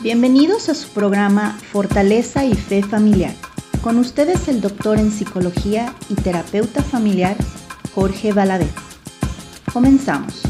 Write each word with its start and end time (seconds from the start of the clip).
Bienvenidos 0.00 0.68
a 0.68 0.74
su 0.74 0.88
programa 0.88 1.56
Fortaleza 1.70 2.44
y 2.44 2.54
Fe 2.54 2.82
Familiar. 2.82 3.32
Con 3.80 3.96
ustedes 3.98 4.48
el 4.48 4.60
doctor 4.60 4.98
en 4.98 5.12
psicología 5.12 5.94
y 6.08 6.16
terapeuta 6.16 6.82
familiar 6.82 7.36
Jorge 7.94 8.32
Valadez. 8.32 8.72
Comenzamos. 9.72 10.42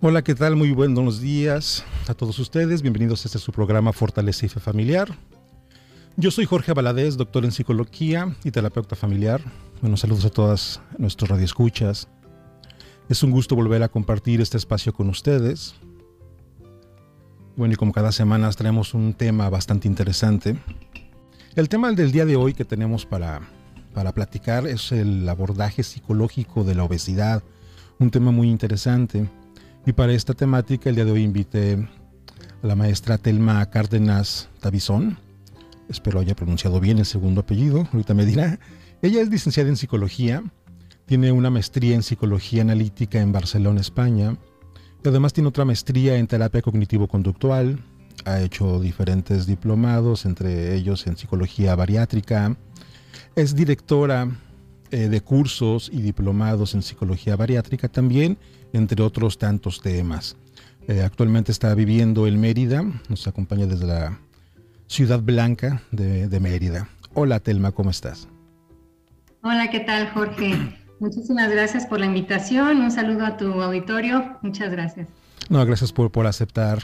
Hola, 0.00 0.22
¿qué 0.22 0.36
tal? 0.36 0.54
Muy 0.54 0.70
buenos 0.70 1.20
días 1.20 1.84
a 2.06 2.14
todos 2.14 2.38
ustedes. 2.38 2.80
Bienvenidos 2.80 3.24
a 3.24 3.28
este 3.28 3.40
su 3.40 3.50
programa 3.50 3.92
Fortaleza 3.92 4.46
y 4.46 4.48
Fe 4.48 4.60
Familiar. 4.60 5.12
Yo 6.16 6.30
soy 6.30 6.44
Jorge 6.44 6.74
Valadez, 6.74 7.16
doctor 7.16 7.46
en 7.46 7.52
psicología 7.52 8.36
y 8.44 8.50
terapeuta 8.50 8.94
familiar. 8.94 9.40
Bueno, 9.80 9.96
saludos 9.96 10.26
a 10.26 10.30
todas 10.30 10.82
nuestros 10.98 11.30
radioescuchas. 11.30 12.06
Es 13.08 13.22
un 13.22 13.30
gusto 13.30 13.56
volver 13.56 13.82
a 13.82 13.88
compartir 13.88 14.42
este 14.42 14.58
espacio 14.58 14.92
con 14.92 15.08
ustedes. 15.08 15.74
Bueno, 17.56 17.72
y 17.72 17.76
como 17.76 17.92
cada 17.92 18.12
semana 18.12 18.50
traemos 18.50 18.92
un 18.92 19.14
tema 19.14 19.48
bastante 19.48 19.88
interesante. 19.88 20.58
El 21.56 21.70
tema 21.70 21.90
del 21.92 22.12
día 22.12 22.26
de 22.26 22.36
hoy 22.36 22.52
que 22.52 22.66
tenemos 22.66 23.06
para, 23.06 23.40
para 23.94 24.12
platicar 24.12 24.66
es 24.66 24.92
el 24.92 25.26
abordaje 25.26 25.82
psicológico 25.82 26.62
de 26.62 26.74
la 26.74 26.84
obesidad. 26.84 27.42
Un 27.98 28.10
tema 28.10 28.32
muy 28.32 28.50
interesante 28.50 29.30
y 29.86 29.92
para 29.92 30.12
esta 30.12 30.34
temática, 30.34 30.90
el 30.90 30.96
día 30.96 31.06
de 31.06 31.12
hoy 31.12 31.22
invité 31.22 31.88
a 32.62 32.66
la 32.66 32.76
maestra 32.76 33.16
Telma 33.16 33.64
Cárdenas 33.70 34.50
Tabizón. 34.60 35.18
Espero 35.88 36.20
haya 36.20 36.34
pronunciado 36.34 36.80
bien 36.80 36.98
el 36.98 37.06
segundo 37.06 37.42
apellido, 37.42 37.88
ahorita 37.92 38.14
me 38.14 38.24
dirá. 38.24 38.58
Ella 39.02 39.20
es 39.20 39.28
licenciada 39.28 39.68
en 39.68 39.76
psicología, 39.76 40.42
tiene 41.06 41.32
una 41.32 41.50
maestría 41.50 41.94
en 41.94 42.02
psicología 42.02 42.62
analítica 42.62 43.20
en 43.20 43.32
Barcelona, 43.32 43.80
España, 43.80 44.36
y 45.04 45.08
además 45.08 45.32
tiene 45.32 45.48
otra 45.48 45.64
maestría 45.64 46.16
en 46.16 46.26
terapia 46.26 46.62
cognitivo-conductual. 46.62 47.84
Ha 48.24 48.40
hecho 48.40 48.80
diferentes 48.80 49.46
diplomados, 49.46 50.24
entre 50.24 50.74
ellos 50.74 51.06
en 51.06 51.16
psicología 51.16 51.74
bariátrica. 51.74 52.56
Es 53.34 53.54
directora 53.54 54.28
eh, 54.90 55.08
de 55.08 55.20
cursos 55.20 55.90
y 55.92 56.02
diplomados 56.02 56.74
en 56.74 56.82
psicología 56.82 57.34
bariátrica 57.34 57.88
también 57.88 58.38
entre 58.72 59.02
otros 59.02 59.38
tantos 59.38 59.80
temas. 59.80 60.36
Eh, 60.88 61.02
actualmente 61.02 61.52
está 61.52 61.74
viviendo 61.74 62.26
en 62.26 62.40
Mérida, 62.40 62.84
nos 63.08 63.26
acompaña 63.26 63.66
desde 63.66 63.86
la 63.86 64.20
Ciudad 64.92 65.22
Blanca 65.22 65.80
de, 65.90 66.28
de 66.28 66.38
Mérida. 66.38 66.86
Hola 67.14 67.40
Telma, 67.40 67.72
¿cómo 67.72 67.88
estás? 67.88 68.28
Hola, 69.42 69.70
¿qué 69.70 69.80
tal 69.80 70.10
Jorge? 70.10 70.54
Muchísimas 71.00 71.50
gracias 71.50 71.86
por 71.86 71.98
la 71.98 72.04
invitación, 72.04 72.76
un 72.82 72.90
saludo 72.90 73.24
a 73.24 73.38
tu 73.38 73.62
auditorio, 73.62 74.36
muchas 74.42 74.70
gracias. 74.70 75.08
No, 75.48 75.64
gracias 75.64 75.94
por, 75.94 76.12
por 76.12 76.26
aceptar. 76.26 76.80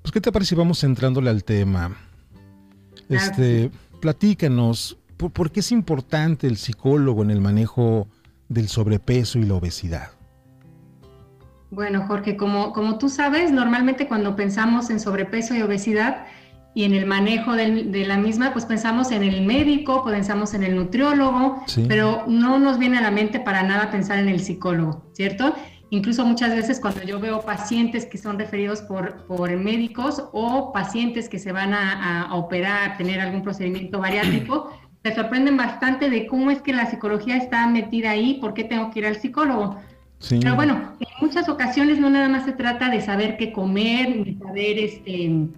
Pues, 0.00 0.12
¿qué 0.12 0.20
te 0.20 0.30
parece 0.30 0.50
si 0.50 0.54
vamos 0.54 0.84
entrándole 0.84 1.28
al 1.28 1.42
tema? 1.42 1.96
Este, 3.08 3.72
platícanos, 4.00 4.96
¿por, 5.16 5.32
¿por 5.32 5.50
qué 5.50 5.58
es 5.58 5.72
importante 5.72 6.46
el 6.46 6.56
psicólogo 6.56 7.24
en 7.24 7.32
el 7.32 7.40
manejo 7.40 8.06
del 8.48 8.68
sobrepeso 8.68 9.40
y 9.40 9.42
la 9.42 9.54
obesidad? 9.54 10.12
Bueno, 11.72 12.06
Jorge, 12.06 12.36
como, 12.36 12.72
como 12.72 12.98
tú 12.98 13.08
sabes, 13.08 13.50
normalmente 13.50 14.06
cuando 14.06 14.36
pensamos 14.36 14.88
en 14.90 15.00
sobrepeso 15.00 15.56
y 15.56 15.62
obesidad 15.62 16.26
y 16.74 16.84
en 16.84 16.94
el 16.94 17.06
manejo 17.06 17.54
de 17.54 18.04
la 18.06 18.16
misma, 18.16 18.52
pues 18.52 18.64
pensamos 18.64 19.10
en 19.10 19.22
el 19.22 19.42
médico, 19.42 20.04
pensamos 20.04 20.54
en 20.54 20.62
el 20.62 20.76
nutriólogo, 20.76 21.64
pero 21.88 22.24
no 22.28 22.58
nos 22.58 22.78
viene 22.78 22.98
a 22.98 23.00
la 23.00 23.10
mente 23.10 23.40
para 23.40 23.62
nada 23.62 23.90
pensar 23.90 24.18
en 24.18 24.28
el 24.28 24.40
psicólogo, 24.40 25.10
¿cierto? 25.12 25.54
Incluso 25.90 26.24
muchas 26.24 26.54
veces 26.54 26.78
cuando 26.78 27.02
yo 27.02 27.18
veo 27.18 27.40
pacientes 27.40 28.06
que 28.06 28.16
son 28.16 28.38
referidos 28.38 28.82
por, 28.82 29.24
por 29.26 29.50
médicos 29.56 30.22
o 30.32 30.72
pacientes 30.72 31.28
que 31.28 31.40
se 31.40 31.50
van 31.50 31.74
a, 31.74 32.26
a 32.26 32.34
operar, 32.36 32.92
a 32.92 32.96
tener 32.96 33.20
algún 33.20 33.42
procedimiento 33.42 33.98
bariátrico, 33.98 34.70
se 35.02 35.14
sorprenden 35.14 35.56
bastante 35.56 36.08
de 36.08 36.28
cómo 36.28 36.52
es 36.52 36.62
que 36.62 36.72
la 36.72 36.86
psicología 36.86 37.36
está 37.36 37.66
metida 37.66 38.10
ahí, 38.10 38.34
por 38.40 38.54
qué 38.54 38.62
tengo 38.62 38.92
que 38.92 39.00
ir 39.00 39.06
al 39.06 39.16
psicólogo. 39.16 39.76
Pero 40.28 40.54
bueno, 40.54 40.92
en 41.00 41.08
muchas 41.20 41.48
ocasiones 41.48 41.98
no 41.98 42.10
nada 42.10 42.28
más 42.28 42.44
se 42.44 42.52
trata 42.52 42.90
de 42.90 43.00
saber 43.00 43.38
qué 43.38 43.52
comer, 43.52 44.16
ni 44.16 44.34
saber 44.34 44.78
este, 44.78 45.48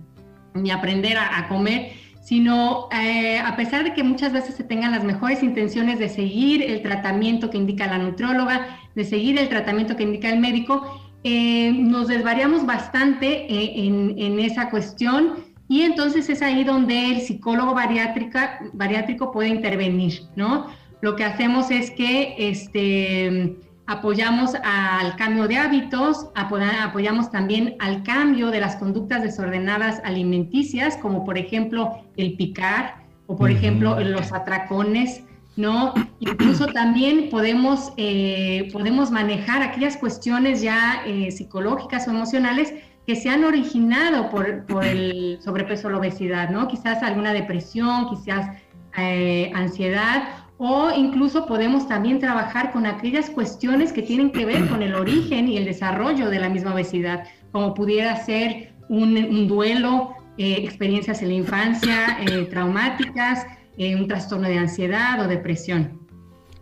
ni 0.55 0.71
aprender 0.71 1.17
a, 1.19 1.49
comer, 1.49 1.93
sino 2.23 2.89
eh, 2.93 3.39
a 3.39 3.57
pesar 3.57 3.85
de 3.85 3.95
que 3.95 4.03
muchas 4.03 4.33
veces 4.33 4.55
se 4.55 4.65
tengan 4.65 4.93
las 4.93 5.05
mejores 5.05 5.43
intenciones 5.43 5.99
de 5.99 6.09
seguir 6.09 6.63
el 6.63 6.83
tratamiento 6.83 7.51
que 7.51 7.59
indica 7.59 7.87
la 7.87 7.99
nutrióloga, 7.99 8.79
de 8.95 9.05
seguir 9.05 9.39
el 9.39 9.49
tratamiento 9.49 9.97
que 9.97 10.05
indica 10.05 10.29
el 10.29 10.39
médico, 10.39 11.01
eh, 11.25 11.73
nos 11.73 12.09
desvariamos 12.09 12.67
bastante 12.67 13.47
eh, 13.53 13.87
en, 13.87 14.15
en, 14.19 14.41
esa 14.41 14.71
cuestión 14.71 15.45
y 15.69 15.83
entonces 15.83 16.29
es 16.29 16.43
ahí 16.43 16.65
donde 16.65 17.13
el 17.13 17.21
psicólogo 17.21 17.75
bariátrica, 17.75 18.59
bariátrico 18.73 19.31
puede 19.31 19.49
intervenir, 19.49 20.23
¿no? 20.37 20.67
Lo 21.01 21.17
que 21.17 21.25
hacemos 21.25 21.71
es 21.71 21.91
que 21.91 22.35
este 22.39 23.57
apoyamos 23.93 24.55
al 24.65 25.17
cambio 25.17 25.47
de 25.47 25.57
hábitos, 25.59 26.29
apoyamos 26.35 27.31
también 27.31 27.77
al 27.79 28.03
cambio 28.03 28.51
de 28.51 28.61
las 28.61 28.77
conductas 28.77 29.23
desordenadas 29.23 30.01
alimenticias, 30.05 30.97
como 30.97 31.25
por 31.25 31.39
ejemplo 31.39 32.03
el 32.17 32.37
picar 32.37 33.03
o 33.27 33.37
por 33.37 33.51
ejemplo 33.51 34.01
los 34.01 34.33
atracones, 34.33 35.23
¿no? 35.57 35.95
Incluso 36.21 36.67
también 36.69 37.29
podemos, 37.31 37.93
eh, 37.97 38.69
podemos 38.73 39.11
manejar 39.11 39.63
aquellas 39.63 39.97
cuestiones 39.97 40.63
ya 40.63 41.03
eh, 41.07 41.31
psicológicas 41.31 42.09
o 42.09 42.11
emocionales 42.11 42.73
que 43.07 43.17
se 43.17 43.29
han 43.29 43.45
originado 43.45 44.31
por, 44.31 44.65
por 44.67 44.85
el 44.85 45.39
sobrepeso 45.43 45.89
o 45.89 45.91
la 45.91 45.99
obesidad, 45.99 46.51
¿no? 46.51 46.69
Quizás 46.69 47.03
alguna 47.03 47.33
depresión, 47.33 48.09
quizás 48.09 48.49
eh, 48.97 49.51
ansiedad 49.55 50.42
o 50.59 50.91
incluso 50.97 51.47
podemos 51.47 51.89
también 51.89 52.19
trabajar 52.19 52.73
con 52.73 52.87
aquellas 52.87 53.31
cuestiones 53.31 53.93
que 53.93 54.03
tienen 54.03 54.31
que 54.31 54.45
ver 54.45 54.69
con 54.69 54.83
el 54.83 54.95
origen 54.95 55.49
y 55.49 55.57
el 55.57 55.65
desarrollo 55.65 56.31
de 56.31 56.39
la 56.39 56.49
misma 56.49 56.75
obesidad, 56.75 57.25
como 57.51 57.75
pudiera 57.75 58.25
ser 58.25 58.73
un, 58.89 59.49
duelo, 59.49 60.15
eh, 60.39 60.57
experiencias 60.59 61.23
en 61.23 61.29
la 61.29 61.35
infancia 61.35 62.19
eh, 62.21 62.45
traumáticas, 62.45 63.47
eh, 63.77 63.97
un 63.97 64.07
trastorno 64.07 64.49
de 64.49 64.59
ansiedad 64.59 65.25
o 65.25 65.29
depresión. 65.29 66.01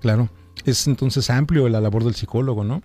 Claro, 0.01 0.29
es 0.65 0.87
entonces 0.87 1.29
amplio 1.29 1.69
la 1.69 1.81
labor 1.81 2.05
del 2.05 2.15
psicólogo, 2.15 2.65
¿no? 2.65 2.83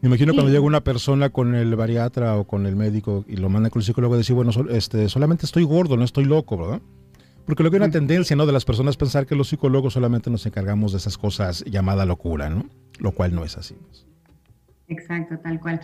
Me 0.00 0.08
imagino 0.08 0.34
cuando 0.34 0.52
llega 0.52 0.62
una 0.62 0.84
persona 0.84 1.30
con 1.30 1.54
el 1.54 1.74
bariatra 1.76 2.36
o 2.36 2.44
con 2.44 2.66
el 2.66 2.76
médico 2.76 3.24
y 3.26 3.36
lo 3.36 3.48
manda 3.48 3.70
con 3.70 3.80
el 3.80 3.86
psicólogo, 3.86 4.16
decir, 4.16 4.36
bueno, 4.36 4.50
este, 4.70 5.08
solamente 5.08 5.46
estoy 5.46 5.64
gordo, 5.64 5.96
no 5.96 6.04
estoy 6.04 6.24
loco, 6.24 6.58
¿verdad? 6.58 6.82
Porque 7.46 7.62
lo 7.62 7.70
que 7.70 7.76
hay 7.76 7.82
una 7.82 7.90
tendencia, 7.90 8.34
¿no? 8.36 8.46
De 8.46 8.52
las 8.52 8.64
personas 8.64 8.96
pensar 8.96 9.26
que 9.26 9.34
los 9.34 9.48
psicólogos 9.48 9.92
solamente 9.92 10.30
nos 10.30 10.46
encargamos 10.46 10.92
de 10.92 10.98
esas 10.98 11.18
cosas 11.18 11.64
llamada 11.64 12.06
locura, 12.06 12.48
¿no? 12.48 12.64
Lo 12.98 13.12
cual 13.12 13.34
no 13.34 13.44
es 13.44 13.56
así. 13.58 13.76
Exacto, 14.88 15.38
tal 15.38 15.60
cual. 15.60 15.80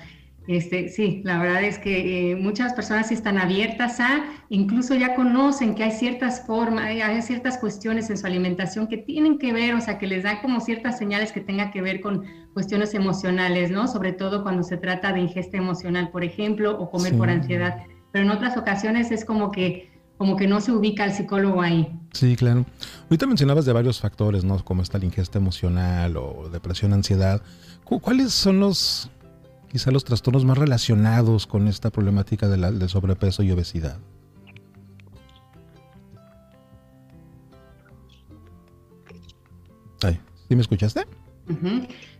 Este, 0.48 0.88
sí, 0.88 1.20
la 1.24 1.38
verdad 1.38 1.62
es 1.62 1.78
que 1.78 2.32
eh, 2.32 2.36
muchas 2.36 2.72
personas 2.72 3.12
están 3.12 3.38
abiertas 3.38 4.00
a, 4.00 4.24
incluso 4.48 4.94
ya 4.94 5.14
conocen 5.14 5.74
que 5.74 5.84
hay 5.84 5.92
ciertas 5.92 6.46
formas, 6.46 6.86
hay 6.86 7.22
ciertas 7.22 7.58
cuestiones 7.58 8.08
en 8.10 8.16
su 8.16 8.26
alimentación 8.26 8.88
que 8.88 8.96
tienen 8.96 9.38
que 9.38 9.52
ver, 9.52 9.74
o 9.74 9.80
sea, 9.80 9.98
que 9.98 10.06
les 10.06 10.24
dan 10.24 10.40
como 10.40 10.60
ciertas 10.60 10.98
señales 10.98 11.30
que 11.32 11.40
tengan 11.40 11.70
que 11.70 11.82
ver 11.82 12.00
con 12.00 12.24
cuestiones 12.54 12.94
emocionales, 12.94 13.70
¿no? 13.70 13.86
Sobre 13.86 14.12
todo 14.12 14.42
cuando 14.42 14.62
se 14.62 14.78
trata 14.78 15.12
de 15.12 15.20
ingesta 15.20 15.58
emocional, 15.58 16.10
por 16.10 16.24
ejemplo, 16.24 16.76
o 16.80 16.90
comer 16.90 17.16
por 17.16 17.28
ansiedad. 17.28 17.84
Pero 18.10 18.24
en 18.24 18.30
otras 18.30 18.56
ocasiones 18.56 19.12
es 19.12 19.24
como 19.24 19.52
que 19.52 19.89
como 20.20 20.36
que 20.36 20.46
no 20.46 20.60
se 20.60 20.70
ubica 20.70 21.06
el 21.06 21.14
psicólogo 21.14 21.62
ahí. 21.62 21.98
Sí, 22.12 22.36
claro. 22.36 22.66
Ahorita 23.04 23.26
mencionabas 23.26 23.64
de 23.64 23.72
varios 23.72 24.00
factores, 24.00 24.44
¿no? 24.44 24.62
Como 24.62 24.82
está 24.82 24.98
la 24.98 25.06
ingesta 25.06 25.38
emocional 25.38 26.18
o 26.18 26.50
depresión, 26.52 26.92
ansiedad. 26.92 27.40
¿Cuáles 27.84 28.30
son 28.30 28.60
los, 28.60 29.10
quizá 29.70 29.90
los 29.90 30.04
trastornos 30.04 30.44
más 30.44 30.58
relacionados 30.58 31.46
con 31.46 31.68
esta 31.68 31.88
problemática 31.88 32.48
de 32.48 32.58
la, 32.58 32.70
del 32.70 32.90
sobrepeso 32.90 33.42
y 33.42 33.50
obesidad? 33.50 33.96
Ay, 40.02 40.20
¿Sí 40.48 40.54
me 40.54 40.60
escuchaste? 40.60 41.06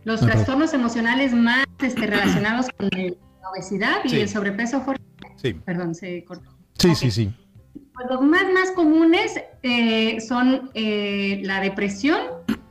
Los 0.05 0.21
trastornos 0.21 0.73
emocionales 0.73 1.35
más 1.35 1.65
este, 1.77 2.07
relacionados 2.07 2.65
con 2.75 2.89
la 2.89 3.49
obesidad 3.51 3.97
y 4.05 4.15
el 4.15 4.27
sobrepeso, 4.27 4.83
Sí. 5.35 5.53
Perdón, 5.53 5.93
se 5.93 6.23
cortó. 6.23 6.49
Sí, 6.79 6.95
sí, 6.95 7.11
sí. 7.11 7.31
Pues 8.01 8.19
los 8.19 8.21
más, 8.21 8.43
más 8.53 8.71
comunes 8.71 9.39
eh, 9.63 10.19
son 10.21 10.71
eh, 10.73 11.39
la 11.43 11.59
depresión 11.59 12.17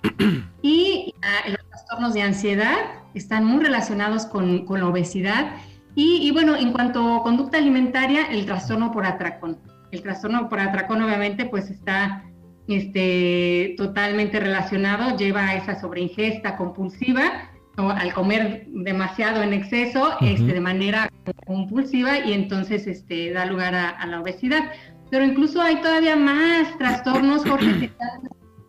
y 0.63 1.15
los 1.47 1.69
trastornos 1.69 2.15
de 2.15 2.23
ansiedad, 2.23 2.77
están 3.15 3.45
muy 3.45 3.63
relacionados 3.63 4.27
con, 4.27 4.65
con 4.65 4.81
la 4.81 4.89
obesidad. 4.89 5.53
Y, 5.95 6.27
y, 6.27 6.31
bueno, 6.31 6.57
en 6.57 6.73
cuanto 6.73 7.17
a 7.17 7.23
conducta 7.23 7.59
alimentaria, 7.59 8.27
el 8.31 8.47
trastorno 8.47 8.93
por 8.93 9.05
atracón. 9.07 9.59
El 9.91 10.03
trastorno 10.03 10.49
por 10.49 10.61
atracón 10.61 11.03
obviamente 11.03 11.45
pues 11.47 11.71
está 11.71 12.25
este, 12.69 13.75
totalmente 13.77 14.39
relacionado, 14.41 15.17
lleva 15.17 15.49
a 15.49 15.57
esa 15.57 15.81
sobreingesta 15.81 16.57
compulsiva 16.57 17.51
o 17.77 17.91
al 17.91 18.13
comer 18.13 18.67
demasiado 18.69 19.43
en 19.43 19.53
exceso 19.53 20.17
este, 20.21 20.53
de 20.53 20.61
manera 20.61 21.11
compulsiva 21.47 22.19
y 22.19 22.33
entonces 22.33 22.87
este, 22.87 23.33
da 23.33 23.47
lugar 23.47 23.75
a, 23.75 24.07
la 24.07 24.21
obesidad. 24.21 24.71
Pero 25.11 25.25
incluso 25.25 25.61
hay 25.61 25.81
todavía 25.81 26.17
más 26.17 26.77
trastornos, 26.79 27.45
Jorge, 27.45 27.79
que 27.79 27.85
están 27.87 28.29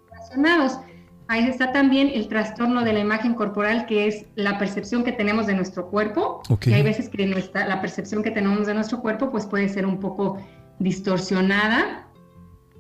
relacionados. 0.09 0.79
Ahí 1.27 1.47
está 1.47 1.71
también 1.71 2.11
el 2.13 2.27
trastorno 2.27 2.83
de 2.83 2.91
la 2.93 2.99
imagen 2.99 3.35
corporal, 3.35 3.85
que 3.85 4.07
es 4.07 4.25
la 4.35 4.57
percepción 4.57 5.03
que 5.03 5.13
tenemos 5.13 5.47
de 5.47 5.53
nuestro 5.53 5.89
cuerpo. 5.89 6.41
Que 6.59 6.73
hay 6.73 6.83
veces 6.83 7.07
que 7.07 7.25
nuestra, 7.25 7.67
la 7.67 7.79
percepción 7.79 8.21
que 8.23 8.31
tenemos 8.31 8.67
de 8.67 8.73
nuestro 8.73 9.01
cuerpo 9.01 9.31
pues 9.31 9.45
puede 9.45 9.69
ser 9.69 9.85
un 9.85 9.99
poco 9.99 10.45
distorsionada. 10.79 12.07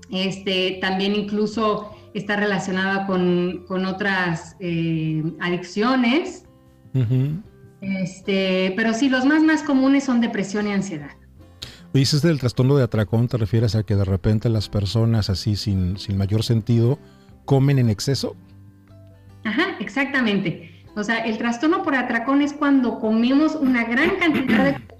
Este, 0.09 0.79
también 0.81 1.15
incluso 1.15 1.95
está 2.13 2.35
relacionada 2.35 3.05
con, 3.05 3.63
otras 3.85 4.57
eh, 4.59 5.23
adicciones. 5.39 6.45
este, 7.79 8.73
pero 8.75 8.93
sí, 8.93 9.07
los 9.07 9.23
más, 9.23 9.43
más 9.43 9.63
comunes 9.63 10.03
son 10.03 10.19
depresión 10.19 10.67
y 10.67 10.73
ansiedad. 10.73 11.20
Dices 11.93 12.21
del 12.21 12.39
trastorno 12.39 12.77
de 12.77 12.83
atracón, 12.83 13.27
¿te 13.27 13.37
refieres 13.37 13.75
a 13.75 13.83
que 13.83 13.95
de 13.95 14.05
repente 14.05 14.47
las 14.49 14.69
personas 14.69 15.29
así 15.29 15.55
sin, 15.55 15.97
sin 15.97 16.17
mayor 16.17 16.43
sentido 16.43 16.97
comen 17.45 17.79
en 17.79 17.89
exceso? 17.89 18.35
Ajá, 19.43 19.75
exactamente. 19.79 20.85
O 20.95 21.03
sea, 21.03 21.19
el 21.25 21.37
trastorno 21.37 21.83
por 21.83 21.95
atracón 21.95 22.41
es 22.41 22.53
cuando 22.53 22.99
comemos 22.99 23.55
una 23.55 23.83
gran 23.85 24.11
cantidad 24.17 24.63
de 24.65 24.91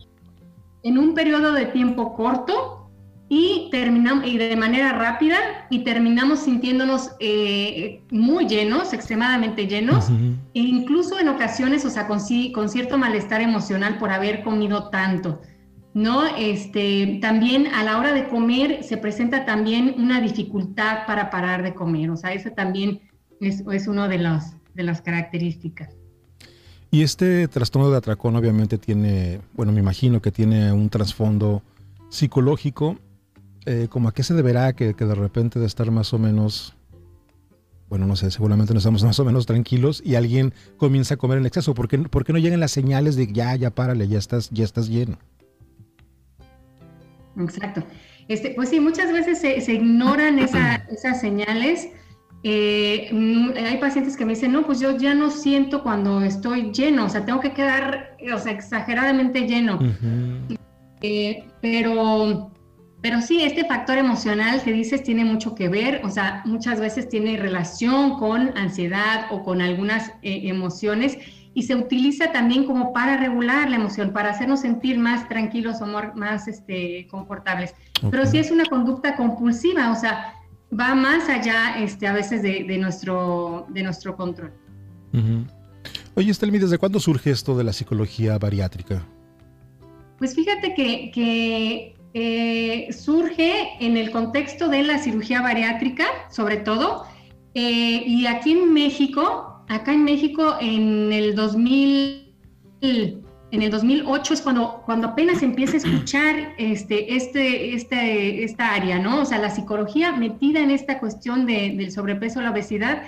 en 0.84 0.98
un 0.98 1.14
periodo 1.14 1.54
de 1.54 1.66
tiempo 1.66 2.16
corto 2.16 2.90
y 3.30 3.70
terminamos 3.72 4.26
y 4.28 4.38
de 4.38 4.56
manera 4.58 4.92
rápida 4.94 5.38
y 5.70 5.84
terminamos 5.84 6.40
sintiéndonos 6.40 7.12
eh, 7.20 8.04
muy 8.12 8.46
llenos, 8.48 8.92
extremadamente 8.92 9.68
llenos, 9.68 10.10
e 10.54 10.60
incluso 10.60 11.18
en 11.18 11.30
ocasiones, 11.30 11.86
o 11.86 11.90
sea, 11.90 12.08
con, 12.08 12.20
con 12.54 12.68
cierto 12.68 12.98
malestar 12.98 13.42
emocional 13.42 13.98
por 14.00 14.12
haber 14.12 14.44
comido 14.44 14.90
tanto. 14.90 15.42
¿No? 15.94 16.26
Este, 16.38 17.20
también 17.22 17.68
a 17.68 17.84
la 17.84 17.98
hora 17.98 18.14
de 18.14 18.28
comer 18.28 18.84
se 18.84 18.98
presenta 18.98 19.46
también 19.46 19.96
una 19.98 20.22
dificultad 20.22 21.06
para 21.06 21.30
parar 21.30 21.64
de 21.64 21.74
comer, 21.74 22.10
o 22.10 22.18
sea, 22.18 22.34
eso 22.34 22.52
también 22.52 23.02
es, 23.40 23.64
es 23.72 23.88
una 23.88 24.08
de, 24.08 24.18
de 24.18 24.84
las 24.84 25.02
características. 25.02 25.96
Y 26.94 27.04
este 27.04 27.48
trastorno 27.48 27.90
de 27.90 27.98
atracón 27.98 28.36
obviamente 28.36 28.78
tiene, 28.78 29.40
bueno, 29.54 29.72
me 29.72 29.80
imagino 29.80 30.22
que 30.22 30.30
tiene 30.30 30.74
un 30.74 30.90
trasfondo 30.90 31.64
psicológico, 32.10 32.98
eh, 33.66 33.88
como 33.90 34.10
a 34.10 34.14
qué 34.14 34.24
se 34.24 34.34
deberá 34.34 34.74
que, 34.74 34.94
de 34.94 35.16
repente 35.16 35.60
de 35.60 35.68
estar 35.68 35.90
más 35.90 36.14
o 36.14 36.20
menos, 36.20 36.76
bueno, 37.90 38.08
no 38.08 38.18
sé, 38.18 38.30
seguramente 38.30 38.74
no 38.74 38.80
estamos 38.80 39.04
más 39.06 39.20
o 39.20 39.26
menos 39.26 39.46
tranquilos 39.46 40.02
y 40.06 40.16
alguien 40.16 40.54
comienza 40.76 41.14
a 41.14 41.18
comer 41.18 41.38
en 41.38 41.46
exceso, 41.46 41.74
¿por 41.74 41.88
qué, 41.88 41.98
por 42.00 42.26
qué 42.26 42.34
no 42.34 42.40
llegan 42.40 42.60
las 42.60 42.72
señales 42.72 43.16
de 43.16 43.32
ya, 43.32 43.56
ya 43.56 43.70
párale, 43.70 44.10
ya 44.10 44.20
estás, 44.20 44.50
ya 44.50 44.66
estás 44.66 44.90
lleno? 44.90 45.18
Exacto. 47.38 47.84
Este, 48.28 48.52
pues 48.52 48.70
sí, 48.70 48.80
muchas 48.80 49.12
veces 49.12 49.40
se, 49.40 49.74
ignoran 49.74 50.40
esas 50.40 51.22
señales. 51.22 51.90
Eh, 52.44 53.10
mm, 53.12 53.52
hay 53.56 53.78
pacientes 53.78 54.18
que 54.18 54.26
me 54.26 54.34
dicen, 54.34 54.52
no, 54.52 54.66
pues 54.66 54.80
yo 54.80 54.98
ya 54.98 55.14
no 55.14 55.30
siento 55.30 55.84
cuando 55.84 56.22
estoy 56.22 56.72
lleno, 56.72 57.06
o 57.06 57.10
sea, 57.10 57.26
tengo 57.26 57.40
que 57.40 57.54
quedar, 57.54 58.18
o 58.34 58.38
sea, 58.40 58.52
exageradamente 58.52 59.42
lleno. 59.42 59.80
Eh, 61.02 61.44
pero, 61.62 62.52
pero 63.02 63.22
sí, 63.22 63.44
este 63.44 63.66
factor 63.66 63.98
emocional 63.98 64.62
que 64.64 64.72
dices 64.72 65.04
tiene 65.04 65.24
mucho 65.24 65.54
que 65.54 65.70
ver, 65.70 66.02
o 66.04 66.10
sea, 66.10 66.42
muchas 66.46 66.80
veces 66.80 67.10
tiene 67.10 67.38
relación 67.38 68.18
con 68.18 68.58
ansiedad 68.58 69.28
o 69.30 69.44
con 69.44 69.62
algunas 69.62 70.10
eh, 70.24 70.42
emociones 70.44 71.18
y 71.54 71.64
se 71.64 71.76
utiliza 71.76 72.32
también 72.32 72.66
como 72.66 72.94
para 72.94 73.18
regular 73.18 73.70
la 73.70 73.76
emoción, 73.76 74.14
para 74.14 74.32
hacernos 74.32 74.62
sentir 74.62 74.98
más 74.98 75.28
tranquilos 75.28 75.82
o 75.82 75.86
más 76.16 76.48
este, 76.48 77.08
confortables. 77.10 77.74
Pero 78.10 78.26
sí 78.26 78.38
es 78.38 78.52
una 78.52 78.66
conducta 78.66 79.16
compulsiva, 79.16 79.92
o 79.92 79.96
sea, 79.96 80.34
va 80.78 80.96
más 80.96 81.28
allá 81.30 81.78
este, 81.80 82.08
a 82.08 82.14
veces 82.14 82.42
de, 82.42 82.78
nuestro, 82.78 83.66
de 83.70 83.84
nuestro 83.84 84.16
control. 84.16 84.54
Oye, 86.16 86.32
Estelmi, 86.32 86.58
¿desde 86.58 86.78
cuándo 86.78 87.00
surge 87.00 87.32
esto 87.32 87.58
de 87.58 87.66
la 87.66 87.74
psicología 87.74 88.38
bariátrica? 88.38 89.06
Pues 90.18 90.36
fíjate 90.36 90.74
que, 90.74 91.96
eh, 92.14 92.94
surge 92.94 93.70
en 93.80 93.98
el 93.98 94.12
contexto 94.12 94.68
de 94.68 94.84
la 94.84 95.00
cirugía 95.00 95.42
bariátrica, 95.42 96.06
sobre 96.30 96.58
todo, 96.58 97.06
eh, 97.54 98.04
y 98.06 98.28
aquí 98.28 98.52
en 98.52 98.74
México 98.74 99.61
acá 99.72 99.94
en 99.94 100.04
México 100.04 100.58
en 100.60 101.14
el 101.14 101.34
2000, 101.34 102.36
en 102.82 103.62
el 103.62 103.72
2008 103.72 104.34
es 104.34 104.42
cuando, 104.42 104.82
cuando 104.86 105.08
apenas 105.08 105.42
empieza 105.42 105.74
a 105.74 105.78
escuchar 105.78 106.54
este, 106.58 107.16
este, 107.16 107.74
este, 107.74 108.44
esta 108.44 108.74
área, 108.74 109.00
¿no? 109.00 109.22
O 109.22 109.26
sea, 109.26 109.40
la 109.40 109.50
psicología 109.50 110.12
metida 110.12 110.60
en 110.60 110.72
esta 110.72 111.00
cuestión 111.00 111.46
del 111.46 111.92
sobrepeso, 111.92 112.42
la 112.42 112.52
obesidad. 112.52 113.04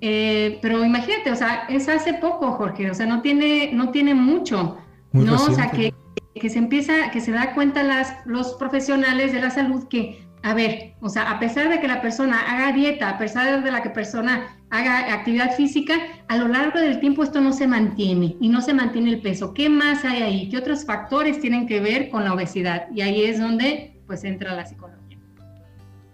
Eh, 0.00 0.58
pero 0.60 0.84
imagínate, 0.84 1.30
o 1.30 1.36
sea, 1.36 1.66
es 1.68 1.88
hace 1.88 2.14
poco, 2.14 2.52
Jorge, 2.52 2.90
o 2.90 2.94
sea, 2.94 3.06
no 3.06 3.22
tiene, 3.22 3.70
no 3.72 3.90
tiene 3.90 4.14
mucho, 4.14 4.78
¿no? 5.12 5.34
O 5.34 5.54
sea, 5.54 5.70
que, 5.70 5.94
que, 6.34 6.50
se 6.50 6.58
empieza, 6.58 7.10
que 7.12 7.20
se 7.20 7.30
da 7.30 7.54
cuenta 7.54 7.82
las, 7.84 8.14
los 8.26 8.54
profesionales 8.54 9.32
de 9.32 9.40
la 9.40 9.50
salud 9.50 9.84
que 9.88 10.23
a 10.44 10.52
ver, 10.52 10.92
o 11.00 11.08
sea, 11.08 11.30
a 11.30 11.40
pesar 11.40 11.70
de 11.70 11.80
que 11.80 11.88
la 11.88 12.02
persona 12.02 12.38
haga 12.38 12.70
dieta, 12.76 13.08
a 13.08 13.16
pesar 13.16 13.64
de 13.64 13.70
la 13.70 13.82
que 13.82 13.88
persona 13.88 14.46
haga 14.68 15.14
actividad 15.14 15.56
física, 15.56 15.94
a 16.28 16.36
lo 16.36 16.48
largo 16.48 16.78
del 16.78 17.00
tiempo 17.00 17.22
esto 17.22 17.40
no 17.40 17.54
se 17.54 17.66
mantiene 17.66 18.36
y 18.38 18.50
no 18.50 18.60
se 18.60 18.74
mantiene 18.74 19.08
el 19.08 19.22
peso. 19.22 19.54
¿Qué 19.54 19.70
más 19.70 20.04
hay 20.04 20.22
ahí? 20.22 20.48
¿Qué 20.50 20.58
otros 20.58 20.84
factores 20.84 21.40
tienen 21.40 21.66
que 21.66 21.80
ver 21.80 22.10
con 22.10 22.24
la 22.24 22.34
obesidad? 22.34 22.88
Y 22.94 23.00
ahí 23.00 23.22
es 23.22 23.40
donde 23.40 23.96
pues 24.06 24.22
entra 24.24 24.54
la 24.54 24.66
psicología. 24.66 25.18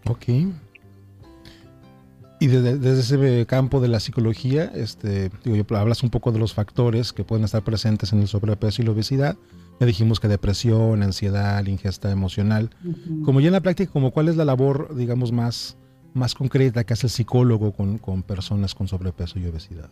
Ok. 0.06 0.28
Y 2.38 2.46
desde, 2.46 3.00
ese 3.00 3.46
campo 3.46 3.80
de 3.80 3.88
la 3.88 3.98
psicología, 3.98 4.70
este, 4.76 5.32
digo, 5.42 5.76
hablas 5.76 6.04
un 6.04 6.10
poco 6.10 6.30
de 6.30 6.38
los 6.38 6.54
factores 6.54 7.12
que 7.12 7.24
pueden 7.24 7.44
estar 7.44 7.64
presentes 7.64 8.12
en 8.12 8.20
el 8.20 8.28
sobrepeso 8.28 8.80
y 8.80 8.84
la 8.84 8.92
obesidad. 8.92 9.36
Ya 9.80 9.86
dijimos 9.86 10.20
que 10.20 10.28
depresión, 10.28 11.02
ansiedad, 11.02 11.64
ingesta 11.64 12.10
emocional. 12.10 12.68
Como 13.24 13.40
ya 13.40 13.46
en 13.46 13.54
la 13.54 13.62
práctica, 13.62 13.90
como 13.90 14.10
cuál 14.10 14.28
es 14.28 14.36
la 14.36 14.44
labor, 14.44 14.94
digamos, 14.94 15.32
más, 15.32 15.78
más 16.12 16.34
concreta 16.34 16.84
que 16.84 16.92
hace 16.92 17.06
el 17.06 17.10
psicólogo 17.10 17.72
con, 17.72 17.96
con 17.96 18.22
personas 18.22 18.74
con 18.74 18.88
sobrepeso 18.88 19.38
y 19.38 19.46
obesidad. 19.46 19.88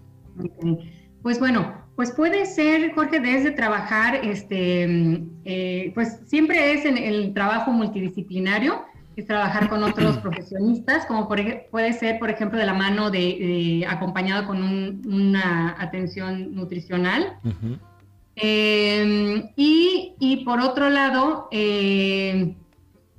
Pues 1.23 1.41
bueno, 1.41 1.75
pues 1.97 2.12
puede 2.12 2.45
ser, 2.45 2.95
Jorge, 2.95 3.19
desde 3.19 3.51
trabajar, 3.51 4.17
este, 4.25 5.25
eh, 5.45 5.91
pues 5.95 6.21
siempre 6.27 6.75
es 6.75 6.85
en 6.85 6.99
el 6.99 7.33
trabajo 7.33 7.73
multidisciplinario, 7.73 8.85
es 9.17 9.27
trabajar 9.27 9.69
con 9.69 9.83
otros 9.83 10.19
profesionistas, 10.23 11.07
como 11.07 11.27
por, 11.27 11.41
puede 11.71 11.95
ser, 11.95 12.19
por 12.19 12.31
ejemplo, 12.31 12.59
de 12.59 12.67
la 12.67 12.75
mano 12.75 13.11
de, 13.11 13.87
acompañado 13.89 14.47
con 14.47 14.62
una 14.62 15.75
atención 15.79 16.55
nutricional. 16.55 17.39
Em, 18.40 19.50
y, 19.57 20.42
por 20.45 20.61
otro 20.61 20.88
lado, 20.90 21.49
eh, 21.50 22.54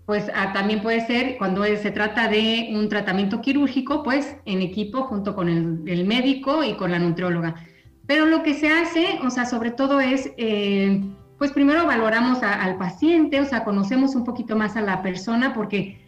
pues 0.05 0.31
ah, 0.33 0.53
también 0.53 0.81
puede 0.81 1.05
ser 1.05 1.37
cuando 1.37 1.63
se 1.65 1.91
trata 1.91 2.29
de 2.29 2.69
un 2.73 2.89
tratamiento 2.89 3.41
quirúrgico, 3.41 4.01
pues 4.01 4.37
en 4.45 4.61
equipo 4.61 5.03
junto 5.03 5.35
con 5.35 5.49
el, 5.49 6.05
médico 6.05 6.63
y 6.63 6.73
con 6.73 6.91
la 6.91 6.99
nutrióloga. 6.99 7.55
Pero 8.07 8.25
lo 8.25 8.41
que 8.41 8.53
se 8.53 8.69
hace, 8.69 9.19
o 9.23 9.29
sea, 9.29 9.45
sobre 9.45 9.71
todo 9.71 9.99
es, 9.99 10.31
eh, 10.37 11.01
pues 11.37 11.51
primero 11.51 11.85
valoramos 11.85 12.41
al 12.41 12.77
paciente, 12.77 13.39
o 13.39 13.45
sea, 13.45 13.63
conocemos 13.63 14.15
un 14.15 14.23
poquito 14.23 14.55
más 14.55 14.75
a 14.77 14.81
la 14.81 15.01
persona 15.01 15.53
porque 15.53 15.99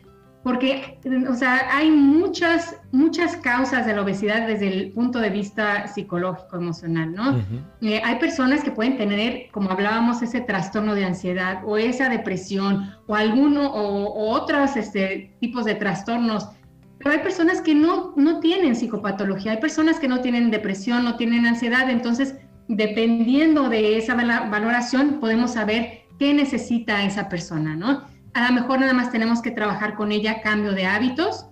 porque, 0.43 0.97
o 1.29 1.35
sea, 1.35 1.67
hay 1.71 1.91
muchas, 1.91 2.75
muchas 2.91 3.37
causas 3.37 3.85
de 3.85 3.93
la 3.93 4.01
obesidad 4.01 4.47
desde 4.47 4.69
el 4.69 4.91
punto 4.91 5.19
de 5.19 5.29
vista 5.29 5.87
psicológico, 5.87 6.55
emocional, 6.55 7.13
¿no? 7.13 7.39
Eh, 7.81 8.01
hay 8.03 8.15
personas 8.15 8.63
que 8.63 8.71
pueden 8.71 8.97
tener, 8.97 9.51
como 9.51 9.69
hablábamos, 9.69 10.23
ese 10.23 10.41
trastorno 10.41 10.95
de 10.95 11.05
ansiedad 11.05 11.61
o 11.63 11.77
esa 11.77 12.09
depresión 12.09 12.91
o 13.05 13.15
alguno 13.15 13.67
o, 13.71 14.31
otros 14.31 14.75
este, 14.77 15.35
tipos 15.39 15.65
de 15.65 15.75
trastornos. 15.75 16.49
Pero 16.97 17.11
hay 17.11 17.19
personas 17.19 17.61
que 17.61 17.75
no, 17.75 18.13
no 18.15 18.39
tienen 18.39 18.75
psicopatología, 18.75 19.51
hay 19.51 19.59
personas 19.59 19.99
que 19.99 20.07
no 20.07 20.21
tienen 20.21 20.49
depresión, 20.49 21.03
no 21.03 21.17
tienen 21.17 21.45
ansiedad, 21.45 21.87
entonces, 21.87 22.35
dependiendo 22.67 23.69
de 23.69 23.99
esa 23.99 24.15
valoración, 24.15 25.19
podemos 25.19 25.53
saber 25.53 26.01
qué 26.17 26.33
necesita 26.33 27.03
esa 27.03 27.29
persona, 27.29 27.75
¿no? 27.75 28.09
A 28.33 28.47
lo 28.47 28.53
mejor 28.53 28.79
nada 28.79 28.93
más 28.93 29.11
tenemos 29.11 29.41
que 29.41 29.51
trabajar 29.51 29.95
con 29.95 30.11
ella 30.11 30.41
cambio 30.41 30.71
de 30.73 30.85
hábitos 30.85 31.45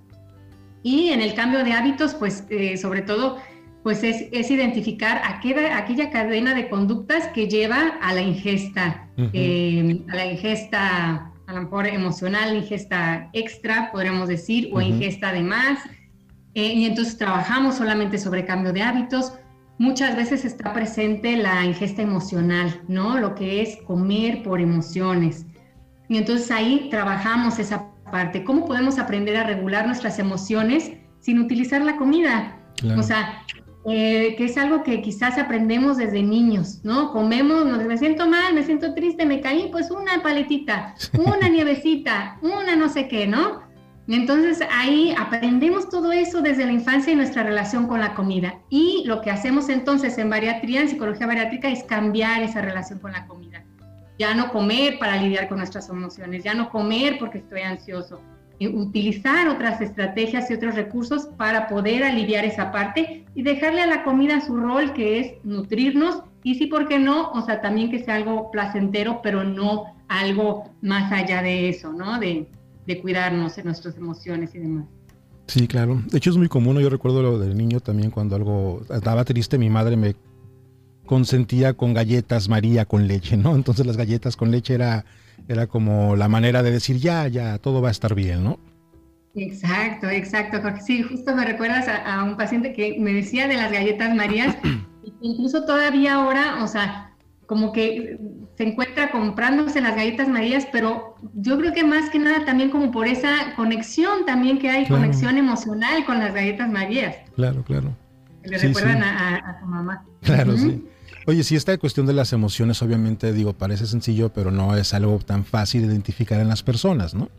y 0.84 1.10
en 1.10 1.22
el 1.22 1.34
cambio 1.34 1.64
de 1.64 1.74
hábitos, 1.74 2.14
pues 2.16 2.46
eh, 2.50 2.78
sobre 2.78 3.02
todo, 3.02 3.38
pues 3.84 4.04
es, 4.04 4.30
identificar 4.50 5.22
aquella, 5.26 5.78
aquella, 5.78 6.10
cadena 6.10 6.54
de 6.54 6.70
conductas 6.70 7.28
que 7.28 7.48
lleva 7.48 7.98
a 8.02 8.14
la 8.14 8.22
ingesta, 8.22 9.08
eh, 9.34 10.04
a 10.10 10.16
la 10.16 10.26
ingesta 10.26 11.32
a 11.50 11.54
lo 11.54 11.64
mejor 11.64 11.88
emocional, 11.88 12.56
ingesta 12.56 13.28
extra, 13.34 13.92
podríamos 13.92 14.28
decir, 14.28 14.70
o 14.72 14.82
ingesta 14.82 15.34
de 15.34 15.42
más. 15.42 15.80
Eh, 16.54 16.74
y 16.74 16.86
entonces 16.86 17.18
trabajamos 17.18 17.76
solamente 17.76 18.20
sobre 18.20 18.46
cambio 18.46 18.72
de 18.72 18.84
hábitos. 18.84 19.34
Muchas 19.80 20.16
veces 20.16 20.46
está 20.46 20.74
presente 20.74 21.38
la 21.38 21.66
ingesta 21.66 22.04
emocional, 22.04 22.82
¿no? 22.88 23.18
Lo 23.18 23.34
que 23.34 23.64
es 23.64 23.78
comer 23.88 24.44
por 24.44 24.62
emociones. 24.62 25.48
Y 26.10 26.18
entonces 26.18 26.52
ahí 26.52 26.90
trabajamos 26.90 27.60
esa 27.60 27.86
parte. 28.12 28.44
¿Cómo 28.44 28.66
podemos 28.66 29.00
aprender 29.00 29.38
a 29.38 29.44
regular 29.44 29.86
nuestras 29.86 30.20
emociones 30.20 30.92
sin 31.20 31.40
utilizar 31.40 31.82
la 31.84 31.96
comida? 31.96 32.58
O 32.98 33.04
sea, 33.04 33.44
eh, 33.86 34.36
que 34.38 34.46
es 34.46 34.58
algo 34.58 34.84
que 34.84 35.02
quizás 35.02 35.38
aprendemos 35.38 35.98
desde 35.98 36.22
niños, 36.24 36.80
¿no? 36.84 37.12
Comemos, 37.12 37.66
me 37.66 37.98
siento 37.98 38.28
mal, 38.28 38.54
me 38.54 38.64
siento 38.64 38.94
triste, 38.94 39.26
me 39.26 39.42
caí, 39.42 39.70
pues 39.72 39.92
una 39.92 40.22
paletita, 40.22 40.96
una 41.14 41.48
nievecita, 41.48 42.40
una 42.42 42.76
no 42.76 42.90
sé 42.90 43.08
qué, 43.08 43.28
¿no? 43.28 43.62
Entonces 44.08 44.60
ahí 44.72 45.14
aprendemos 45.18 45.88
todo 45.90 46.12
eso 46.12 46.42
desde 46.42 46.66
la 46.66 46.72
infancia 46.72 47.14
y 47.14 47.16
nuestra 47.16 47.44
relación 47.44 47.88
con 47.88 48.00
la 48.00 48.16
comida. 48.16 48.60
Y 48.70 49.04
lo 49.06 49.22
que 49.22 49.30
hacemos 49.30 49.70
entonces 49.70 50.18
en 50.18 50.30
bariatría, 50.32 50.82
en 50.82 50.90
psicología 50.90 51.28
bariátrica, 51.28 51.70
es 51.70 51.84
cambiar 51.84 52.42
esa 52.42 52.62
relación 52.62 53.00
con 53.00 53.12
la 53.12 53.28
comida. 53.28 53.64
Ya 54.20 54.36
no 54.36 54.52
comer 54.52 55.00
para 55.00 55.22
lidiar 55.22 55.48
con 55.48 55.58
nuestras 55.58 55.90
emociones, 55.90 56.44
ya 56.44 56.54
no 56.54 56.70
comer 56.70 57.18
porque 57.18 57.40
estoy 57.40 57.62
ansioso, 57.62 58.20
utilizar 58.68 59.48
otras 59.48 59.80
estrategias 59.80 60.52
y 60.52 60.54
otros 60.54 60.76
recursos 60.76 61.28
para 61.38 61.68
poder 61.68 62.04
aliviar 62.04 62.44
esa 62.44 62.72
parte 62.72 63.26
y 63.34 63.42
dejarle 63.42 63.82
a 63.82 63.88
la 63.88 64.04
comida 64.04 64.42
su 64.42 64.58
rol 64.58 64.94
que 64.94 65.20
es 65.20 65.34
nutrirnos 65.46 66.24
y 66.44 66.56
sí, 66.56 66.68
¿por 66.68 66.88
qué 66.88 67.00
no? 67.00 67.32
O 67.32 67.42
sea, 67.42 67.62
también 67.62 67.90
que 67.90 68.04
sea 68.04 68.16
algo 68.16 68.52
placentero, 68.52 69.22
pero 69.22 69.44
no 69.44 69.96
algo 70.08 70.72
más 70.82 71.12
allá 71.12 71.42
de 71.42 71.70
eso, 71.70 71.94
¿no? 71.94 72.20
De, 72.20 72.48
de 72.86 73.02
cuidarnos 73.02 73.58
en 73.58 73.66
nuestras 73.66 73.98
emociones 73.98 74.56
y 74.56 74.60
demás. 74.60 74.86
Sí, 75.48 75.68
claro. 75.68 76.02
De 76.12 76.18
hecho 76.18 76.30
es 76.30 76.38
muy 76.38 76.48
común, 76.48 76.78
yo 76.80 76.90
recuerdo 76.90 77.22
lo 77.24 77.40
del 77.40 77.58
niño 77.58 77.80
también 77.80 78.12
cuando 78.12 78.36
algo 78.36 78.82
estaba 78.90 79.26
triste, 79.26 79.58
mi 79.58 79.70
madre 79.70 79.98
me 79.98 80.16
consentía 81.10 81.74
con 81.74 81.96
galletas 81.96 82.50
María 82.50 82.86
con 82.86 83.08
leche, 83.08 83.36
¿no? 83.36 83.56
Entonces 83.56 83.84
las 83.88 83.98
galletas 83.98 84.36
con 84.36 84.52
leche 84.52 84.76
era 84.76 85.06
era 85.48 85.66
como 85.66 86.16
la 86.16 86.28
manera 86.28 86.62
de 86.62 86.70
decir, 86.70 86.98
ya, 86.98 87.28
ya, 87.28 87.58
todo 87.58 87.82
va 87.82 87.88
a 87.88 87.92
estar 87.92 88.14
bien, 88.14 88.44
¿no? 88.44 88.60
Exacto, 89.34 90.08
exacto, 90.08 90.62
Jorge. 90.62 90.82
Sí, 90.82 91.02
justo 91.02 91.36
me 91.36 91.46
recuerdas 91.46 91.88
a, 91.88 92.24
un 92.24 92.38
paciente 92.38 92.74
que 92.74 92.96
me 93.00 93.12
decía 93.12 93.48
de 93.48 93.56
las 93.56 93.72
galletas 93.72 94.14
Marías, 94.14 94.56
incluso 95.22 95.66
todavía 95.66 96.14
ahora, 96.14 96.64
o 96.64 96.68
sea, 96.68 97.16
como 97.48 97.72
que 97.72 98.20
se 98.56 98.64
encuentra 98.66 99.10
comprándose 99.10 99.82
las 99.82 99.96
galletas 99.96 100.28
Marías, 100.28 100.68
pero 100.72 101.16
yo 101.34 101.58
creo 101.58 101.74
que 101.74 101.84
más 101.84 102.12
que 102.12 102.20
nada 102.20 102.46
también 102.46 102.70
como 102.70 102.92
por 102.92 103.08
esa 103.08 103.56
conexión 103.56 104.28
también 104.28 104.60
que 104.60 104.70
hay, 104.70 104.88
conexión 104.88 105.38
emocional 105.38 106.06
con 106.06 106.20
las 106.20 106.36
galletas 106.36 106.70
Marías. 106.70 107.16
Claro, 107.34 107.64
claro. 107.64 107.96
Le 108.44 108.60
recuerdan 108.60 109.02
A, 109.02 109.38
a, 109.38 109.60
su 109.60 109.66
mamá. 109.66 110.06
Claro, 110.22 110.56
sí. 110.56 110.86
Oye, 111.26 111.44
si 111.44 111.56
esta 111.56 111.78
cuestión 111.78 112.06
de 112.06 112.14
las 112.14 112.34
emociones, 112.34 112.82
obviamente, 112.82 113.34
digo, 113.34 113.54
parece 113.54 113.86
sencillo, 113.86 114.30
pero 114.30 114.52
no 114.52 114.76
es 114.76 114.94
algo 114.94 115.20
tan 115.20 115.46
fácil 115.46 115.82
de 115.82 115.88
identificar 115.88 116.40
en 116.40 116.48
las 116.48 116.64
personas, 116.64 117.14
¿no? 117.14 117.30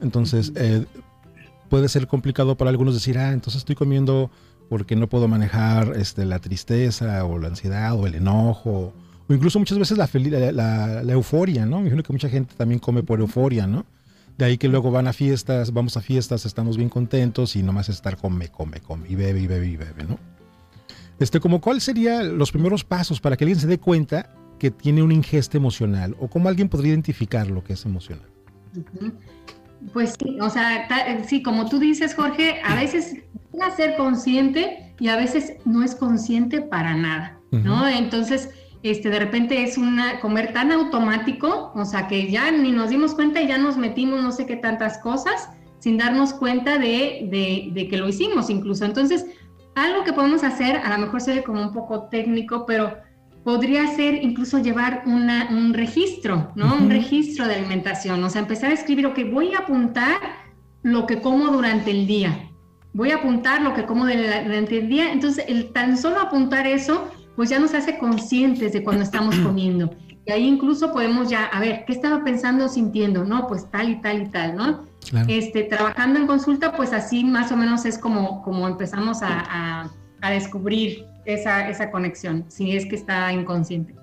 Entonces, 0.00 0.52
eh, 0.56 0.86
puede 1.68 1.88
ser 1.88 2.06
complicado 2.06 2.56
para 2.56 2.70
algunos 2.70 2.94
decir, 2.94 3.18
ah, 3.18 3.32
entonces 3.32 3.60
estoy 3.60 3.76
comiendo 3.76 4.30
porque 4.68 4.96
no 4.96 5.08
puedo 5.08 5.28
manejar 5.28 5.94
este, 5.96 6.24
la 6.24 6.38
tristeza 6.38 7.24
o 7.24 7.38
la 7.38 7.48
ansiedad 7.48 7.94
o 7.94 8.06
el 8.06 8.14
enojo, 8.14 8.94
o 9.28 9.34
incluso 9.34 9.58
muchas 9.58 9.78
veces 9.78 9.98
la, 9.98 10.08
la, 10.52 11.02
la, 11.02 11.12
euforia, 11.12 11.66
¿no? 11.66 11.76
Me 11.76 11.82
imagino 11.82 12.02
que 12.02 12.12
mucha 12.12 12.28
gente 12.28 12.54
también 12.56 12.78
come 12.78 13.02
por 13.02 13.20
euforia, 13.20 13.66
¿no? 13.66 13.84
De 14.38 14.44
ahí 14.44 14.58
que 14.58 14.68
luego 14.68 14.90
van 14.90 15.08
a 15.08 15.12
fiestas, 15.12 15.72
vamos 15.72 15.96
a 15.96 16.00
fiestas, 16.00 16.46
estamos 16.46 16.76
bien 16.76 16.88
contentos 16.88 17.56
y 17.56 17.62
nomás 17.62 17.88
estar 17.88 18.16
come, 18.16 18.48
come, 18.48 18.80
come, 18.80 19.08
y 19.08 19.14
bebe, 19.14 19.40
y 19.40 19.46
bebe, 19.46 19.66
y 19.66 19.76
bebe, 19.76 20.04
¿no? 20.04 20.18
Este, 21.20 21.38
como 21.38 21.60
cuál 21.60 21.80
serían 21.80 22.38
los 22.38 22.50
primeros 22.50 22.82
pasos 22.82 23.20
para 23.20 23.36
que 23.36 23.44
alguien 23.44 23.60
se 23.60 23.66
dé 23.66 23.78
cuenta 23.78 24.34
que 24.58 24.70
tiene 24.70 25.02
una 25.02 25.14
ingesta 25.14 25.58
emocional 25.58 26.16
o 26.18 26.28
cómo 26.28 26.48
alguien 26.48 26.68
podría 26.68 26.90
identificar 26.90 27.48
lo 27.50 27.62
que 27.62 27.74
es 27.74 27.84
emocional. 27.84 28.26
Pues 29.92 30.14
sí, 30.18 30.38
o 30.40 30.50
sea, 30.50 30.88
sí, 31.26 31.42
como 31.42 31.68
tú 31.68 31.78
dices, 31.78 32.14
Jorge, 32.14 32.60
a 32.64 32.74
veces 32.74 33.16
a 33.60 33.70
ser 33.76 33.96
consciente 33.96 34.94
y 34.98 35.08
a 35.08 35.16
veces 35.16 35.54
no 35.64 35.82
es 35.82 35.94
consciente 35.94 36.62
para 36.62 36.94
nada, 36.94 37.38
¿no? 37.50 37.86
Entonces, 37.86 38.50
este, 38.82 39.10
de 39.10 39.18
repente 39.18 39.62
es 39.62 39.76
una 39.76 40.20
comer 40.20 40.54
tan 40.54 40.72
automático, 40.72 41.72
o 41.74 41.84
sea, 41.84 42.08
que 42.08 42.30
ya 42.30 42.50
ni 42.50 42.72
nos 42.72 42.90
dimos 42.90 43.14
cuenta 43.14 43.42
y 43.42 43.48
ya 43.48 43.58
nos 43.58 43.76
metimos 43.76 44.22
no 44.22 44.32
sé 44.32 44.46
qué 44.46 44.56
tantas 44.56 44.98
cosas 44.98 45.50
sin 45.80 45.98
darnos 45.98 46.32
cuenta 46.32 46.78
de, 46.78 47.28
de, 47.30 47.70
de 47.72 47.88
que 47.88 47.96
lo 47.96 48.08
hicimos 48.08 48.48
incluso. 48.50 48.84
Entonces, 48.84 49.26
algo 49.74 50.04
que 50.04 50.12
podemos 50.12 50.44
hacer, 50.44 50.76
a 50.76 50.90
lo 50.90 50.98
mejor 50.98 51.20
se 51.20 51.34
ve 51.34 51.42
como 51.42 51.62
un 51.62 51.72
poco 51.72 52.08
técnico, 52.08 52.66
pero 52.66 52.96
podría 53.44 53.86
ser 53.94 54.22
incluso 54.22 54.58
llevar 54.58 55.02
un 55.06 55.72
registro, 55.72 56.52
¿no? 56.54 56.76
Un 56.76 56.90
registro 56.90 57.46
de 57.46 57.54
alimentación, 57.54 58.22
o 58.22 58.30
sea, 58.30 58.42
empezar 58.42 58.70
a 58.70 58.74
escribir, 58.74 59.06
ok, 59.06 59.18
voy 59.32 59.54
a 59.54 59.60
apuntar 59.60 60.18
lo 60.82 61.06
que 61.06 61.20
como 61.20 61.48
durante 61.48 61.90
el 61.90 62.06
día, 62.06 62.50
voy 62.92 63.10
a 63.12 63.16
apuntar 63.16 63.62
lo 63.62 63.74
que 63.74 63.86
como 63.86 64.06
durante 64.06 64.78
el 64.78 64.88
día, 64.88 65.12
entonces 65.12 65.44
el 65.48 65.72
tan 65.72 65.96
solo 65.96 66.20
apuntar 66.20 66.66
eso, 66.66 67.08
pues 67.36 67.48
ya 67.50 67.58
nos 67.58 67.74
hace 67.74 67.98
conscientes 67.98 68.72
de 68.72 68.82
cuando 68.82 69.02
estamos 69.02 69.34
comiendo. 69.42 69.90
Y 70.30 70.32
ahí 70.32 70.46
incluso 70.46 70.92
podemos 70.92 71.28
ya, 71.28 71.46
a 71.46 71.58
ver, 71.58 71.84
¿qué 71.84 71.92
estaba 71.92 72.22
pensando, 72.22 72.68
sintiendo? 72.68 73.24
No, 73.24 73.48
pues 73.48 73.68
tal 73.68 73.90
y 73.90 74.00
tal 74.00 74.22
y 74.22 74.28
tal, 74.28 74.54
¿no? 74.54 74.84
Este, 75.26 75.64
trabajando 75.64 76.20
en 76.20 76.28
consulta, 76.28 76.76
pues 76.76 76.92
así 76.92 77.24
más 77.24 77.50
o 77.50 77.56
menos 77.56 77.84
es 77.84 77.98
como, 77.98 78.40
como 78.42 78.68
empezamos 78.68 79.22
a, 79.22 79.90
descubrir 80.22 81.04
esa, 81.24 81.68
esa, 81.68 81.90
conexión, 81.90 82.44
si 82.46 82.76
es 82.76 82.86
que 82.86 82.94
está 82.94 83.32
inconsciente. 83.32 83.96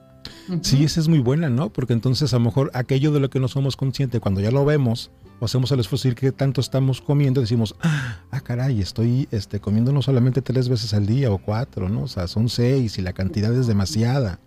Sí, 0.63 0.83
esa 0.83 0.99
es 0.99 1.07
muy 1.07 1.19
buena, 1.19 1.49
¿no? 1.49 1.69
Porque 1.69 1.93
entonces 1.93 2.33
a 2.33 2.39
lo 2.39 2.43
mejor 2.43 2.71
aquello 2.73 3.13
de 3.13 3.21
lo 3.21 3.29
que 3.29 3.39
no 3.39 3.47
somos 3.47 3.77
conscientes, 3.77 4.19
cuando 4.19 4.41
ya 4.41 4.51
lo 4.51 4.65
vemos 4.65 5.11
o 5.39 5.45
hacemos 5.45 5.71
el 5.71 5.79
esfuerzo 5.79 6.09
de 6.09 6.15
decir 6.15 6.19
que 6.19 6.33
tanto 6.33 6.59
estamos 6.59 6.99
comiendo, 6.99 7.39
decimos, 7.39 7.73
ah, 7.79 8.41
caray, 8.43 8.81
estoy 8.81 9.29
este, 9.31 9.61
comiendo 9.61 9.93
no 9.93 10.01
solamente 10.01 10.41
tres 10.41 10.67
veces 10.67 10.93
al 10.93 11.05
día 11.05 11.31
o 11.31 11.37
cuatro, 11.37 11.87
¿no? 11.87 12.01
O 12.01 12.07
sea, 12.09 12.27
son 12.27 12.49
seis 12.49 12.97
y 12.97 13.01
la 13.01 13.13
cantidad 13.13 13.53
es 13.53 13.65
demasiada. 13.65 14.41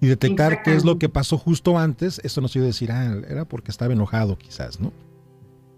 Y 0.00 0.06
detectar 0.06 0.62
qué 0.62 0.74
es 0.74 0.84
lo 0.84 0.98
que 0.98 1.08
pasó 1.08 1.38
justo 1.38 1.78
antes, 1.78 2.20
eso 2.22 2.40
nos 2.40 2.54
iba 2.54 2.64
a 2.64 2.68
decir, 2.68 2.92
ah, 2.92 3.16
era 3.28 3.44
porque 3.44 3.70
estaba 3.70 3.92
enojado 3.92 4.38
quizás, 4.38 4.80
¿no? 4.80 4.92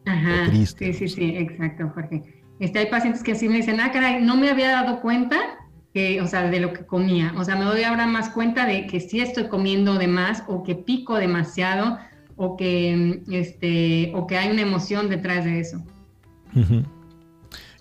Ajá, 0.07 0.51
Sí, 0.53 0.93
sí, 0.93 1.09
sí, 1.09 1.37
exacto, 1.37 1.91
Jorge. 1.95 2.23
Este, 2.59 2.81
hay 2.81 2.87
pacientes 2.87 3.23
que 3.23 3.33
así 3.33 3.49
me 3.49 3.57
dicen, 3.57 3.81
ah, 3.81 3.91
caray, 3.91 4.23
no 4.23 4.37
me 4.37 4.51
había 4.51 4.71
dado 4.71 5.01
cuenta 5.01 5.39
que, 5.95 6.21
o 6.21 6.27
sea, 6.27 6.51
de 6.51 6.61
lo 6.61 6.73
que 6.73 6.85
comía. 6.85 7.33
O 7.37 7.45
sea, 7.45 7.57
me 7.57 7.65
doy 7.65 7.83
ahora 7.83 8.07
más 8.07 8.29
cuenta 8.31 8.67
de 8.67 8.87
que 8.87 9.01
sí 9.01 9.21
estoy 9.21 9.49
comiendo 9.49 9.95
de 9.95 10.07
más 10.07 10.45
o 10.47 10.63
que 10.63 10.75
pico 10.75 11.17
demasiado 11.17 11.99
o 12.37 12.57
que, 12.57 13.23
este, 13.31 14.13
o 14.15 14.27
que 14.27 14.39
hay 14.39 14.51
una 14.51 14.63
emoción 14.63 15.09
detrás 15.09 15.45
de 15.45 15.61
eso. 15.61 15.83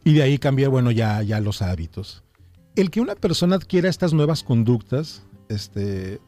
Y 0.03 0.13
de 0.13 0.23
ahí 0.23 0.37
cambiar, 0.37 0.69
bueno, 0.69 0.91
ya, 0.91 1.21
ya 1.23 1.39
los 1.39 1.61
hábitos. 1.61 2.23
El 2.75 2.89
que 2.89 3.01
una 3.01 3.15
persona 3.15 3.57
adquiera 3.57 3.89
estas 3.89 4.13
nuevas 4.13 4.43
conductas, 4.43 5.25
este, 5.49 6.19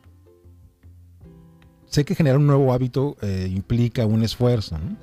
sé 1.91 2.03
que 2.05 2.15
generar 2.15 2.39
un 2.39 2.47
nuevo 2.47 2.73
hábito 2.73 3.15
eh, 3.21 3.47
implica 3.53 4.05
un 4.07 4.23
esfuerzo, 4.23 4.79
¿no? 4.79 4.97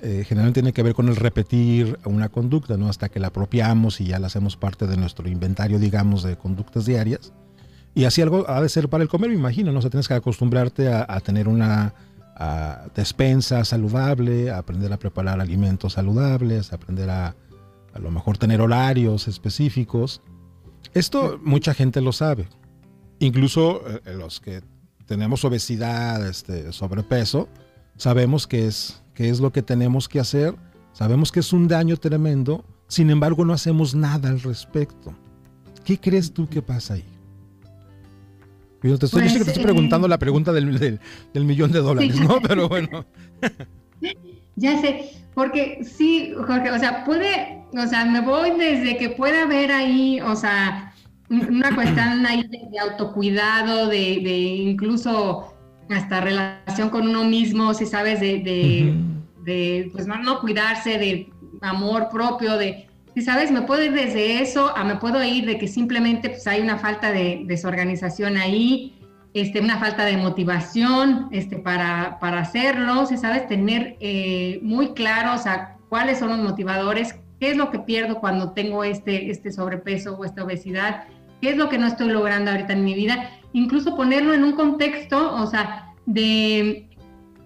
Eh, 0.00 0.24
generalmente 0.24 0.60
tiene 0.60 0.72
que 0.72 0.82
ver 0.82 0.94
con 0.94 1.08
el 1.08 1.16
repetir 1.16 1.98
una 2.04 2.28
conducta, 2.28 2.76
¿no? 2.76 2.88
Hasta 2.88 3.08
que 3.08 3.20
la 3.20 3.28
apropiamos 3.28 4.00
y 4.00 4.06
ya 4.06 4.18
la 4.18 4.28
hacemos 4.28 4.56
parte 4.56 4.86
de 4.86 4.96
nuestro 4.96 5.28
inventario, 5.28 5.78
digamos, 5.78 6.22
de 6.22 6.36
conductas 6.36 6.86
diarias. 6.86 7.32
Y 7.94 8.04
así 8.04 8.22
algo 8.22 8.48
ha 8.48 8.60
de 8.60 8.68
ser 8.68 8.88
para 8.88 9.02
el 9.02 9.08
comer, 9.08 9.30
me 9.30 9.36
imagino, 9.36 9.72
¿no? 9.72 9.78
O 9.78 9.82
sea, 9.82 9.90
tienes 9.90 10.08
que 10.08 10.14
acostumbrarte 10.14 10.88
a, 10.88 11.20
tener 11.20 11.48
una 11.48 11.94
despensa 12.94 13.64
saludable, 13.64 14.50
a 14.50 14.58
aprender 14.58 14.92
a 14.92 14.98
preparar 14.98 15.40
alimentos 15.40 15.94
saludables, 15.94 16.72
a 16.72 16.76
aprender 16.76 17.10
a 17.10 17.34
a 17.98 17.98
lo 17.98 18.10
mejor 18.10 18.38
tener 18.38 18.60
horarios 18.60 19.28
específicos. 19.28 20.22
Esto 20.94 21.38
mucha 21.42 21.74
gente 21.74 22.00
lo 22.00 22.12
sabe. 22.12 22.48
Incluso 23.18 23.82
eh, 23.88 24.14
los 24.14 24.40
que 24.40 24.62
tenemos 25.08 25.44
obesidad, 25.44 26.24
este, 26.28 26.70
sobrepeso, 26.72 27.48
sabemos 27.96 28.46
que 28.46 28.66
es 28.66 29.02
qué 29.14 29.30
es 29.30 29.40
lo 29.40 29.50
que 29.50 29.62
tenemos 29.62 30.06
que 30.08 30.20
hacer, 30.20 30.54
sabemos 30.92 31.32
que 31.32 31.40
es 31.40 31.52
un 31.52 31.66
daño 31.66 31.96
tremendo, 31.96 32.64
sin 32.86 33.10
embargo 33.10 33.44
no 33.44 33.54
hacemos 33.54 33.94
nada 33.94 34.28
al 34.28 34.40
respecto. 34.40 35.12
¿Qué 35.84 35.98
crees 35.98 36.32
tú 36.32 36.46
que 36.46 36.60
pasa 36.60 36.94
ahí? 36.94 37.04
Yo 38.82 38.96
te 38.98 39.06
estoy, 39.06 39.22
pues, 39.22 39.58
preguntando 39.58 40.06
la 40.06 40.18
pregunta 40.18 40.52
del, 40.52 41.00
millón 41.34 41.72
de 41.72 41.80
dólares, 41.80 42.20
¿no? 42.20 42.40
Pero 42.40 42.68
bueno. 42.68 43.04
Ya 44.60 44.80
sé, 44.80 45.12
porque 45.34 45.84
sí, 45.84 46.34
Jorge, 46.36 46.72
o 46.72 46.78
sea, 46.80 47.04
puede, 47.04 47.62
o 47.72 47.86
sea, 47.86 48.04
me 48.04 48.20
voy 48.20 48.50
desde 48.58 48.96
que 48.96 49.08
pueda 49.08 49.42
haber 49.42 49.70
ahí, 49.70 50.20
o 50.20 50.34
sea, 50.34 50.87
una 51.30 51.74
cuestión 51.74 52.24
ahí 52.26 52.42
de, 52.48 52.78
autocuidado, 52.78 53.86
de, 53.88 54.20
de 54.22 54.38
incluso 54.38 55.54
hasta 55.90 56.20
relación 56.20 56.90
con 56.90 57.08
uno 57.08 57.24
mismo, 57.24 57.74
si 57.74 57.86
sabes, 57.86 58.20
de, 58.20 58.42
de, 59.44 59.88
pues 59.92 60.06
no, 60.06 60.40
cuidarse, 60.40 60.98
de 60.98 61.30
amor 61.62 62.08
propio, 62.10 62.56
de, 62.56 62.86
si 63.14 63.22
sabes, 63.22 63.50
me 63.50 63.62
puedo 63.62 63.82
ir 63.82 63.92
desde 63.92 64.42
eso 64.42 64.76
a 64.76 64.84
me 64.84 64.96
puedo 64.96 65.22
ir 65.24 65.46
de 65.46 65.58
que 65.58 65.66
simplemente 65.66 66.28
pues 66.30 66.46
hay 66.46 66.60
una 66.60 66.78
falta 66.78 67.10
de 67.10 67.42
desorganización 67.46 68.36
ahí, 68.36 68.94
este, 69.34 69.60
una 69.60 69.78
falta 69.78 70.04
de 70.04 70.16
motivación 70.16 71.28
este, 71.32 71.56
para, 71.56 72.18
para 72.20 72.40
hacerlo, 72.40 73.06
si 73.06 73.16
sabes, 73.16 73.46
tener 73.46 73.96
eh, 74.00 74.60
muy 74.62 74.92
claros 74.92 75.46
a 75.46 75.76
cuáles 75.88 76.18
son 76.18 76.30
los 76.30 76.38
motivadores, 76.38 77.14
qué 77.40 77.52
es 77.52 77.56
lo 77.56 77.70
que 77.70 77.78
pierdo 77.78 78.20
cuando 78.20 78.52
tengo 78.52 78.84
este, 78.84 79.30
este 79.30 79.52
sobrepeso 79.52 80.16
o 80.16 80.24
esta 80.24 80.44
obesidad, 80.44 81.04
qué 81.40 81.50
es 81.50 81.56
lo 81.56 81.68
que 81.68 81.78
no 81.78 81.86
estoy 81.86 82.08
logrando 82.08 82.50
ahorita 82.50 82.72
en 82.72 82.84
mi 82.84 82.94
vida, 82.94 83.30
incluso 83.52 83.96
ponerlo 83.96 84.34
en 84.34 84.44
un 84.44 84.52
contexto, 84.52 85.34
o 85.34 85.46
sea, 85.46 85.94
de, 86.06 86.88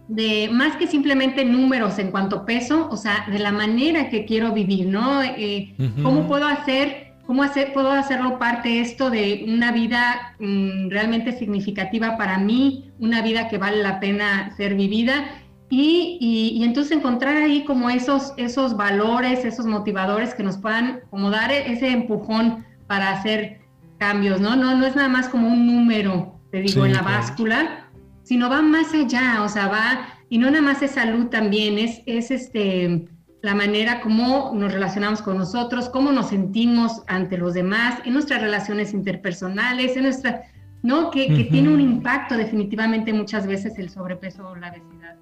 de 0.08 0.48
más 0.52 0.76
que 0.76 0.86
simplemente 0.86 1.44
números 1.44 1.98
en 1.98 2.10
cuanto 2.10 2.36
a 2.36 2.46
peso, 2.46 2.88
o 2.90 2.96
sea, 2.96 3.26
de 3.30 3.38
la 3.38 3.52
manera 3.52 4.08
que 4.08 4.24
quiero 4.24 4.52
vivir, 4.52 4.86
¿no? 4.86 5.22
Eh, 5.22 5.74
¿Cómo 6.02 6.26
puedo 6.26 6.46
hacer, 6.46 7.14
cómo 7.26 7.42
hacer, 7.42 7.72
puedo 7.72 7.90
hacerlo 7.90 8.38
parte 8.38 8.80
esto 8.80 9.10
de 9.10 9.44
una 9.48 9.72
vida 9.72 10.34
mm, 10.38 10.90
realmente 10.90 11.32
significativa 11.32 12.16
para 12.16 12.38
mí, 12.38 12.90
una 12.98 13.22
vida 13.22 13.48
que 13.48 13.58
vale 13.58 13.82
la 13.82 14.00
pena 14.00 14.54
ser 14.56 14.74
vivida? 14.74 15.24
Y, 15.70 16.18
y, 16.20 16.62
entonces 16.64 16.98
encontrar 16.98 17.36
ahí 17.36 17.64
como 17.64 17.88
esos, 17.88 18.34
esos 18.36 18.76
valores, 18.76 19.46
esos 19.46 19.64
motivadores 19.64 20.34
que 20.34 20.42
nos 20.42 20.58
puedan 20.58 21.00
como 21.08 21.30
dar 21.30 21.50
ese 21.50 21.88
empujón 21.88 22.66
para 22.86 23.08
hacer 23.08 23.61
cambios, 24.02 24.40
¿no? 24.40 24.56
No, 24.56 24.76
no 24.76 24.84
es 24.84 24.96
nada 24.96 25.08
más 25.08 25.28
como 25.28 25.46
un 25.46 25.64
número, 25.64 26.40
te 26.50 26.60
digo, 26.60 26.84
en 26.84 26.92
la 26.92 27.02
báscula, 27.02 27.88
sino 28.24 28.50
va 28.50 28.60
más 28.60 28.92
allá, 28.92 29.44
o 29.44 29.48
sea, 29.48 29.68
va, 29.68 30.08
y 30.28 30.38
no 30.38 30.50
nada 30.50 30.60
más 30.60 30.82
es 30.82 30.90
salud 30.90 31.26
también, 31.26 31.78
es, 31.78 32.02
es 32.06 32.32
este, 32.32 33.06
la 33.42 33.54
manera 33.54 34.00
como 34.00 34.50
nos 34.56 34.72
relacionamos 34.72 35.22
con 35.22 35.38
nosotros, 35.38 35.88
cómo 35.88 36.10
nos 36.10 36.30
sentimos 36.30 37.02
ante 37.06 37.38
los 37.38 37.54
demás, 37.54 38.00
en 38.04 38.14
nuestras 38.14 38.42
relaciones 38.42 38.92
interpersonales, 38.92 39.96
en 39.96 40.02
nuestra, 40.02 40.42
¿no? 40.82 41.12
Que, 41.12 41.32
que 41.32 41.44
tiene 41.44 41.68
un 41.68 41.80
impacto 41.80 42.36
definitivamente 42.36 43.12
muchas 43.12 43.46
veces 43.46 43.78
el 43.78 43.88
sobrepeso 43.88 44.48
o 44.48 44.56
la 44.56 44.70
obesidad. 44.70 45.16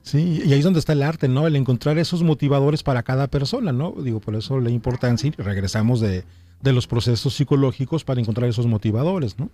Sí, 0.00 0.42
y 0.46 0.52
ahí 0.52 0.58
es 0.58 0.64
donde 0.64 0.80
está 0.80 0.94
el 0.94 1.02
arte, 1.02 1.28
¿no? 1.28 1.46
El 1.46 1.56
encontrar 1.56 1.98
esos 1.98 2.22
motivadores 2.22 2.82
para 2.82 3.02
cada 3.02 3.26
persona, 3.26 3.70
¿no? 3.72 3.92
Digo, 3.92 4.20
por 4.20 4.34
eso 4.34 4.60
la 4.60 4.70
importancia, 4.70 5.28
y 5.28 5.42
regresamos 5.42 6.00
de, 6.00 6.24
los 6.62 6.86
procesos 6.86 7.34
psicológicos 7.34 8.04
para 8.04 8.20
encontrar 8.20 8.48
esos 8.48 8.66
motivadores, 8.66 9.38
¿no? 9.38 9.50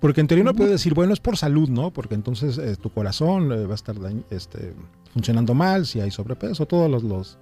Porque 0.00 0.20
en 0.20 0.28
teoría 0.28 0.42
uno 0.42 0.54
puede 0.54 0.70
decir, 0.70 0.94
bueno, 0.94 1.12
es 1.12 1.20
por 1.20 1.36
salud, 1.36 1.68
¿no? 1.68 1.90
Porque 1.90 2.14
entonces 2.14 2.56
eh, 2.58 2.76
tu 2.76 2.90
corazón 2.90 3.52
eh, 3.52 3.66
va 3.66 3.72
a 3.72 3.74
estar 3.74 3.96
este, 4.30 4.74
funcionando 5.12 5.54
mal, 5.54 5.86
si 5.86 6.00
hay 6.00 6.10
sobrepeso, 6.10 6.66
todos 6.66 6.90
los, 6.90 7.38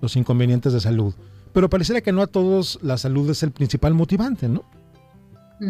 los, 0.00 0.16
inconvenientes 0.16 0.72
de 0.72 0.80
salud. 0.80 1.14
Pero 1.52 1.68
pareciera 1.68 2.00
que 2.00 2.12
no 2.12 2.22
a 2.22 2.26
todos 2.26 2.78
la 2.82 2.96
salud 2.96 3.28
es 3.30 3.42
el 3.42 3.50
principal 3.50 3.94
motivante, 3.94 4.48
¿no? 4.48 4.64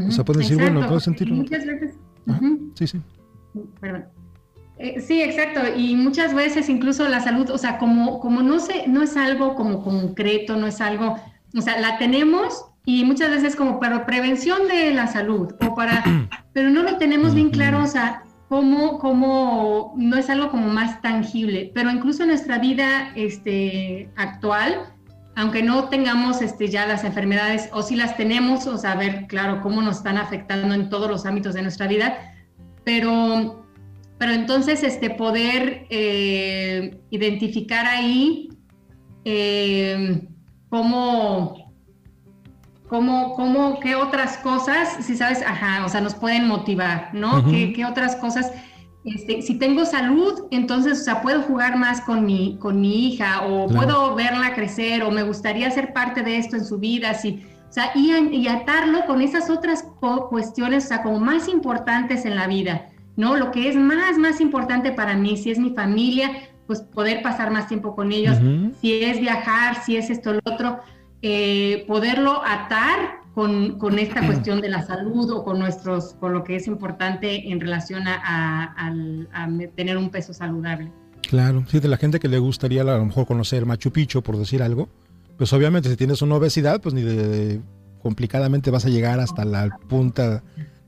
O 0.09 0.11
sea, 0.11 0.25
pueden 0.25 0.43
decir, 0.43 0.59
bueno, 0.59 0.87
puedo 0.87 1.01
sentir... 1.01 1.33
Muchas 1.33 1.65
veces... 1.65 1.95
Sí, 2.75 2.87
sí. 2.87 3.01
Perdón. 3.81 4.05
Eh, 4.79 5.01
sí, 5.01 5.23
exacto. 5.23 5.61
Y 5.77 5.97
muchas 5.97 6.35
veces 6.35 6.69
incluso 6.69 7.09
la 7.09 7.21
salud, 7.21 7.49
o 7.51 7.59
sea, 7.59 7.79
como, 7.79 8.21
como 8.21 8.43
no, 8.43 8.59
se, 8.59 8.87
no 8.89 9.03
es 9.03 9.17
algo 9.17 9.55
como 9.55 9.83
concreto, 9.83 10.57
no 10.57 10.67
es 10.67 10.81
algo, 10.81 11.17
o 11.55 11.61
sea, 11.61 11.79
la 11.81 11.99
tenemos 11.99 12.67
y 12.85 13.05
muchas 13.05 13.31
veces 13.31 13.57
como 13.57 13.81
para 13.81 14.07
prevención 14.07 14.69
de 14.69 14.93
la 14.93 15.07
salud 15.07 15.55
o 15.61 15.75
para, 15.75 16.03
pero 16.53 16.71
no 16.71 16.83
lo 16.83 16.97
tenemos 16.99 17.35
bien 17.35 17.51
claro, 17.51 17.83
o 17.83 17.87
sea, 17.87 18.23
cómo, 18.49 18.99
cómo 18.99 19.95
no 19.97 20.17
es 20.17 20.31
algo 20.31 20.51
como 20.51 20.69
más 20.69 21.03
tangible, 21.03 21.71
pero 21.75 21.91
incluso 21.91 22.23
en 22.23 22.31
nuestra 22.31 22.59
vida 22.59 23.13
este, 23.17 24.09
actual, 24.17 24.93
aunque 25.35 25.63
no 25.63 25.89
tengamos 25.89 26.41
este, 26.41 26.69
ya 26.69 26.87
las 26.87 27.05
enfermedades 27.05 27.69
o 27.73 27.83
si 27.83 27.97
las 27.97 28.17
tenemos, 28.17 28.67
o 28.67 28.79
sea, 28.79 28.95
ver, 28.95 29.27
claro, 29.27 29.61
cómo 29.63 29.83
nos 29.83 29.99
están 29.99 30.17
afectando 30.17 30.75
en 30.75 30.89
todos 30.89 31.11
los 31.11 31.27
ámbitos 31.27 31.55
de 31.55 31.63
nuestra 31.63 31.87
vida, 31.87 32.17
pero 32.85 33.67
pero 34.19 34.33
entonces, 34.33 34.83
este, 34.83 35.11
poder 35.11 35.87
eh, 35.91 36.99
identificar 37.11 37.87
ahí 37.87 38.49
eh, 39.25 40.27
cómo, 40.69 41.73
cómo, 42.89 43.35
cómo, 43.35 43.81
qué 43.81 43.95
otras 43.95 44.39
cosas, 44.39 45.05
si 45.05 45.17
sabes, 45.17 45.43
ajá, 45.43 45.85
o 45.85 45.89
sea, 45.89 46.01
nos 46.01 46.15
pueden 46.15 46.47
motivar, 46.47 47.11
¿no? 47.13 47.45
¿Qué, 47.45 47.85
otras 47.89 48.17
cosas? 48.17 48.53
Este, 49.05 49.43
si 49.43 49.59
tengo 49.59 49.85
salud, 49.85 50.47
entonces, 50.51 51.01
o 51.01 51.05
sea, 51.05 51.23
puedo 51.23 51.43
jugar 51.43 51.77
más 51.77 52.01
con 52.01 52.27
mi, 52.27 52.59
con 52.59 52.81
mi 52.81 53.09
hija 53.09 53.43
o 53.47 53.69
puedo 53.69 54.15
verla 54.15 54.55
crecer 54.55 55.03
o 55.05 55.11
me 55.11 55.23
gustaría 55.23 55.71
ser 55.71 55.93
parte 55.93 56.23
de 56.23 56.39
esto 56.39 56.57
en 56.57 56.65
su 56.65 56.79
vida, 56.79 57.15
si, 57.15 57.45
o 57.69 57.73
sea, 57.73 57.93
y, 57.95 58.13
y 58.13 58.49
atarlo 58.49 59.07
con 59.07 59.23
esas 59.23 59.49
otras 59.51 59.85
cuestiones, 60.29 60.87
o 60.87 60.89
sea, 60.89 61.03
como 61.03 61.21
más 61.21 61.49
importantes 61.49 62.25
en 62.25 62.35
la 62.35 62.47
vida. 62.47 62.89
¿no? 63.17 63.37
Lo 63.37 63.51
que 63.51 63.69
es 63.69 63.77
más, 63.77 64.19
más 64.19 64.41
importante 64.41 64.93
para 64.93 65.17
mí, 65.17 65.37
si 65.37 65.51
es 65.51 65.59
mi 65.59 65.71
familia, 65.71 66.31
pues 66.67 66.81
poder 66.81 67.23
pasar 67.23 67.51
más 67.51 67.69
tiempo 67.69 67.95
con 67.95 68.13
ellos, 68.13 68.37
si 68.81 69.05
es 69.05 69.21
viajar, 69.21 69.85
si 69.85 69.97
es 69.97 70.11
esto, 70.11 70.33
lo 70.33 70.41
otro, 70.45 70.81
eh, 71.23 71.85
poderlo 71.87 72.43
atar 72.45 73.21
con, 73.35 73.79
con, 73.79 73.99
esta 73.99 74.25
cuestión 74.27 74.61
de 74.61 74.69
la 74.69 74.83
salud 74.83 75.31
o 75.31 75.45
con 75.45 75.59
nuestros, 75.59 76.15
con 76.15 76.33
lo 76.33 76.43
que 76.43 76.57
es 76.57 76.67
importante 76.67 77.51
en 77.51 77.61
relación 77.61 78.05
a, 78.07 78.93
tener 79.77 79.97
un 79.97 80.11
peso 80.11 80.33
saludable. 80.33 80.91
Claro, 81.29 81.65
sí, 81.69 81.81
de 81.81 81.89
la 81.89 81.97
gente 81.97 82.19
que 82.19 82.29
le 82.29 82.39
gustaría 82.39 82.83
a 82.83 82.85
lo 82.85 83.05
mejor 83.05 83.27
conocer 83.27 83.67
Machu 83.67 83.91
Picchu, 83.91 84.23
por 84.23 84.39
decir 84.39 84.63
algo, 84.63 84.89
pues 85.37 85.53
obviamente 85.53 85.89
si 85.89 85.97
tienes 85.97 86.23
una 86.23 86.37
obesidad, 86.37 86.81
pues 86.81 86.95
ni 86.95 87.03
de 87.03 87.61
complicadamente 88.03 88.71
vas 88.71 88.87
a 88.87 88.89
llegar 88.89 89.21
hasta 89.21 89.45
la 89.45 89.77
punta 89.89 90.43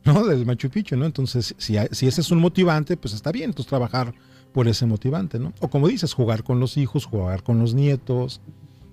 ¿no? 0.04 0.24
Del 0.26 0.46
Machu 0.46 0.70
Picchu, 0.70 0.96
¿no? 0.96 1.04
Entonces, 1.04 1.54
si, 1.58 1.76
si 1.90 2.06
ese 2.06 2.20
es 2.20 2.30
un 2.30 2.38
motivante, 2.38 2.96
pues 2.96 3.14
está 3.14 3.30
bien, 3.32 3.50
entonces 3.50 3.68
trabajar 3.68 4.14
por 4.58 4.66
ese 4.66 4.86
motivante, 4.86 5.38
¿no? 5.38 5.52
O 5.60 5.68
como 5.68 5.86
dices, 5.86 6.12
jugar 6.14 6.42
con 6.42 6.58
los 6.58 6.76
hijos, 6.78 7.04
jugar 7.04 7.44
con 7.44 7.60
los 7.60 7.74
nietos, 7.74 8.40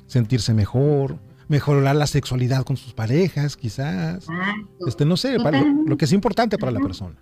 sentirse 0.05 0.53
mejor, 0.53 1.17
mejorar 1.47 1.95
la 1.95 2.05
sexualidad 2.05 2.63
con 2.63 2.77
sus 2.77 2.93
parejas, 2.93 3.57
quizás. 3.57 4.27
Este, 4.85 5.05
no 5.05 5.17
sé, 5.17 5.39
lo, 5.39 5.97
que 5.97 6.05
es 6.05 6.13
importante 6.13 6.59
para 6.59 6.71
la 6.71 6.79
persona. 6.79 7.15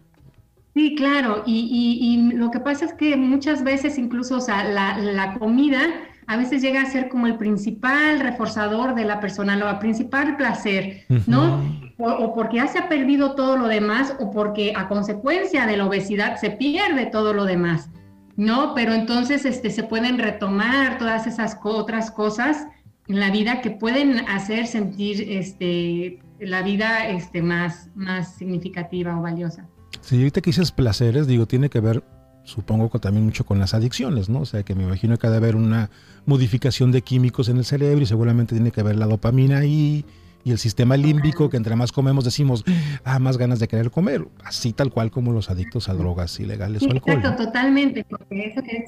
Sí, 0.73 0.93
claro, 0.93 1.43
y, 1.45 1.97
y, 2.01 2.35
lo 2.35 2.51
que 2.51 2.59
pasa 2.59 2.83
es 2.83 2.91
que 2.91 3.15
muchas 3.15 3.63
veces 3.63 3.97
incluso, 3.97 4.35
o 4.35 4.41
sea, 4.41 4.65
la, 4.65 4.97
la 4.97 5.39
comida 5.39 5.79
a 6.27 6.35
veces 6.35 6.61
llega 6.61 6.81
a 6.81 6.85
ser 6.85 7.07
como 7.07 7.27
el 7.27 7.37
principal 7.37 8.19
reforzador 8.19 8.93
de 8.93 9.05
la 9.05 9.21
persona, 9.21 9.55
lo 9.55 9.79
principal 9.79 10.35
placer, 10.35 11.05
¿no? 11.27 11.63
O, 11.97 12.33
porque 12.35 12.57
ya 12.57 12.67
se 12.67 12.77
ha 12.77 12.89
perdido 12.89 13.35
todo 13.35 13.55
lo 13.55 13.69
demás 13.69 14.17
o 14.19 14.31
porque 14.31 14.73
a 14.75 14.89
consecuencia 14.89 15.65
de 15.65 15.77
la 15.77 15.85
obesidad 15.85 16.35
se 16.35 16.49
pierde 16.49 17.05
todo 17.05 17.31
lo 17.31 17.45
demás, 17.45 17.89
¿no? 18.35 18.73
Pero 18.73 18.93
entonces 18.93 19.45
este, 19.45 19.69
se 19.69 19.83
pueden 19.83 20.17
retomar 20.17 20.97
todas 20.97 21.27
esas 21.27 21.57
otras 21.63 22.11
cosas 22.11 22.67
en 23.07 23.19
la 23.19 23.31
vida 23.31 23.61
que 23.61 23.71
pueden 23.71 24.19
hacer 24.29 24.67
sentir 24.67 25.25
este, 25.29 26.19
la 26.39 26.61
vida 26.61 27.09
este, 27.09 27.41
más, 27.41 27.89
más 27.95 28.35
significativa 28.35 29.17
o 29.17 29.21
valiosa. 29.21 29.67
Sí, 30.01 30.17
ahorita 30.17 30.41
que 30.41 30.49
dices 30.49 30.71
placeres, 30.71 31.27
digo, 31.27 31.45
tiene 31.45 31.69
que 31.69 31.79
ver 31.79 32.03
supongo 32.43 32.89
que 32.89 32.99
también 32.99 33.25
mucho 33.25 33.45
con 33.45 33.59
las 33.59 33.73
adicciones, 33.73 34.29
¿no? 34.29 34.41
O 34.41 34.45
sea, 34.45 34.63
que 34.63 34.75
me 34.75 34.83
imagino 34.83 35.17
que 35.17 35.27
ha 35.27 35.29
de 35.29 35.37
haber 35.37 35.55
una 35.55 35.89
modificación 36.25 36.91
de 36.91 37.01
químicos 37.01 37.49
en 37.49 37.57
el 37.57 37.65
cerebro 37.65 38.01
y 38.01 38.05
seguramente 38.05 38.55
tiene 38.55 38.71
que 38.71 38.81
haber 38.81 38.97
la 38.97 39.07
dopamina 39.07 39.65
y 39.65 40.05
el 40.51 40.57
sistema 40.57 40.97
límbico, 40.97 41.49
que 41.49 41.57
entre 41.57 41.75
más 41.75 41.91
comemos 41.91 42.23
decimos, 42.23 42.63
ah, 43.03 43.19
más 43.19 43.37
ganas 43.37 43.59
de 43.59 43.67
querer 43.67 43.91
comer, 43.91 44.27
así 44.43 44.73
tal 44.73 44.91
cual 44.91 45.11
como 45.11 45.31
los 45.31 45.49
adictos 45.49 45.89
a 45.89 45.93
drogas 45.93 46.39
ilegales 46.39 46.83
o 46.83 46.91
alcohol. 46.91 47.17
Exacto, 47.17 47.45
totalmente, 47.45 48.05
porque 48.09 48.45
eso 48.45 48.61
que 48.61 48.79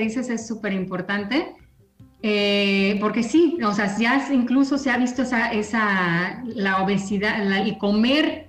dices 0.00 0.28
es, 0.28 0.40
es 0.40 0.46
súper 0.46 0.72
importante. 0.72 1.54
Eh, 2.22 2.98
porque 3.00 3.22
sí, 3.22 3.58
o 3.64 3.72
sea, 3.72 3.96
ya 3.98 4.32
incluso 4.32 4.78
se 4.78 4.90
ha 4.90 4.96
visto 4.96 5.22
esa, 5.22 5.52
esa 5.52 6.42
la 6.46 6.82
obesidad, 6.82 7.44
la, 7.44 7.60
el 7.60 7.76
comer 7.78 8.48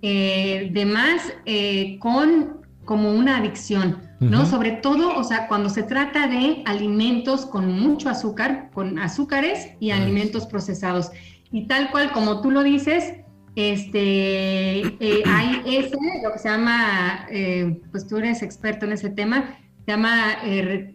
eh, 0.00 0.70
de 0.72 0.84
más 0.84 1.32
eh, 1.44 1.98
con 2.00 2.62
como 2.84 3.12
una 3.12 3.36
adicción, 3.36 3.98
¿no? 4.30 4.46
Sobre 4.46 4.72
todo, 4.72 5.16
o 5.16 5.24
sea, 5.24 5.48
cuando 5.48 5.68
se 5.68 5.82
trata 5.82 6.28
de 6.28 6.62
alimentos 6.66 7.46
con 7.46 7.72
mucho 7.72 8.08
azúcar, 8.08 8.70
con 8.72 8.98
azúcares 8.98 9.70
y 9.80 9.90
alimentos 9.90 10.46
procesados. 10.46 11.10
Y 11.50 11.66
tal 11.66 11.90
cual 11.90 12.12
como 12.12 12.40
tú 12.40 12.50
lo 12.50 12.62
dices, 12.62 13.14
este, 13.56 14.80
eh, 14.80 15.22
hay 15.26 15.62
ese, 15.66 15.96
lo 16.22 16.32
que 16.32 16.38
se 16.38 16.48
llama, 16.48 17.26
eh, 17.30 17.80
pues 17.90 18.06
tú 18.06 18.18
eres 18.18 18.42
experto 18.42 18.86
en 18.86 18.92
ese 18.92 19.10
tema, 19.10 19.56
se 19.84 19.90
llama, 19.90 20.34
eh, 20.44 20.94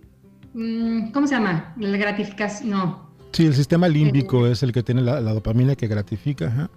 mm, 0.54 1.12
¿cómo 1.12 1.28
se 1.28 1.36
llama? 1.36 1.76
La 1.78 1.98
gratificación, 1.98 2.70
no. 2.70 3.08
Sí, 3.34 3.46
el 3.46 3.54
sistema 3.54 3.88
límbico 3.88 4.48
es 4.48 4.64
el 4.64 4.72
que 4.72 4.82
tiene 4.82 5.02
la, 5.02 5.22
dopamina 5.22 5.76
que 5.76 5.88
gratifica, 5.88 6.70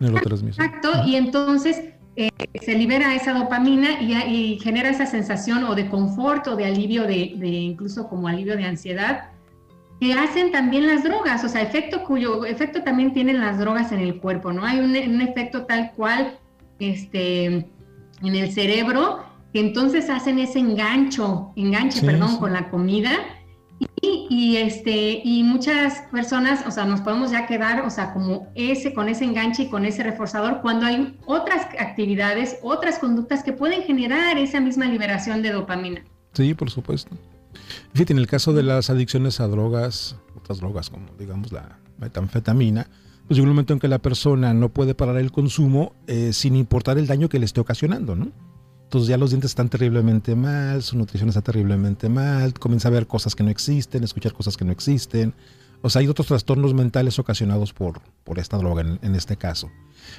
Exacto, 0.00 0.90
y 1.06 1.16
entonces 1.16 1.80
eh, 2.16 2.30
se 2.62 2.74
libera 2.74 3.14
esa 3.14 3.34
dopamina 3.34 4.00
y, 4.00 4.58
genera 4.62 4.88
esa 4.88 5.04
sensación 5.04 5.64
o 5.64 5.74
de 5.74 5.88
confort 5.88 6.46
o 6.48 6.56
de 6.56 6.64
alivio, 6.64 7.06
de, 7.06 7.34
incluso 7.46 8.08
como 8.08 8.26
alivio 8.26 8.56
de 8.56 8.64
ansiedad, 8.64 9.30
que 10.00 10.14
hacen 10.14 10.50
también 10.50 10.86
las 10.86 11.04
drogas, 11.04 11.44
o 11.44 11.48
sea, 11.48 11.62
efecto 11.62 12.04
cuyo 12.04 12.44
efecto 12.44 12.82
también 12.82 13.12
tienen 13.12 13.40
las 13.40 13.58
drogas 13.58 13.92
en 13.92 14.00
el 14.00 14.18
cuerpo, 14.18 14.52
¿no? 14.52 14.64
Hay 14.64 14.78
un, 14.78 15.20
efecto 15.20 15.66
tal 15.66 15.92
cual 15.92 16.38
este, 16.78 17.46
en 17.46 17.66
el 18.22 18.50
cerebro 18.50 19.24
que 19.52 19.60
entonces 19.60 20.08
hacen 20.10 20.38
ese 20.38 20.58
engancho, 20.58 21.52
enganche, 21.56 22.02
perdón, 22.02 22.38
con 22.38 22.52
la 22.52 22.70
comida 22.70 23.10
y, 24.00 24.56
este, 24.56 25.20
y 25.24 25.42
muchas 25.42 26.02
personas, 26.12 26.64
o 26.66 26.70
sea, 26.70 26.84
nos 26.84 27.00
podemos 27.00 27.30
ya 27.30 27.46
quedar, 27.46 27.80
o 27.82 27.90
sea, 27.90 28.12
como 28.12 28.48
ese, 28.54 28.94
con 28.94 29.08
ese 29.08 29.24
enganche 29.24 29.64
y 29.64 29.68
con 29.68 29.84
ese 29.84 30.02
reforzador, 30.02 30.60
cuando 30.62 30.86
hay 30.86 31.18
otras 31.26 31.66
actividades, 31.78 32.58
otras 32.62 32.98
conductas 32.98 33.42
que 33.42 33.52
pueden 33.52 33.82
generar 33.82 34.38
esa 34.38 34.60
misma 34.60 34.86
liberación 34.86 35.42
de 35.42 35.52
dopamina. 35.52 36.02
Sí, 36.32 36.54
por 36.54 36.70
supuesto. 36.70 37.16
En 37.94 38.18
el 38.18 38.26
caso 38.26 38.52
de 38.52 38.62
las 38.62 38.90
adicciones 38.90 39.40
a 39.40 39.48
drogas, 39.48 40.16
otras 40.36 40.58
drogas 40.58 40.90
como, 40.90 41.06
digamos, 41.18 41.50
la 41.50 41.78
metanfetamina, 41.98 42.88
pues 43.26 43.36
llega 43.36 43.42
un 43.42 43.48
momento 43.48 43.72
en 43.72 43.80
que 43.80 43.88
la 43.88 43.98
persona 43.98 44.54
no 44.54 44.68
puede 44.68 44.94
parar 44.94 45.16
el 45.16 45.32
consumo 45.32 45.94
eh, 46.06 46.32
sin 46.32 46.54
importar 46.54 46.98
el 46.98 47.06
daño 47.06 47.28
que 47.28 47.38
le 47.38 47.46
esté 47.46 47.60
ocasionando, 47.60 48.14
¿no? 48.14 48.30
Entonces 48.86 49.08
ya 49.08 49.18
los 49.18 49.30
dientes 49.30 49.50
están 49.50 49.68
terriblemente 49.68 50.36
mal, 50.36 50.80
su 50.80 50.96
nutrición 50.96 51.28
está 51.28 51.42
terriblemente 51.42 52.08
mal, 52.08 52.54
comienza 52.54 52.86
a 52.86 52.92
ver 52.92 53.08
cosas 53.08 53.34
que 53.34 53.42
no 53.42 53.50
existen, 53.50 54.04
escuchar 54.04 54.32
cosas 54.32 54.56
que 54.56 54.64
no 54.64 54.70
existen. 54.70 55.34
O 55.82 55.90
sea, 55.90 56.00
hay 56.00 56.06
otros 56.06 56.28
trastornos 56.28 56.72
mentales 56.72 57.18
ocasionados 57.18 57.72
por, 57.72 58.00
por 58.22 58.38
esta 58.38 58.56
droga 58.58 58.84
en, 59.02 59.14
este 59.16 59.36
caso. 59.36 59.70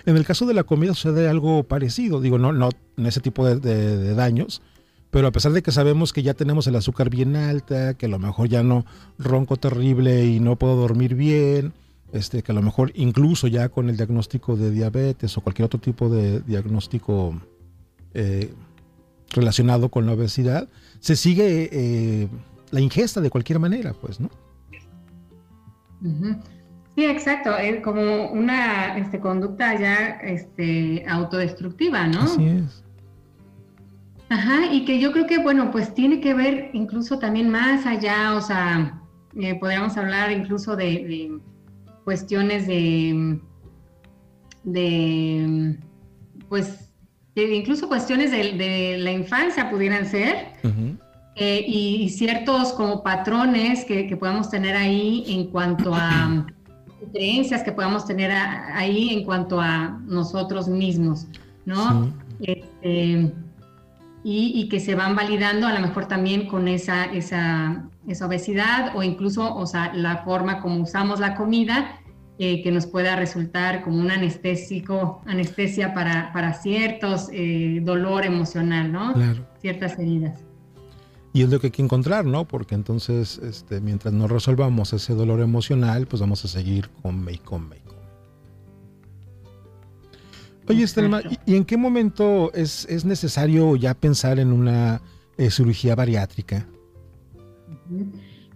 En 0.05 0.17
el 0.17 0.25
caso 0.25 0.45
de 0.45 0.53
la 0.53 0.65
comida 0.65 0.93
sucede 0.93 1.29
algo 1.29 1.63
parecido, 1.63 2.19
digo, 2.19 2.37
no, 2.37 2.51
no 2.51 2.69
ese 2.97 3.21
tipo 3.21 3.45
de, 3.45 4.13
daños, 4.15 4.61
pero 5.11 5.27
a 5.27 5.31
pesar 5.31 5.53
de 5.53 5.63
que 5.63 5.71
sabemos 5.71 6.11
que 6.11 6.21
ya 6.21 6.33
tenemos 6.33 6.67
el 6.67 6.75
azúcar 6.75 7.09
bien 7.09 7.37
alta, 7.37 7.93
que 7.93 8.07
a 8.07 8.09
lo 8.09 8.19
mejor 8.19 8.49
ya 8.49 8.63
no 8.63 8.85
ronco 9.17 9.55
terrible 9.55 10.25
y 10.25 10.41
no 10.41 10.57
puedo 10.57 10.75
dormir 10.75 11.15
bien, 11.15 11.71
este, 12.11 12.43
que 12.43 12.51
a 12.51 12.55
lo 12.55 12.61
mejor 12.61 12.91
incluso 12.95 13.47
ya 13.47 13.69
con 13.69 13.89
el 13.89 13.95
diagnóstico 13.95 14.57
de 14.57 14.71
diabetes 14.71 15.37
o 15.37 15.41
cualquier 15.41 15.67
otro 15.67 15.79
tipo 15.79 16.09
de 16.09 16.41
diagnóstico 16.41 17.33
eh, 18.13 18.53
relacionado 19.31 19.89
con 19.89 20.05
la 20.05 20.13
obesidad, 20.13 20.67
se 20.99 21.15
sigue 21.15 21.69
eh, 21.71 22.27
la 22.71 22.79
ingesta 22.79 23.21
de 23.21 23.29
cualquier 23.29 23.59
manera, 23.59 23.93
pues, 23.93 24.19
¿no? 24.19 24.29
Sí, 26.95 27.05
exacto, 27.05 27.55
es 27.57 27.81
como 27.83 28.31
una 28.31 28.97
este, 28.97 29.19
conducta 29.19 29.79
ya 29.79 30.19
este, 30.23 31.05
autodestructiva, 31.07 32.07
¿no? 32.07 32.21
Así 32.21 32.45
es. 32.45 32.83
Ajá, 34.29 34.73
y 34.73 34.83
que 34.83 34.99
yo 34.99 35.11
creo 35.13 35.25
que, 35.25 35.37
bueno, 35.37 35.71
pues 35.71 35.93
tiene 35.93 36.19
que 36.19 36.33
ver 36.33 36.69
incluso 36.73 37.17
también 37.17 37.49
más 37.49 37.85
allá, 37.85 38.35
o 38.35 38.41
sea, 38.41 39.01
eh, 39.39 39.55
podríamos 39.55 39.95
hablar 39.95 40.31
incluso 40.31 40.75
de, 40.75 41.39
cuestiones 42.03 42.67
de, 42.67 43.39
de, 44.63 45.79
pues, 46.49 46.86
incluso 47.43 47.87
cuestiones 47.87 48.31
de, 48.31 48.97
la 48.97 49.11
infancia 49.11 49.69
pudieran 49.69 50.05
ser, 50.05 50.53
eh, 51.35 51.63
y, 51.67 52.09
ciertos 52.09 52.73
como 52.73 53.03
patrones 53.03 53.85
que, 53.85 54.07
que, 54.07 54.17
podamos 54.17 54.49
tener 54.49 54.75
ahí 54.75 55.23
en 55.27 55.47
cuanto 55.47 55.93
a 55.93 56.45
creencias 57.13 57.63
que 57.63 57.71
podamos 57.71 58.05
tener 58.05 58.31
ahí 58.31 59.09
en 59.13 59.23
cuanto 59.23 59.61
a 59.61 59.99
nosotros 60.05 60.67
mismos, 60.67 61.27
¿no? 61.65 62.11
Este, 62.39 63.31
y, 64.23 64.67
que 64.69 64.79
se 64.79 64.95
van 64.95 65.15
validando 65.15 65.67
a 65.67 65.73
lo 65.73 65.79
mejor 65.79 66.07
también 66.07 66.47
con 66.47 66.67
esa, 66.67 67.05
esa, 67.05 67.85
esa 68.07 68.25
obesidad 68.25 68.95
o 68.95 69.03
incluso, 69.03 69.55
o 69.55 69.65
sea, 69.65 69.93
la 69.93 70.17
forma 70.23 70.59
como 70.59 70.81
usamos 70.81 71.19
la 71.19 71.35
comida 71.35 72.01
eh, 72.39 72.61
que 72.61 72.71
nos 72.71 72.85
pueda 72.85 73.15
resultar 73.15 73.81
como 73.81 73.99
un 73.99 74.11
anestésico, 74.11 75.21
anestesia 75.25 75.95
para, 75.95 76.31
para 76.33 76.53
ciertos 76.53 77.29
eh, 77.33 77.79
dolor 77.83 78.25
emocional, 78.25 78.91
¿no? 78.91 79.15
Ciertas 79.59 79.97
heridas. 79.97 80.39
Y 81.33 81.41
es 81.41 81.49
lo 81.49 81.59
que 81.59 81.67
hay 81.67 81.71
que 81.71 81.81
encontrar, 81.81 82.25
¿no? 82.25 82.47
Porque 82.47 82.75
entonces, 82.75 83.39
este, 83.39 83.81
mientras 83.81 84.13
no 84.13 84.27
resolvamos 84.27 84.93
ese 84.93 85.13
dolor 85.13 85.41
emocional, 85.41 86.05
pues 86.05 86.21
vamos 86.21 86.45
a 86.45 86.47
seguir 86.47 86.89
con 87.01 87.27
y 87.27 87.37
con 87.39 87.71
y 87.73 87.87
Oye, 90.69 90.83
Estelma, 90.83 91.21
¿y 91.45 91.55
en 91.55 91.63
qué 91.65 91.77
momento 91.77 92.51
es, 92.53 92.85
es 92.89 93.05
necesario 93.05 93.75
ya 93.77 93.93
pensar 93.93 94.37
en 94.37 94.51
una 94.51 95.01
eh, 95.37 95.49
cirugía 95.49 95.95
bariátrica? 95.95 96.67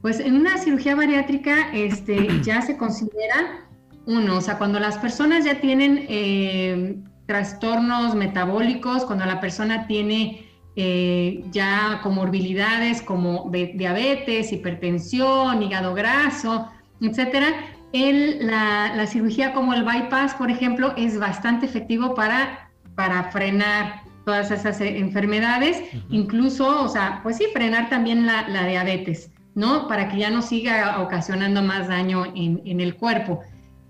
Pues 0.02 0.20
en 0.20 0.36
una 0.36 0.58
cirugía 0.58 0.96
bariátrica 0.96 1.72
este, 1.74 2.42
ya 2.44 2.62
se 2.62 2.78
considera 2.78 3.71
uno, 4.06 4.38
o 4.38 4.42
sea, 4.42 4.58
cuando 4.58 4.80
las 4.80 4.98
personas 4.98 5.46
ya 5.46 5.60
tienen 5.60 6.06
eh, 6.10 6.98
trastornos 7.28 8.16
metabólicos, 8.16 9.06
cuando 9.06 9.26
la 9.26 9.40
persona 9.40 9.88
tiene 9.88 10.50
eh, 10.76 11.44
ya 11.52 12.00
comorbilidades 12.02 13.02
como 13.02 13.50
diabetes, 13.52 14.52
hipertensión, 14.52 15.62
hígado 15.62 15.94
graso, 15.94 16.68
etcétera, 17.02 17.54
la, 17.94 19.06
cirugía 19.08 19.54
como 19.54 19.74
el 19.74 19.84
bypass, 19.84 20.34
por 20.36 20.50
ejemplo, 20.50 20.94
es 20.98 21.20
bastante 21.20 21.66
efectivo 21.66 22.16
para, 22.16 22.72
para 22.96 23.26
frenar 23.32 24.02
todas 24.26 24.52
esas 24.52 24.80
eh, 24.82 24.98
enfermedades, 24.98 25.82
incluso, 26.10 26.84
o 26.84 26.88
sea, 26.88 27.20
pues 27.24 27.38
sí, 27.38 27.46
frenar 27.54 27.90
también 27.90 28.26
la, 28.26 28.66
diabetes, 28.68 29.32
¿no? 29.56 29.88
Para 29.88 30.08
que 30.10 30.18
ya 30.18 30.30
no 30.30 30.42
siga 30.42 31.02
ocasionando 31.02 31.62
más 31.62 31.88
daño 31.88 32.26
en, 32.36 32.62
en 32.66 32.80
el 32.80 32.96
cuerpo. 32.96 33.42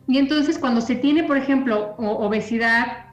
Y 0.08 0.18
entonces 0.18 0.58
cuando 0.58 0.82
se 0.82 0.96
tiene, 0.96 1.24
por 1.24 1.38
ejemplo, 1.38 1.96
obesidad 1.98 3.06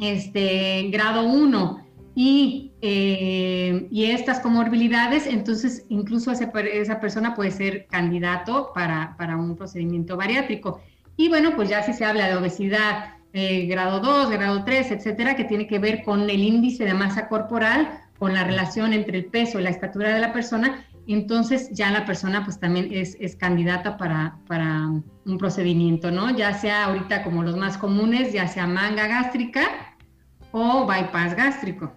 este, 0.00 0.88
grado 0.90 1.24
1 1.24 1.86
y, 2.14 2.72
eh, 2.80 3.88
y 3.90 4.06
estas 4.06 4.40
comorbilidades, 4.40 5.26
entonces 5.26 5.84
incluso 5.88 6.32
esa 6.32 7.00
persona 7.00 7.34
puede 7.34 7.50
ser 7.50 7.86
candidato 7.86 8.72
para, 8.74 9.14
para, 9.18 9.36
un 9.36 9.56
procedimiento 9.56 10.16
bariátrico. 10.16 10.80
Y 11.16 11.28
bueno, 11.28 11.54
pues 11.56 11.68
ya 11.68 11.82
si 11.82 11.92
se 11.92 12.04
habla 12.04 12.28
de 12.28 12.36
obesidad 12.36 13.16
eh, 13.32 13.66
grado 13.66 14.00
2, 14.00 14.30
grado 14.30 14.64
3, 14.64 14.92
etcétera, 14.92 15.36
que 15.36 15.44
tiene 15.44 15.66
que 15.66 15.78
ver 15.78 16.02
con 16.02 16.30
el 16.30 16.42
índice 16.42 16.84
de 16.84 16.94
masa 16.94 17.28
corporal, 17.28 18.00
con 18.18 18.32
la 18.32 18.44
relación 18.44 18.94
entre 18.94 19.18
el 19.18 19.26
peso 19.26 19.60
y 19.60 19.62
la 19.62 19.70
estatura 19.70 20.14
de 20.14 20.20
la 20.20 20.32
persona, 20.32 20.86
entonces 21.14 21.70
ya 21.72 21.90
la 21.90 22.04
persona 22.04 22.44
pues 22.44 22.58
también 22.58 22.88
es, 22.90 23.36
candidata 23.36 23.96
para, 23.96 24.38
para, 24.48 24.88
un 24.88 25.38
procedimiento, 25.38 26.10
¿no? 26.10 26.36
Ya 26.36 26.54
sea 26.54 26.86
ahorita 26.86 27.22
como 27.22 27.42
los 27.42 27.56
más 27.56 27.78
comunes, 27.78 28.32
ya 28.32 28.48
sea 28.48 28.66
manga 28.66 29.06
gástrica 29.06 29.96
o 30.52 30.86
bypass 30.86 31.36
gástrico. 31.36 31.92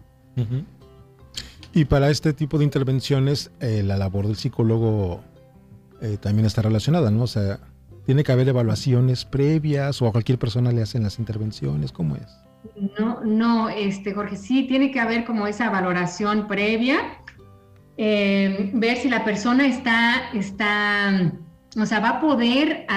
Y 1.73 1.85
para 1.85 2.09
este 2.09 2.33
tipo 2.33 2.57
de 2.57 2.63
intervenciones, 2.63 3.51
eh, 3.59 3.83
la 3.83 3.97
labor 3.97 4.27
del 4.27 4.35
psicólogo 4.35 5.21
eh, 6.01 6.17
también 6.19 6.45
está 6.45 6.61
relacionada, 6.61 7.11
¿no? 7.11 7.23
O 7.23 7.27
sea, 7.27 7.59
tiene 8.05 8.23
que 8.23 8.31
haber 8.31 8.47
evaluaciones 8.49 9.25
previas 9.25 10.01
o 10.01 10.07
a 10.07 10.11
cualquier 10.11 10.39
persona 10.39 10.71
le 10.71 10.81
hacen 10.81 11.03
las 11.03 11.19
intervenciones, 11.19 11.91
¿cómo 11.91 12.15
es? 12.15 12.25
No, 12.99 13.23
no, 13.23 13.69
este, 13.69 14.13
Jorge, 14.13 14.35
sí 14.35 14.65
tiene 14.67 14.91
que 14.91 14.99
haber 14.99 15.25
como 15.25 15.47
esa 15.47 15.69
valoración 15.69 16.47
previa 16.47 16.97
eh, 18.01 18.71
ver 18.73 18.95
si 18.95 19.09
la 19.09 19.25
persona 19.25 19.67
está, 19.67 20.29
está, 20.33 21.33
o 21.77 21.85
sea, 21.85 21.99
va 21.99 22.09
a 22.11 22.21
poder 22.21 22.87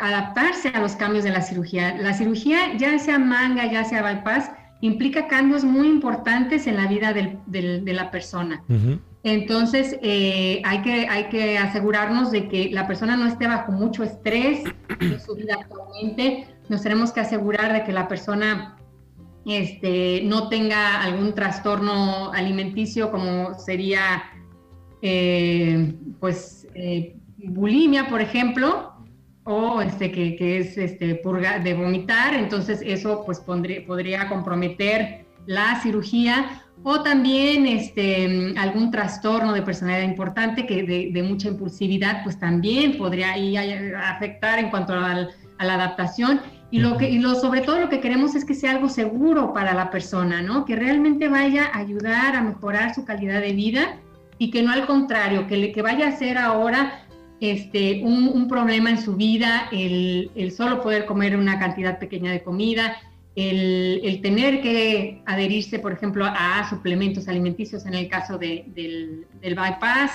adaptarse 0.00 0.68
a 0.68 0.78
los 0.78 0.92
cambios 0.92 1.24
de 1.24 1.30
la 1.30 1.42
cirugía. 1.42 1.96
La 1.96 2.14
cirugía, 2.14 2.76
ya 2.76 2.96
sea 3.00 3.18
manga, 3.18 3.66
ya 3.66 3.82
sea 3.82 4.00
bypass, 4.02 4.52
implica 4.80 5.26
cambios 5.26 5.64
muy 5.64 5.88
importantes 5.88 6.68
en 6.68 6.76
la 6.76 6.86
vida 6.86 7.12
de 7.12 7.92
la 7.92 8.12
persona. 8.12 8.62
Entonces, 9.24 9.98
eh, 10.02 10.62
hay, 10.64 10.82
que, 10.82 11.08
hay 11.08 11.24
que 11.30 11.58
asegurarnos 11.58 12.30
de 12.30 12.46
que 12.46 12.70
la 12.70 12.86
persona 12.86 13.16
no 13.16 13.26
esté 13.26 13.48
bajo 13.48 13.72
mucho 13.72 14.04
estrés 14.04 14.62
en 15.00 15.20
su 15.20 15.34
vida 15.34 15.56
actualmente. 15.58 16.46
Nos 16.68 16.82
tenemos 16.82 17.10
que 17.10 17.18
asegurar 17.18 17.72
de 17.72 17.82
que 17.82 17.92
la 17.92 18.06
persona 18.06 18.76
este, 19.46 20.22
no 20.24 20.48
tenga 20.48 21.02
algún 21.02 21.34
trastorno 21.34 22.32
alimenticio 22.32 23.10
como 23.10 23.58
sería 23.58 24.22
eh, 25.06 25.92
pues 26.18 26.66
eh, 26.74 27.14
bulimia, 27.36 28.08
por 28.08 28.22
ejemplo, 28.22 28.94
o 29.44 29.82
este 29.82 30.10
que, 30.10 30.58
es 30.58 30.78
este 30.78 31.16
purga 31.16 31.58
de 31.58 31.74
vomitar, 31.74 32.32
entonces 32.32 32.80
eso 32.82 33.22
pues 33.26 33.38
podría 33.40 34.28
comprometer 34.30 35.26
la 35.44 35.78
cirugía 35.82 36.62
o 36.84 37.02
también 37.02 37.66
este, 37.66 38.54
algún 38.56 38.90
trastorno 38.90 39.52
de 39.52 39.60
personalidad 39.60 40.08
importante 40.08 40.64
que 40.64 40.84
de, 40.84 41.22
mucha 41.22 41.48
impulsividad, 41.48 42.24
pues 42.24 42.38
también 42.38 42.96
podría 42.96 43.34
afectar 44.08 44.58
en 44.58 44.70
cuanto 44.70 44.94
a 44.94 45.28
la 45.58 45.74
adaptación 45.74 46.40
Y, 46.70 46.78
lo 46.78 46.96
que, 46.96 47.10
y 47.10 47.18
lo, 47.18 47.34
sobre 47.34 47.60
todo 47.60 47.78
lo 47.78 47.90
que 47.90 48.00
queremos 48.00 48.34
es 48.34 48.46
que 48.46 48.54
sea 48.54 48.70
algo 48.70 48.88
seguro 48.88 49.52
para 49.52 49.74
la 49.74 49.90
persona, 49.90 50.40
¿no? 50.40 50.64
Que 50.64 50.76
realmente 50.76 51.28
vaya 51.28 51.66
a 51.66 51.80
ayudar 51.80 52.34
a 52.36 52.40
mejorar 52.40 52.94
su 52.94 53.04
calidad 53.04 53.42
de 53.42 53.52
vida 53.52 54.00
y 54.38 54.50
que 54.50 54.62
no 54.62 54.72
al 54.72 54.86
contrario, 54.86 55.46
que, 55.46 55.56
le, 55.56 55.72
que 55.72 55.82
vaya 55.82 56.08
a 56.08 56.12
ser 56.16 56.38
ahora 56.38 57.04
este, 57.40 58.02
un, 58.04 58.48
problema 58.48 58.90
en 58.90 59.00
su 59.00 59.16
vida 59.16 59.68
el, 59.72 60.30
el, 60.34 60.52
solo 60.52 60.80
poder 60.82 61.06
comer 61.06 61.36
una 61.36 61.58
cantidad 61.58 61.98
pequeña 61.98 62.30
de 62.30 62.42
comida, 62.42 62.96
el, 63.36 64.00
el, 64.04 64.20
tener 64.22 64.60
que 64.60 65.22
adherirse, 65.26 65.78
por 65.78 65.92
ejemplo, 65.92 66.24
a 66.24 66.68
suplementos 66.70 67.26
alimenticios 67.26 67.84
en 67.86 67.94
el 67.94 68.08
caso 68.08 68.38
de, 68.38 68.64
del, 68.68 69.26
del, 69.40 69.54
bypass. 69.54 70.12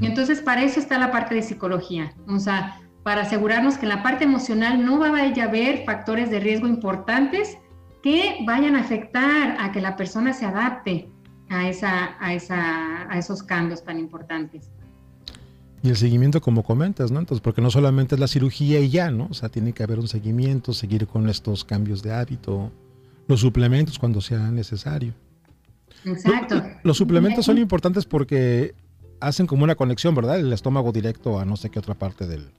Y 0.00 0.06
entonces 0.06 0.40
para 0.40 0.62
eso 0.62 0.78
está 0.78 0.98
la 0.98 1.10
parte 1.10 1.34
de 1.34 1.42
psicología, 1.42 2.14
o 2.28 2.38
sea, 2.38 2.80
para 3.02 3.22
asegurarnos 3.22 3.76
que 3.76 3.86
en 3.86 3.90
la 3.90 4.02
parte 4.02 4.24
emocional 4.24 4.84
no 4.84 4.98
va 4.98 5.08
a 5.08 5.42
haber 5.42 5.84
factores 5.84 6.30
de 6.30 6.40
riesgo 6.40 6.68
importantes 6.68 7.58
que 8.02 8.38
vayan 8.46 8.76
a 8.76 8.80
afectar 8.80 9.56
a 9.58 9.72
que 9.72 9.80
la 9.80 9.96
persona 9.96 10.32
se 10.32 10.46
adapte 10.46 11.08
a, 11.48 11.68
esa, 11.68 12.16
a, 12.24 12.34
esa, 12.34 13.10
a 13.10 13.18
esos 13.18 13.42
cambios 13.42 13.84
tan 13.84 13.98
importantes. 13.98 14.70
Y 15.82 15.90
el 15.90 15.96
seguimiento, 15.96 16.40
como 16.40 16.62
comentas, 16.62 17.10
¿no? 17.10 17.18
Entonces, 17.18 17.42
porque 17.42 17.60
no 17.60 17.70
solamente 17.70 18.14
es 18.14 18.20
la 18.20 18.26
cirugía 18.26 18.80
y 18.80 18.88
ya, 18.88 19.10
¿no? 19.10 19.28
O 19.30 19.34
sea, 19.34 19.50
tiene 19.50 19.74
que 19.74 19.82
haber 19.82 19.98
un 19.98 20.08
seguimiento, 20.08 20.72
seguir 20.72 21.06
con 21.06 21.28
estos 21.28 21.62
cambios 21.62 22.02
de 22.02 22.12
hábito, 22.12 22.72
los 23.28 23.40
suplementos 23.40 23.98
cuando 23.98 24.22
sea 24.22 24.50
necesario. 24.50 25.12
Exacto. 26.06 26.62
Los, 26.82 26.96
suplementos 26.96 27.44
son 27.44 27.58
importantes 27.58 28.06
porque 28.06 28.74
hacen 29.20 29.46
como 29.46 29.64
una 29.64 29.74
conexión, 29.74 30.14
¿verdad? 30.14 30.38
El 30.38 30.52
estómago 30.52 30.90
directo 30.90 31.38
a 31.38 31.44
no 31.44 31.56
sé 31.56 31.70
qué 31.70 31.78
otra 31.78 31.94
parte 31.94 32.26
del... 32.26 32.50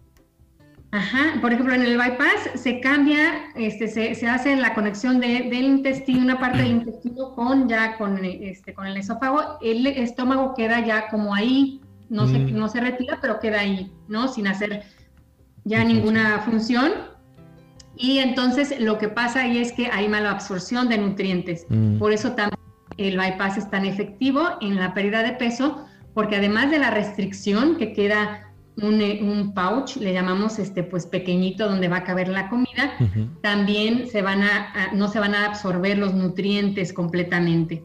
Ajá, 0.96 1.42
por 1.42 1.52
ejemplo, 1.52 1.76
en 1.76 1.82
el 1.82 1.98
bypass 1.98 2.52
se 2.56 2.80
cambia, 2.80 3.52
este, 3.56 3.90
se, 3.90 4.16
se 4.16 4.30
hace 4.30 4.56
la 4.56 4.74
conexión 4.74 5.20
de, 5.20 5.50
del 5.50 5.66
intestino, 5.66 6.22
una 6.22 6.40
parte 6.40 6.60
del 6.60 6.72
intestino 6.72 7.36
con 7.36 7.68
ya 7.68 7.98
con, 7.98 8.24
este, 8.24 8.74
con 8.74 8.88
el 8.88 8.96
esófago, 8.96 9.58
el 9.62 9.86
estómago 9.88 10.54
queda 10.54 10.80
ya 10.86 11.10
como 11.10 11.36
ahí 11.36 11.82
no, 12.08 12.28
se, 12.28 12.40
mm. 12.40 12.58
no 12.58 12.70
se 12.70 12.80
retira, 12.80 13.20
pero 13.22 13.42
queda 13.42 13.60
ahí, 13.60 13.92
¿no? 14.08 14.30
Sin 14.30 14.48
hacer 14.48 14.84
ya 15.66 15.84
ninguna 15.84 16.40
función. 16.40 16.94
Y 17.98 18.20
entonces 18.20 18.80
lo 18.80 18.98
que 18.98 19.10
pasa 19.10 19.42
ahí 19.42 19.58
es 19.58 19.74
que 19.74 19.88
hay 19.88 20.08
mala 20.08 20.32
absorción 20.32 20.88
de 20.88 20.98
nutrientes. 20.98 21.66
Mm. 21.68 21.98
Por 21.98 22.14
eso 22.14 22.36
también 22.36 22.62
el 22.96 23.18
bypass 23.18 23.58
es 23.58 23.70
tan 23.70 23.84
efectivo 23.84 24.48
en 24.62 24.78
la 24.78 24.94
pérdida 24.94 25.24
de 25.24 25.34
peso, 25.34 25.86
porque 26.14 26.38
además 26.38 26.72
de 26.72 26.80
la 26.80 26.92
restricción 26.92 27.76
que 27.76 27.92
queda 27.92 28.45
un, 28.82 29.02
un, 29.02 29.54
pouch, 29.54 29.98
le 29.98 30.14
llamamos 30.14 30.60
este, 30.60 30.84
pues 30.84 31.06
pequeñito 31.06 31.68
donde 31.70 31.88
va 31.88 31.98
a 31.98 32.04
caber 32.04 32.28
la 32.28 32.50
comida, 32.50 32.98
también 33.42 34.08
se 34.08 34.22
van 34.22 34.44
a, 34.44 34.92
no 34.94 35.08
se 35.08 35.20
van 35.20 35.34
a 35.34 35.46
absorber 35.46 35.98
los 35.98 36.14
nutrientes 36.14 36.92
completamente. 36.92 37.84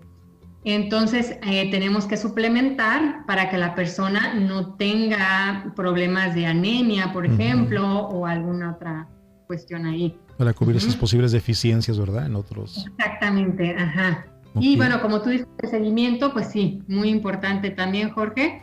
Entonces, 0.64 1.38
eh, 1.42 1.70
tenemos 1.70 2.04
que 2.04 2.16
suplementar 2.16 3.24
para 3.26 3.48
que 3.48 3.56
la 3.56 3.74
persona 3.74 4.34
no 4.34 4.74
tenga 4.74 5.72
problemas 5.74 6.34
de 6.34 6.46
anemia, 6.46 7.12
por 7.12 7.24
ejemplo, 7.24 8.00
o 8.08 8.26
alguna 8.26 8.72
otra 8.72 9.08
cuestión 9.46 9.86
ahí. 9.86 10.18
Para 10.36 10.52
cubrir 10.52 10.76
esas 10.76 10.96
posibles 10.96 11.32
deficiencias, 11.32 11.98
¿verdad? 11.98 12.26
En 12.26 12.36
otros. 12.36 12.86
Exactamente, 12.98 13.74
ajá. 13.74 14.26
Y 14.58 14.76
bueno, 14.76 15.00
como 15.00 15.22
tú 15.22 15.30
dices, 15.30 15.46
el 15.62 15.70
seguimiento, 15.70 16.32
pues 16.32 16.48
sí, 16.48 16.82
muy 16.88 17.08
importante 17.08 17.70
también, 17.70 18.10
Jorge. 18.10 18.62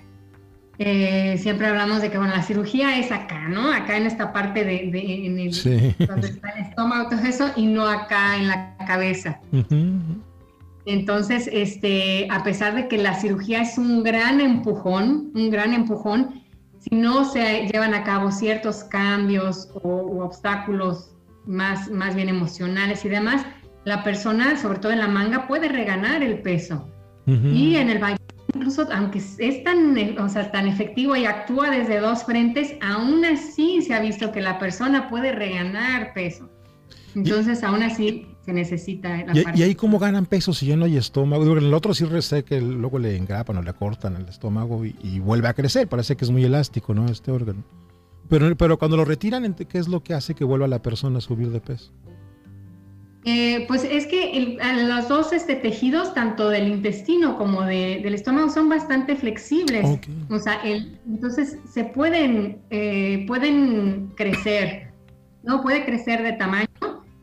Eh, 0.80 1.38
siempre 1.40 1.68
hablamos 1.68 2.02
de 2.02 2.12
que, 2.12 2.18
bueno, 2.18 2.34
la 2.34 2.44
cirugía 2.44 3.00
es 3.00 3.12
acá, 3.12 3.48
¿no? 3.50 3.72
Acá 3.72 3.98
en 3.98 4.06
esta 4.06 4.32
parte 4.32 4.64
de, 4.64 4.84
en 4.84 5.40
el, 5.40 5.52
donde 6.08 6.28
está 6.28 6.50
el 6.50 6.66
estómago, 6.66 7.10
todo 7.10 7.22
eso, 7.22 7.50
y 7.56 7.66
no 7.66 7.88
acá 7.88 8.38
en 8.38 8.48
la 8.48 8.78
cabeza. 8.86 9.40
Entonces, 10.86 11.50
este, 11.52 12.28
a 12.30 12.44
pesar 12.44 12.76
de 12.76 12.88
que 12.88 12.98
la 12.98 13.16
cirugía 13.16 13.62
es 13.62 13.78
un 13.78 14.04
gran 14.04 14.40
empujón, 14.40 15.32
un 15.34 15.50
gran 15.50 15.74
empujón, 15.74 16.44
si 16.80 16.96
no 16.96 17.26
se 17.26 17.68
llevan 17.68 17.94
a 17.94 18.04
cabo 18.04 18.32
ciertos 18.32 18.84
cambios 18.84 19.70
o, 19.82 20.24
obstáculos 20.24 21.12
más, 21.46 21.90
más 21.90 22.16
bien 22.16 22.30
emocionales 22.30 23.04
y 23.04 23.10
demás, 23.10 23.46
la 23.84 24.04
persona, 24.04 24.58
sobre 24.58 24.80
todo 24.80 24.92
en 24.92 25.00
la 25.00 25.08
manga, 25.08 25.48
puede 25.48 25.70
reganar 25.70 26.22
el 26.22 26.40
peso. 26.40 26.88
Y 27.26 27.76
en 27.76 27.90
el 27.90 28.00
incluso 28.58 28.88
aunque 28.92 29.20
es 29.20 29.64
tan, 29.64 29.96
o 30.20 30.30
sea, 30.30 30.52
tan 30.52 30.68
efectivo 30.68 31.16
y 31.16 31.26
actúa 31.26 31.70
desde 31.70 32.00
dos 32.00 32.24
frentes, 32.24 32.76
aún 32.82 33.24
así 33.24 33.82
se 33.82 33.94
ha 33.94 34.00
visto 34.00 34.32
que 34.32 34.42
la 34.42 34.60
persona 34.60 35.10
puede 35.10 35.32
reganar 35.32 36.14
peso. 36.14 36.50
Entonces, 37.16 37.64
aún 37.64 37.82
así, 37.82 38.28
se 38.46 38.54
necesita. 38.54 39.10
La 39.26 39.34
¿Y, 39.34 39.60
¿Y, 39.60 39.64
ahí 39.64 39.76
cómo 39.76 39.98
ganan 39.98 40.26
peso 40.26 40.54
si 40.54 40.68
ya 40.68 40.76
no 40.76 40.86
hay 40.86 40.98
estómago? 40.98 41.58
el 41.58 41.74
otro 41.74 41.94
sí 41.94 42.06
que 42.46 42.62
luego 42.62 43.00
le 43.00 43.16
engrapan 43.16 43.58
o 43.58 43.62
le 43.62 43.74
cortan 43.74 44.16
el 44.16 44.28
estómago 44.28 44.86
y, 44.86 45.20
vuelve 45.20 45.48
a 45.48 45.54
crecer. 45.54 45.88
Parece 45.88 46.16
que 46.16 46.26
es 46.26 46.32
muy 46.32 46.44
elástico, 46.44 46.94
¿no? 46.94 47.06
Este 47.08 47.32
órgano. 47.32 47.64
Pero, 48.30 48.56
pero 48.56 48.78
cuando 48.78 48.98
lo 48.98 49.06
retiran, 49.06 49.54
¿qué 49.54 49.78
es 49.78 49.88
lo 49.88 50.04
que 50.04 50.14
hace 50.14 50.36
que 50.36 50.44
vuelva 50.44 50.68
la 50.68 50.82
persona 50.82 51.20
a 51.20 51.22
subir 51.22 51.50
de 51.50 51.62
peso? 51.62 51.92
Eh, 53.30 53.66
pues 53.68 53.84
es 53.84 54.08
que 54.08 54.58
los 54.86 55.10
dos 55.10 55.34
este, 55.34 55.56
tejidos, 55.56 56.14
tanto 56.14 56.48
del 56.48 56.70
intestino 56.70 57.38
como 57.38 57.64
del 57.64 58.14
estómago, 58.14 58.50
son 58.50 58.70
bastante 58.70 59.18
flexibles. 59.18 60.00
O 60.30 60.40
sea, 60.40 60.62
el, 60.64 60.98
entonces 61.06 61.58
se 61.70 61.84
pueden, 61.84 62.62
eh, 62.70 63.26
pueden 63.28 64.14
crecer, 64.16 64.94
¿no? 65.44 65.62
Puede 65.62 65.84
crecer 65.84 66.24
de 66.24 66.34
tamaño 66.34 66.68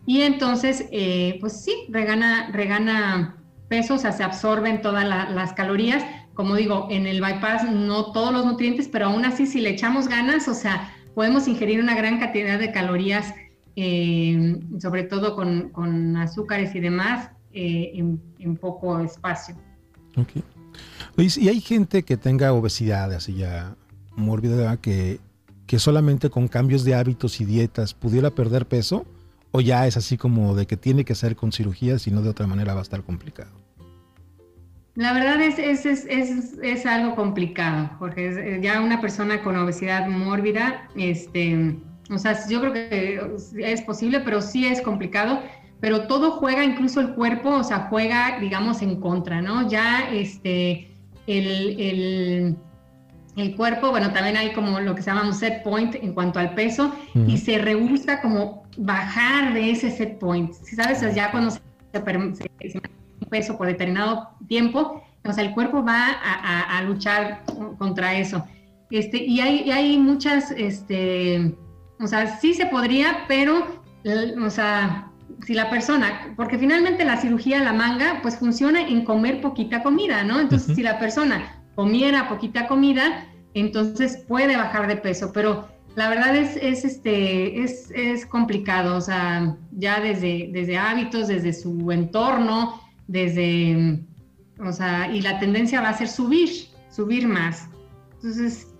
y 0.05 0.21
entonces, 0.21 0.85
eh, 0.93 1.39
pues 1.41 1.65
sí, 1.65 1.73
regana, 1.89 2.51
regana 2.53 3.39
peso, 3.69 3.95
o 3.95 3.99
sea, 3.99 4.13
se 4.13 4.25
absorben 4.25 4.83
todas 4.83 5.09
las 5.09 5.55
calorías. 5.55 6.05
Como 6.35 6.55
digo, 6.57 6.87
en 6.91 7.07
el 7.07 7.23
bypass 7.23 7.71
no 7.71 8.13
todos 8.13 8.31
los 8.31 8.45
nutrientes, 8.45 8.89
pero 8.89 9.07
aún 9.07 9.25
así 9.25 9.47
si 9.47 9.59
le 9.59 9.71
echamos 9.71 10.09
ganas, 10.09 10.49
o 10.49 10.55
sea, 10.55 10.93
podemos 11.15 11.49
ingerir 11.49 11.81
una 11.81 11.95
gran 11.95 12.19
cantidad 12.19 12.59
de 12.59 12.73
calorías, 12.73 13.33
eh, 13.77 14.61
sobre 14.79 15.05
todo 15.05 15.35
con, 15.35 16.17
azúcares 16.17 16.75
y 16.75 16.81
demás, 16.81 17.31
eh, 17.53 17.93
en, 17.95 18.57
poco 18.57 19.01
espacio. 19.01 19.57
Ok. 20.17 20.43
y 21.17 21.49
hay 21.49 21.61
gente 21.61 22.03
que 22.03 22.17
tenga 22.17 22.53
obesidad, 22.53 23.13
así 23.13 23.35
ya 23.35 23.77
mórbida, 24.17 24.77
que, 24.77 25.19
que 25.67 25.79
solamente 25.79 26.31
con 26.31 26.49
cambios 26.49 26.85
de 26.85 26.95
hábitos 26.95 27.41
y 27.41 27.45
dietas 27.45 27.95
pudiera 27.95 28.31
perder 28.31 28.67
peso 28.67 29.07
¿O 29.57 29.61
ya 29.61 29.87
es 29.87 29.97
así 29.97 30.17
como 30.17 30.57
de 30.57 30.67
que 30.67 30.77
tiene 30.77 31.05
que 31.05 31.15
ser 31.15 31.37
con 31.37 31.53
cirugía, 31.53 32.01
si 32.01 32.11
no 32.11 32.23
de 32.23 32.29
otra 32.29 32.49
manera 32.49 32.75
va 32.75 32.81
a 32.81 32.83
estar 32.83 33.05
complicado? 33.05 33.53
La 34.97 35.13
verdad 35.13 35.41
es, 35.41 35.61
es, 35.61 35.87
es, 35.87 36.59
es 36.61 36.87
algo 36.87 37.15
complicado, 37.15 37.89
porque 38.01 38.31
eh, 38.31 38.61
ya 38.61 38.81
una 38.81 39.01
persona 39.01 39.45
con 39.45 39.55
obesidad 39.55 40.09
mórbida, 40.09 40.89
este, 40.97 41.77
o 42.11 42.19
sea, 42.19 42.39
yo 42.49 42.61
creo 42.61 42.73
que 42.73 43.21
es 43.59 43.83
posible, 43.83 44.21
pero 44.21 44.41
sí 44.41 44.67
es 44.67 44.81
complicado, 44.81 45.41
pero 45.81 46.07
todo 46.07 46.33
juega, 46.33 46.65
incluso 46.65 47.01
el 47.01 47.15
cuerpo, 47.15 47.51
o 47.51 47.65
sea, 47.65 47.89
juega, 47.91 48.39
digamos, 48.41 48.83
en 48.83 49.01
contra, 49.01 49.43
¿no? 49.43 49.69
Ya 49.69 50.09
este, 50.11 50.91
el, 51.27 51.81
el 51.81 52.57
el 53.37 53.57
cuerpo, 53.57 53.91
bueno, 53.91 54.13
también 54.13 54.37
hay 54.37 54.53
como 54.53 54.79
lo 54.81 54.95
que 54.95 55.03
se 55.03 55.11
llama 55.11 55.27
un 55.27 55.35
set 55.35 55.63
point 55.65 55.97
en 55.97 56.13
cuanto 56.15 56.39
al 56.39 56.55
peso 56.55 56.95
y 57.27 57.37
se 57.39 57.59
rehúsa 57.59 58.21
como 58.21 58.63
bajar 58.77 59.55
de 59.55 59.73
ese 59.73 59.91
set 59.91 60.19
point. 60.19 60.53
Si 60.53 60.77
sabes, 60.77 61.01
ya 61.15 61.31
cuando 61.33 61.51
se, 61.51 61.61
se, 61.93 62.79
un 62.79 63.29
peso 63.29 63.59
por 63.59 63.67
determinado 63.67 64.31
tiempo, 64.47 65.03
o 65.25 65.33
sea, 65.33 65.43
el 65.45 65.53
cuerpo 65.53 65.83
va 65.83 66.13
a, 66.13 66.83
luchar 66.83 67.43
contra 67.79 68.15
eso. 68.15 68.45
Este, 68.91 69.17
y 69.25 69.41
hay, 69.41 69.71
hay 69.71 69.99
muchas, 69.99 70.53
este, 70.53 71.57
o 72.01 72.07
sea, 72.07 72.39
sí 72.39 72.55
se 72.55 72.67
podría, 72.67 73.25
pero, 73.29 73.83
o 74.45 74.51
sea, 74.51 75.11
si 75.47 75.55
la 75.55 75.71
persona, 75.71 76.33
porque 76.37 76.59
finalmente 76.59 77.05
la 77.05 77.17
cirugía, 77.17 77.63
la 77.63 77.73
manga, 77.73 78.21
pues 78.23 78.37
funciona 78.37 78.81
en 78.81 79.05
comer 79.05 79.41
poquita 79.41 79.83
comida, 79.83 80.25
¿no? 80.25 80.41
Entonces, 80.41 80.75
si 80.77 80.83
la 80.83 80.99
persona 80.99 81.63
comiera 81.75 82.29
poquita 82.29 82.67
comida, 82.67 83.27
entonces 83.55 84.25
puede 84.29 84.57
bajar 84.57 84.87
de 84.87 84.97
peso, 84.97 85.33
pero 85.33 85.69
la 85.97 86.09
verdad 86.09 86.35
es, 86.35 86.57
es, 86.57 86.85
este, 86.85 87.63
es, 87.63 87.91
es 87.95 88.27
complicado, 88.27 88.97
o 88.97 89.01
sea, 89.01 89.57
ya 89.73 90.01
desde, 90.01 90.51
desde 90.53 90.77
hábitos, 90.77 91.29
desde 91.29 91.53
su 91.53 91.91
entorno, 91.93 92.81
desde, 93.07 94.01
o 94.59 94.73
sea, 94.73 95.11
y 95.13 95.21
la 95.21 95.39
tendencia 95.39 95.81
va 95.81 95.91
a 95.91 95.99
ser 95.99 96.09
subir, 96.09 96.69
subir 96.91 97.29
más. 97.29 97.69
Entonces, 98.15 98.75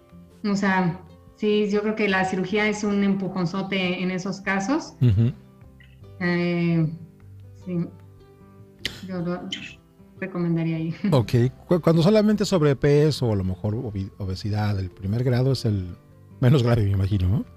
o 0.45 0.57
sea, 0.57 1.01
sí, 1.37 1.69
yo 1.71 1.83
creo 1.83 1.95
que 1.95 2.09
la 2.09 2.25
cirugía 2.25 2.69
es 2.69 2.85
un 2.85 3.03
empujonzote 3.05 4.03
en 4.03 4.11
esos 4.11 4.41
casos. 4.41 4.95
Eh, 6.21 6.87
sí, 7.65 7.87
yo 9.07 9.21
lo 9.21 9.41
recomendaría 10.21 10.77
ahí. 10.77 10.95
Ok, 11.11 11.33
cuando 11.83 12.03
solamente 12.03 12.45
sobrepeso 12.45 13.27
o 13.27 13.33
a 13.33 13.37
lo 13.37 13.45
mejor 13.45 13.75
obesidad, 14.19 14.79
el 14.79 14.91
primer 14.91 15.25
grado 15.25 15.53
es 15.53 15.65
el 15.65 15.97
menos 16.41 16.63
grave, 16.63 16.85
me 16.85 16.93
imagino, 16.93 17.29
¿no? 17.29 17.55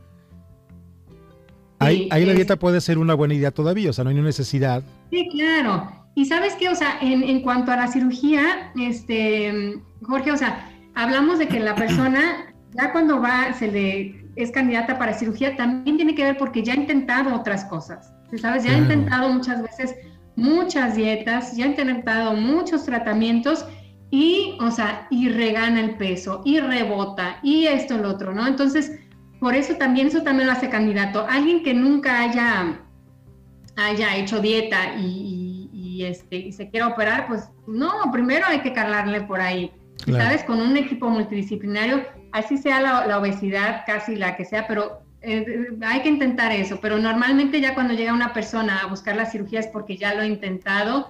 ahí, 1.80 2.08
la 2.10 2.34
dieta 2.34 2.58
puede 2.58 2.82
ser 2.82 2.98
una 2.98 3.13
buena 3.13 3.34
idea 3.34 3.52
todavía, 3.52 3.90
o 3.90 3.94
sea, 3.94 4.04
no 4.04 4.10
hay 4.10 4.16
necesidad. 4.16 4.84
Sí, 5.12 5.30
claro. 5.32 5.92
Y 6.16 6.26
sabes 6.26 6.56
qué, 6.56 6.70
o 6.70 6.76
sea, 6.76 6.98
en, 7.02 7.24
en 7.24 7.42
cuanto 7.42 7.72
a 7.72 7.76
la 7.76 7.88
cirugía, 7.88 8.72
este, 8.80 9.80
Jorge, 10.02 10.32
o 10.32 10.38
sea, 10.38 10.72
hablamos 10.96 11.38
de 11.38 11.48
que 11.48 11.60
la 11.60 11.76
persona, 11.76 12.47
ya 12.74 12.92
cuando 12.92 13.22
va, 13.22 13.54
se 13.54 13.72
le 13.72 14.26
es 14.36 14.52
candidata 14.52 15.00
para 15.00 15.14
cirugía, 15.14 15.56
también 15.56 15.98
tiene 15.98 16.14
que 16.14 16.24
ver 16.24 16.38
porque 16.38 16.62
ya 16.64 16.74
ha 16.74 16.78
intentado 16.78 17.36
otras 17.36 17.66
cosas. 17.66 18.14
¿Sabes? 18.40 18.64
Ya 18.64 18.72
ha 18.72 18.78
intentado 18.78 19.30
muchas 19.30 19.62
veces 19.62 19.96
muchas 20.36 20.96
dietas, 20.96 21.58
ya 21.58 21.66
ha 21.66 21.70
intentado 21.70 22.34
muchos 22.34 22.86
tratamientos 22.86 23.66
y, 24.12 24.58
o 24.62 24.72
sea, 24.72 25.08
y 25.10 25.30
regana 25.30 25.82
el 25.82 25.96
peso, 25.96 26.42
y 26.46 26.60
rebota, 26.60 27.40
y 27.42 27.66
esto, 27.66 27.98
lo 27.98 28.10
otro, 28.10 28.34
¿no? 28.34 28.48
Entonces, 28.48 29.00
por 29.40 29.56
eso 29.56 29.76
también, 29.76 30.08
eso 30.08 30.24
también 30.24 30.48
lo 30.48 30.54
hace 30.54 30.70
candidato. 30.70 31.26
Alguien 31.28 31.64
que 31.64 31.74
nunca 31.74 32.22
haya, 32.22 32.80
haya 33.76 34.16
hecho 34.16 34.40
dieta 34.40 34.96
y, 34.98 36.04
este, 36.04 36.38
y 36.38 36.52
se 36.52 36.70
quiera 36.70 36.88
operar, 36.88 37.28
pues 37.28 37.50
no, 37.66 37.92
primero 38.12 38.46
hay 38.48 38.60
que 38.60 38.72
cargarle 38.72 39.22
por 39.22 39.42
ahí. 39.42 39.72
¿Sabes? 40.06 40.44
Con 40.44 40.62
un 40.62 40.78
equipo 40.78 41.10
multidisciplinario, 41.10 42.04
así 42.32 42.58
sea 42.58 42.82
la, 42.82 43.18
obesidad, 43.18 43.84
casi 43.86 44.16
la 44.16 44.36
que 44.36 44.46
sea, 44.46 44.68
pero 44.68 45.02
eh, 45.22 45.68
hay 45.86 46.02
que 46.02 46.10
intentar 46.10 46.52
eso. 46.52 46.80
Pero 46.82 46.98
normalmente 47.00 47.62
ya 47.62 47.74
cuando 47.74 47.94
llega 47.94 48.13
una 48.13 48.34
persona 48.34 48.80
a 48.80 48.88
buscar 48.88 49.16
la 49.16 49.26
cirugía 49.26 49.60
es 49.60 49.68
porque 49.68 49.98
ya 49.98 50.13
lo 50.13 50.22
ha 50.22 50.28
intentado 50.28 51.10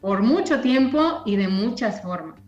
por 0.00 0.22
mucho 0.22 0.60
tiempo 0.60 1.22
y 1.24 1.36
de 1.36 1.48
muchas 1.48 2.02
formas. 2.02 2.38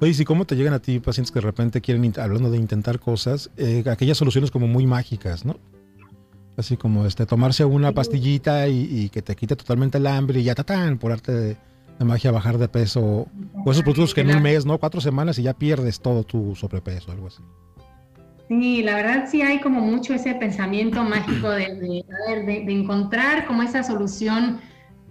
Oye, 0.00 0.14
¿y 0.18 0.24
cómo 0.24 0.44
te 0.44 0.56
llegan 0.56 0.74
a 0.74 0.80
ti 0.80 0.98
pacientes 0.98 1.30
que 1.30 1.38
de 1.38 1.46
repente 1.46 1.80
quieren, 1.80 2.12
hablando 2.18 2.50
de 2.50 2.58
intentar 2.58 2.98
cosas, 2.98 3.50
eh, 3.56 3.84
aquellas 3.88 4.18
soluciones 4.18 4.50
como 4.50 4.66
muy 4.66 4.86
mágicas, 4.86 5.44
¿no? 5.44 5.58
Así 6.56 6.76
como 6.76 7.06
este, 7.06 7.24
tomarse 7.24 7.64
una 7.64 7.92
pastillita 7.92 8.68
y, 8.68 9.08
que 9.08 9.22
te 9.22 9.34
quite 9.36 9.56
totalmente 9.56 9.98
el 9.98 10.06
hambre 10.06 10.40
y 10.40 10.42
ya 10.42 10.54
tatán, 10.54 10.98
por 10.98 11.12
arte 11.12 11.32
de, 11.32 11.56
magia 12.00 12.30
bajar 12.30 12.58
de 12.58 12.68
peso. 12.68 13.26
O 13.64 13.70
esos 13.70 13.82
productos 13.82 14.14
que 14.14 14.22
en 14.22 14.34
un 14.34 14.42
mes, 14.42 14.66
¿no? 14.66 14.78
Cuatro 14.78 15.00
semanas 15.00 15.38
y 15.38 15.42
ya 15.42 15.54
pierdes 15.54 16.00
todo 16.00 16.24
tu 16.24 16.54
sobrepeso, 16.54 17.12
algo 17.12 17.28
así. 17.28 17.42
Sí, 18.48 18.82
la 18.82 18.96
verdad 18.96 19.28
sí 19.30 19.40
hay 19.40 19.60
como 19.60 19.80
mucho 19.80 20.12
ese 20.12 20.34
pensamiento 20.34 21.02
mágico 21.04 21.48
de, 21.50 22.04
de 22.44 22.72
encontrar 22.72 23.46
como 23.46 23.62
esa 23.62 23.82
solución 23.82 24.60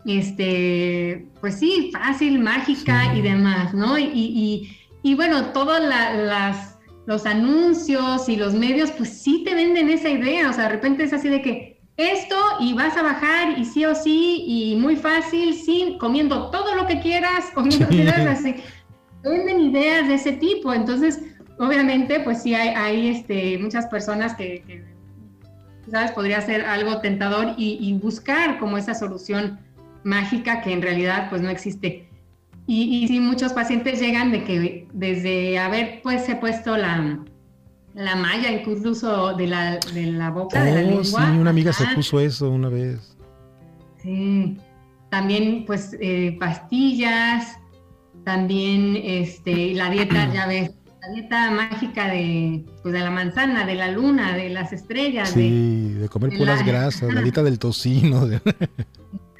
este, 0.06 1.28
pues 1.40 1.56
sí, 1.56 1.92
fácil, 1.94 2.40
mágica 2.40 3.14
y 3.16 3.22
demás, 3.22 3.74
¿no? 3.74 3.98
Y, 3.98 4.70
y, 5.04 5.16
bueno, 5.16 5.48
todos 5.48 5.80
las, 5.82 6.78
los 7.06 7.26
anuncios 7.26 8.28
y 8.30 8.36
los 8.36 8.54
medios, 8.54 8.92
pues 8.92 9.22
sí 9.22 9.44
te 9.46 9.54
venden 9.54 9.90
esa 9.90 10.10
idea, 10.10 10.50
o 10.50 10.54
sea, 10.54 10.66
de 10.66 10.70
repente 10.70 11.04
es 11.04 11.14
así 11.14 11.30
de 11.30 11.42
que 11.42 11.71
esto 12.10 12.36
y 12.60 12.74
vas 12.74 12.98
a 12.98 13.04
bajar 13.04 13.58
y 13.58 13.66
sí 13.66 13.86
o 13.86 13.96
sí 13.96 14.44
y 14.48 14.76
muy 14.76 14.96
fácil, 14.96 15.54
sí, 15.54 15.98
comiendo 16.00 16.50
todo 16.50 16.76
lo 16.76 16.88
que 16.88 17.00
quieras, 17.00 17.46
comiendo 17.54 17.88
así. 18.30 18.56
Venden 19.24 19.60
ideas 19.60 20.08
de 20.08 20.16
ese 20.16 20.34
tipo, 20.34 20.74
entonces, 20.74 21.22
obviamente, 21.60 22.20
pues 22.22 22.42
sí 22.42 22.56
hay, 22.56 22.70
hay 22.70 23.08
este, 23.10 23.58
muchas 23.60 23.86
personas 23.88 24.36
que, 24.36 24.84
¿sabes? 25.90 26.12
Podría 26.12 26.42
ser 26.42 26.66
algo 26.66 27.02
tentador 27.02 27.54
y, 27.58 27.78
y 27.80 27.94
buscar 27.94 28.58
como 28.58 28.78
esa 28.78 28.96
solución 28.96 29.60
mágica 30.04 30.62
que 30.62 30.74
en 30.74 30.82
realidad 30.82 31.30
pues 31.30 31.42
no 31.42 31.50
existe. 31.50 32.10
Y, 32.68 33.04
y 33.04 33.08
sí, 33.08 33.20
muchos 33.20 33.54
pacientes 33.54 34.00
llegan 34.00 34.32
de 34.32 34.44
que 34.44 34.88
desde 34.94 35.60
haber 35.60 36.02
pues 36.02 36.28
he 36.30 36.36
puesto 36.36 36.78
la, 36.78 37.20
la 37.94 38.16
malla 38.16 38.52
incluso 38.52 39.34
de 39.36 39.48
la, 39.48 39.78
de 39.94 40.06
la 40.08 40.30
boca, 40.30 40.64
de 40.64 40.72
la 40.72 40.80
oh, 40.80 40.84
lengua. 40.84 41.04
Sí, 41.32 41.38
una 41.38 41.50
amiga 41.50 41.74
se 41.74 41.86
puso 41.96 42.20
eso 42.20 42.50
una 42.50 42.70
vez. 42.70 43.18
Sí, 44.02 44.58
también 45.10 45.66
pues 45.66 45.96
eh, 46.00 46.38
pastillas, 46.40 47.58
también 48.24 48.98
este, 49.04 49.74
la 49.74 49.90
dieta, 49.90 50.32
ya 50.34 50.48
ves, 50.48 50.72
la 51.02 51.14
dieta 51.14 51.52
mágica 51.52 52.08
de, 52.08 52.66
pues, 52.82 52.94
de 52.94 53.00
la 53.00 53.12
manzana, 53.12 53.66
de 53.66 53.76
la 53.76 53.92
luna, 53.92 54.36
de 54.36 54.50
las 54.50 54.72
estrellas. 54.74 55.30
Sí, 55.30 55.94
de, 55.94 56.10
comer 56.10 56.38
puras 56.38 56.66
grasas, 56.66 57.14
la 57.14 57.22
dieta 57.22 57.44
del 57.44 57.60
tocino. 57.60 58.28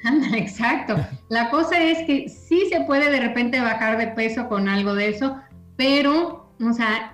Exacto. 0.34 0.96
La 1.28 1.50
cosa 1.50 1.78
es 1.78 2.04
que 2.06 2.28
sí 2.28 2.64
se 2.70 2.80
puede 2.82 3.10
de 3.10 3.20
repente 3.20 3.60
bajar 3.60 3.98
de 3.98 4.08
peso 4.08 4.48
con 4.48 4.68
algo 4.68 4.94
de 4.94 5.08
eso, 5.08 5.36
pero, 5.76 6.52
o 6.60 6.72
sea, 6.72 7.11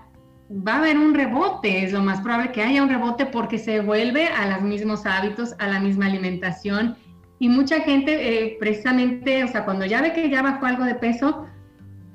va 0.50 0.74
a 0.74 0.78
haber 0.78 0.98
un 0.98 1.14
rebote, 1.14 1.84
es 1.84 1.92
lo 1.92 2.02
más 2.02 2.20
probable 2.20 2.52
que 2.52 2.62
haya 2.62 2.82
un 2.82 2.88
rebote 2.88 3.26
porque 3.26 3.58
se 3.58 3.80
vuelve 3.80 4.28
a 4.28 4.48
los 4.48 4.62
mismos 4.62 5.04
hábitos, 5.04 5.54
a 5.58 5.66
la 5.66 5.80
misma 5.80 6.06
alimentación. 6.06 6.96
Y 7.38 7.48
mucha 7.48 7.80
gente, 7.80 8.12
eh, 8.44 8.56
precisamente, 8.58 9.44
o 9.44 9.48
sea, 9.48 9.64
cuando 9.64 9.84
ya 9.84 10.02
ve 10.02 10.12
que 10.12 10.28
ya 10.28 10.42
bajó 10.42 10.66
algo 10.66 10.84
de 10.84 10.94
peso, 10.94 11.46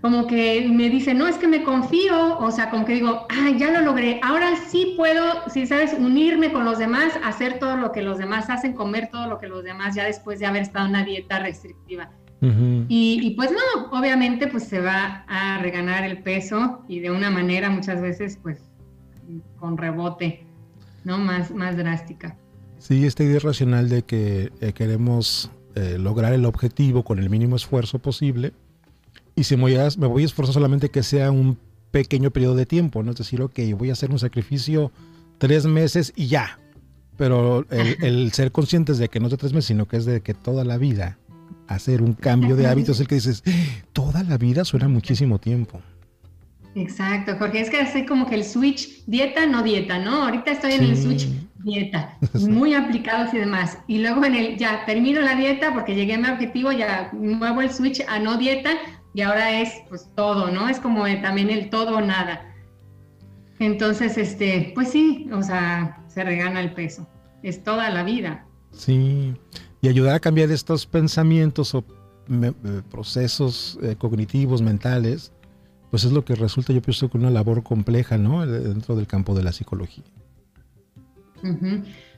como 0.01 0.27
que 0.27 0.67
me 0.69 0.89
dice, 0.89 1.13
no, 1.13 1.27
es 1.27 1.37
que 1.37 1.47
me 1.47 1.63
confío, 1.63 2.37
o 2.39 2.51
sea, 2.51 2.69
como 2.69 2.83
que 2.83 2.95
digo, 2.95 3.25
ah, 3.29 3.51
ya 3.55 3.71
lo 3.71 3.81
logré, 3.81 4.19
ahora 4.21 4.57
sí 4.67 4.95
puedo, 4.97 5.49
si 5.49 5.65
sabes, 5.65 5.95
unirme 5.97 6.51
con 6.51 6.65
los 6.65 6.77
demás, 6.77 7.17
hacer 7.23 7.57
todo 7.57 7.77
lo 7.77 7.93
que 7.93 8.01
los 8.01 8.17
demás 8.17 8.49
hacen, 8.49 8.73
comer 8.73 9.07
todo 9.09 9.27
lo 9.27 9.37
que 9.37 9.47
los 9.47 9.63
demás, 9.63 9.95
ya 9.95 10.03
después 10.03 10.39
de 10.39 10.45
haber 10.45 10.63
estado 10.63 10.87
en 10.87 10.91
una 10.91 11.05
dieta 11.05 11.39
restrictiva. 11.39 12.11
Y, 12.89 13.31
pues 13.35 13.51
no, 13.51 13.97
obviamente 13.97 14.47
pues 14.47 14.63
se 14.63 14.81
va 14.81 15.23
a 15.27 15.59
reganar 15.61 16.03
el 16.03 16.21
peso 16.23 16.83
y 16.87 16.99
de 16.99 17.11
una 17.11 17.29
manera 17.29 17.69
muchas 17.69 18.01
veces 18.01 18.37
pues 18.41 18.59
con 19.57 19.77
rebote, 19.77 20.45
¿no? 21.03 21.17
Más, 21.17 21.51
más 21.51 21.77
drástica. 21.77 22.37
Sí, 22.79 23.05
esta 23.05 23.23
idea 23.23 23.39
racional 23.39 23.87
de 23.87 24.03
que 24.03 24.51
eh, 24.59 24.73
queremos 24.73 25.51
eh, 25.75 25.97
lograr 25.97 26.33
el 26.33 26.45
objetivo 26.45 27.03
con 27.03 27.19
el 27.19 27.29
mínimo 27.29 27.55
esfuerzo 27.55 27.99
posible, 27.99 28.51
y 29.35 29.43
si 29.45 29.55
me 29.55 29.63
voy, 29.63 29.75
a, 29.75 29.87
me 29.97 30.07
voy 30.07 30.23
a 30.23 30.25
esforzar 30.25 30.53
solamente 30.53 30.89
que 30.89 31.01
sea 31.01 31.31
un 31.31 31.57
pequeño 31.91 32.31
periodo 32.31 32.55
de 32.55 32.65
tiempo, 32.65 33.03
¿no? 33.03 33.11
Es 33.11 33.17
decir, 33.17 33.41
ok, 33.41 33.59
voy 33.77 33.89
a 33.89 33.93
hacer 33.93 34.11
un 34.11 34.19
sacrificio 34.19 34.91
tres 35.37 35.65
meses 35.65 36.13
y 36.15 36.27
ya. 36.27 36.59
Pero 37.17 37.65
el, 37.69 38.31
ser 38.31 38.51
conscientes 38.51 38.97
de 38.97 39.07
que 39.07 39.19
no 39.19 39.27
es 39.27 39.31
de 39.31 39.37
tres 39.37 39.53
meses, 39.53 39.67
sino 39.67 39.87
que 39.87 39.97
es 39.97 40.05
de 40.05 40.21
que 40.21 40.33
toda 40.33 40.63
la 40.63 40.77
vida 40.77 41.19
hacer 41.67 42.01
un 42.01 42.13
cambio 42.13 42.55
de 42.55 42.67
hábitos, 42.67 42.99
el 42.99 43.07
que 43.07 43.15
dices, 43.15 43.43
toda 43.93 44.23
la 44.23 44.37
vida 44.37 44.65
suena 44.65 44.87
muchísimo 44.87 45.39
tiempo. 45.39 45.81
Exacto, 46.75 47.35
Jorge, 47.37 47.61
es 47.61 47.69
que 47.69 47.79
hace 47.79 48.05
como 48.05 48.25
que 48.25 48.35
el 48.35 48.43
switch 48.43 49.05
dieta, 49.05 49.45
no 49.45 49.61
dieta, 49.61 49.99
¿no? 49.99 50.23
Ahorita 50.23 50.51
estoy 50.51 50.73
en 50.73 50.83
el 50.83 50.97
switch 50.97 51.27
dieta, 51.59 52.17
muy 52.33 52.73
aplicados 52.73 53.33
y 53.33 53.37
demás. 53.37 53.77
Y 53.87 53.99
luego 53.99 54.25
en 54.25 54.35
el, 54.35 54.57
ya 54.57 54.83
termino 54.85 55.21
la 55.21 55.35
dieta 55.35 55.73
porque 55.73 55.93
llegué 55.93 56.15
a 56.15 56.17
mi 56.17 56.27
objetivo, 56.29 56.71
ya 56.71 57.11
muevo 57.13 57.61
el 57.61 57.71
switch 57.71 58.01
a 58.07 58.19
no 58.19 58.37
dieta, 58.37 58.71
y 59.13 59.21
ahora 59.21 59.61
es 59.61 59.71
pues 59.87 60.09
todo, 60.15 60.49
¿no? 60.49 60.67
Es 60.67 60.79
como 60.79 61.03
también 61.21 61.51
el 61.51 61.69
todo 61.69 61.97
o 61.97 62.01
nada. 62.01 62.49
Entonces, 63.59 64.17
este, 64.17 64.71
pues 64.73 64.89
sí, 64.89 65.29
o 65.31 65.43
sea, 65.43 66.03
se 66.07 66.23
regana 66.23 66.59
el 66.59 66.73
peso. 66.73 67.07
Es 67.43 67.63
toda 67.63 67.89
la 67.91 68.03
vida. 68.03 68.45
Sí, 68.71 69.33
y 69.83 69.87
ayudar 69.87 70.15
a 70.15 70.19
cambiar 70.19 70.49
estos 70.49 70.87
pensamientos 70.87 71.75
o 71.75 71.83
eh, 72.31 72.51
procesos 72.89 73.77
eh, 73.83 73.95
cognitivos, 73.95 74.63
mentales, 74.63 75.31
pues 75.91 76.03
es 76.03 76.11
lo 76.11 76.25
que 76.25 76.33
resulta, 76.33 76.73
yo 76.73 76.81
pienso, 76.81 77.07
que 77.07 77.19
una 77.19 77.29
labor 77.29 77.61
compleja, 77.61 78.17
¿no? 78.17 78.47
Dentro 78.47 78.95
del 78.95 79.05
campo 79.05 79.35
de 79.35 79.43
la 79.43 79.51
psicología. 79.51 80.05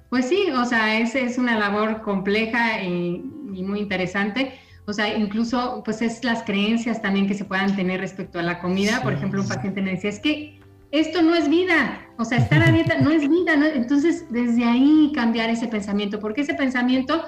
Pues 0.10 0.30
sí, 0.30 0.46
o 0.56 0.64
sea, 0.64 0.98
es, 1.02 1.16
es 1.16 1.38
una 1.38 1.60
labor 1.60 2.02
compleja 2.02 2.82
y 2.84 3.20
muy 3.20 3.80
interesante 3.80 4.54
o 4.88 4.94
sea, 4.94 5.18
incluso 5.18 5.82
pues 5.84 6.02
es 6.02 6.24
las 6.24 6.44
creencias 6.44 7.02
también 7.02 7.28
que 7.28 7.34
se 7.34 7.46
puedan 7.46 7.76
tener 7.76 8.00
respecto 8.00 8.38
a 8.38 8.44
la 8.44 8.60
comida. 8.60 9.02
Por 9.02 9.14
ejemplo, 9.14 9.42
un 9.42 9.48
paciente 9.48 9.82
me 9.82 9.92
decía, 9.92 10.12
es 10.12 10.20
que 10.20 10.60
esto 10.92 11.22
no 11.24 11.34
es 11.36 11.50
vida, 11.50 12.08
o 12.18 12.24
sea, 12.24 12.38
estar 12.38 12.62
a 12.62 12.72
dieta 12.72 13.00
no 13.00 13.12
es 13.12 13.28
vida, 13.28 13.58
¿no? 13.58 13.66
entonces 13.66 14.26
desde 14.30 14.64
ahí 14.64 15.12
cambiar 15.14 15.50
ese 15.50 15.68
pensamiento, 15.68 16.20
porque 16.20 16.42
ese 16.42 16.54
pensamiento, 16.54 17.24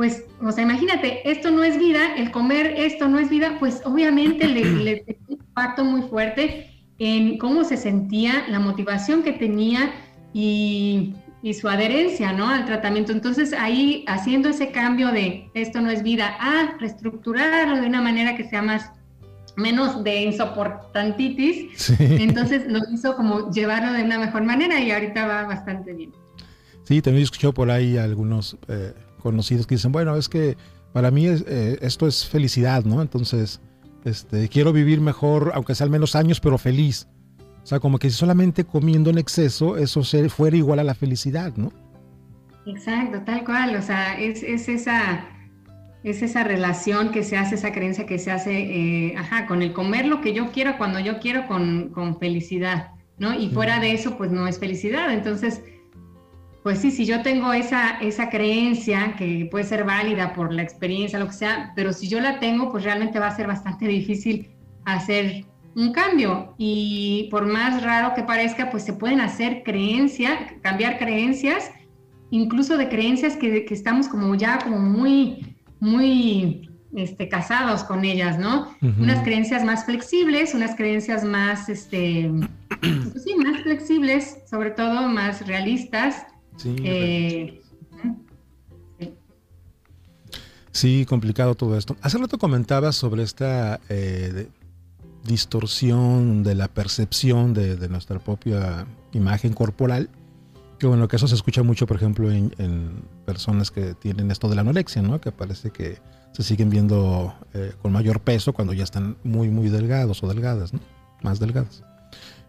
pues, 0.00 0.24
o 0.40 0.50
sea, 0.50 0.64
imagínate, 0.64 1.30
esto 1.30 1.50
no 1.50 1.62
es 1.62 1.78
vida, 1.78 2.14
el 2.16 2.30
comer 2.30 2.72
esto 2.78 3.06
no 3.06 3.18
es 3.18 3.28
vida, 3.28 3.58
pues 3.60 3.82
obviamente 3.84 4.48
le, 4.48 4.64
le 4.84 5.04
un 5.28 5.34
impacto 5.34 5.84
muy 5.84 6.00
fuerte 6.08 6.70
en 6.98 7.36
cómo 7.36 7.64
se 7.64 7.76
sentía, 7.76 8.46
la 8.48 8.60
motivación 8.60 9.22
que 9.22 9.32
tenía 9.32 9.92
y 10.32 11.12
y 11.42 11.52
su 11.52 11.68
adherencia 11.68 12.32
¿no? 12.32 12.48
al 12.48 12.64
tratamiento. 12.64 13.12
Entonces 13.12 13.52
ahí 13.52 14.04
haciendo 14.06 14.48
ese 14.48 14.70
cambio 14.72 15.12
de 15.12 15.50
esto 15.52 15.82
no 15.82 15.90
es 15.90 16.02
vida 16.02 16.34
a 16.38 16.76
reestructurarlo 16.78 17.80
de 17.80 17.86
una 17.86 18.00
manera 18.00 18.36
que 18.36 18.44
sea 18.44 18.62
más 18.62 18.90
menos 19.56 20.02
de 20.02 20.22
insoportantitis, 20.22 21.90
entonces 21.98 22.62
lo 22.66 22.78
hizo 22.90 23.14
como 23.16 23.50
llevarlo 23.50 23.92
de 23.92 24.04
una 24.04 24.18
mejor 24.18 24.44
manera 24.44 24.80
y 24.80 24.90
ahorita 24.90 25.26
va 25.26 25.42
bastante 25.42 25.92
bien. 25.92 26.12
Sí, 26.84 27.02
también 27.02 27.22
he 27.22 27.24
escuchado 27.24 27.52
por 27.52 27.70
ahí 27.70 27.98
algunos 27.98 28.56
eh, 28.68 28.94
conocidos 29.20 29.66
que 29.66 29.76
dicen, 29.76 29.92
bueno, 29.92 30.16
es 30.16 30.28
que 30.28 30.56
para 30.92 31.10
mí 31.10 31.26
eh, 31.26 31.78
esto 31.80 32.06
es 32.06 32.26
felicidad, 32.26 32.84
¿no? 32.84 33.02
Entonces, 33.02 33.60
este, 34.04 34.48
quiero 34.48 34.72
vivir 34.72 35.00
mejor, 35.00 35.52
aunque 35.54 35.74
sea 35.74 35.84
al 35.84 35.90
menos 35.90 36.16
años, 36.16 36.40
pero 36.40 36.58
feliz. 36.58 37.08
O 37.62 37.66
sea, 37.66 37.78
como 37.78 37.98
que 37.98 38.10
solamente 38.10 38.64
comiendo 38.64 39.10
en 39.10 39.18
exceso, 39.18 39.76
eso 39.76 40.02
fuera 40.28 40.56
igual 40.56 40.78
a 40.78 40.84
la 40.84 40.94
felicidad, 40.94 41.54
¿no? 41.56 41.72
Exacto, 42.66 43.22
tal 43.24 43.44
cual, 43.44 43.76
o 43.76 43.82
sea, 43.82 44.18
es, 44.18 44.42
esa 44.42 45.26
es 46.02 46.22
esa 46.22 46.44
relación 46.44 47.10
que 47.10 47.22
se 47.22 47.36
hace, 47.36 47.56
esa 47.56 47.72
creencia 47.72 48.06
que 48.06 48.18
se 48.18 48.30
hace, 48.30 48.58
eh, 48.58 49.14
ajá, 49.18 49.46
con 49.46 49.60
el 49.60 49.72
comer 49.72 50.06
lo 50.06 50.22
que 50.22 50.32
yo 50.32 50.50
quiero 50.50 50.78
cuando 50.78 50.98
yo 50.98 51.18
quiero 51.18 51.46
con, 51.46 51.90
con 51.90 52.18
felicidad, 52.18 52.92
¿no? 53.18 53.34
Y 53.38 53.50
fuera 53.50 53.80
de 53.80 53.92
eso, 53.92 54.16
pues 54.16 54.30
no 54.30 54.46
es 54.46 54.58
felicidad. 54.58 55.12
Entonces, 55.12 55.62
pues 56.62 56.78
sí, 56.80 56.90
si 56.90 57.06
yo 57.06 57.22
tengo 57.22 57.52
esa, 57.52 57.98
esa 58.00 58.28
creencia 58.28 59.14
que 59.16 59.48
puede 59.50 59.64
ser 59.64 59.84
válida 59.84 60.34
por 60.34 60.52
la 60.52 60.62
experiencia, 60.62 61.18
lo 61.18 61.26
que 61.26 61.32
sea, 61.32 61.72
pero 61.74 61.92
si 61.92 62.08
yo 62.08 62.20
la 62.20 62.38
tengo, 62.38 62.70
pues 62.70 62.84
realmente 62.84 63.18
va 63.18 63.28
a 63.28 63.36
ser 63.36 63.46
bastante 63.46 63.86
difícil 63.88 64.50
hacer 64.84 65.46
un 65.74 65.92
cambio. 65.92 66.54
Y 66.58 67.28
por 67.30 67.46
más 67.46 67.82
raro 67.82 68.14
que 68.14 68.22
parezca, 68.22 68.70
pues 68.70 68.84
se 68.84 68.92
pueden 68.92 69.20
hacer 69.20 69.62
creencias, 69.62 70.38
cambiar 70.62 70.98
creencias, 70.98 71.70
incluso 72.30 72.76
de 72.76 72.88
creencias 72.88 73.36
que, 73.36 73.64
que 73.64 73.74
estamos 73.74 74.08
como 74.08 74.34
ya 74.34 74.58
como 74.58 74.78
muy, 74.78 75.56
muy 75.80 76.68
este, 76.94 77.28
casados 77.28 77.84
con 77.84 78.04
ellas, 78.04 78.38
¿no? 78.38 78.74
Unas 78.82 79.22
creencias 79.22 79.64
más 79.64 79.84
flexibles, 79.84 80.54
unas 80.54 80.74
creencias 80.74 81.24
más, 81.24 81.68
este, 81.68 82.30
pues 82.80 83.24
sí, 83.24 83.34
más 83.36 83.62
flexibles, 83.62 84.38
sobre 84.48 84.72
todo 84.72 85.08
más 85.08 85.46
realistas, 85.46 86.26
eh, 86.64 87.60
sí. 90.72 91.06
complicado 91.06 91.54
todo 91.54 91.76
esto. 91.76 91.96
Hace 92.02 92.18
rato 92.18 92.38
comentabas 92.38 92.96
sobre 92.96 93.22
esta 93.22 93.80
eh, 93.88 94.48
distorsión 95.24 96.42
de 96.42 96.54
la 96.54 96.68
percepción 96.68 97.54
de, 97.54 97.88
nuestra 97.88 98.18
propia 98.18 98.86
imagen 99.12 99.52
corporal. 99.52 100.08
Que 100.78 100.86
bueno, 100.86 101.08
que 101.08 101.16
eso 101.16 101.28
se 101.28 101.34
escucha 101.34 101.62
mucho, 101.62 101.86
por 101.86 101.96
ejemplo, 101.96 102.30
en, 102.32 103.02
personas 103.26 103.70
que 103.70 103.94
tienen 103.94 104.30
esto 104.30 104.48
de 104.48 104.54
la 104.54 104.62
anorexia, 104.62 105.02
¿no? 105.02 105.20
Que 105.20 105.30
parece 105.30 105.70
que 105.70 105.98
se 106.32 106.42
siguen 106.42 106.70
viendo 106.70 107.34
eh, 107.52 107.72
con 107.82 107.92
mayor 107.92 108.20
peso 108.20 108.52
cuando 108.52 108.72
ya 108.72 108.84
están 108.84 109.16
muy, 109.22 109.50
muy 109.50 109.68
delgados 109.68 110.22
o 110.22 110.28
delgadas, 110.28 110.72
¿no? 110.72 110.80
Más 111.22 111.38
delgadas. 111.38 111.84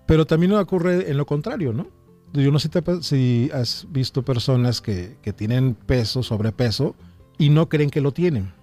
Pero 0.05 0.25
también 0.25 0.53
ocurre 0.53 1.11
en 1.11 1.17
lo 1.17 1.25
contrario, 1.25 1.73
¿no? 1.73 1.87
Yo 2.33 2.51
no 2.51 2.59
sé 2.59 2.69
si 3.01 3.49
has 3.53 3.85
visto 3.89 4.23
personas 4.23 4.81
que, 4.81 5.17
tienen 5.35 5.75
peso, 5.75 6.23
sobrepeso, 6.23 6.95
y 7.37 7.49
no 7.49 7.67
creen 7.69 7.89
que 7.89 8.01
lo 8.01 8.11
tienen. 8.11 8.53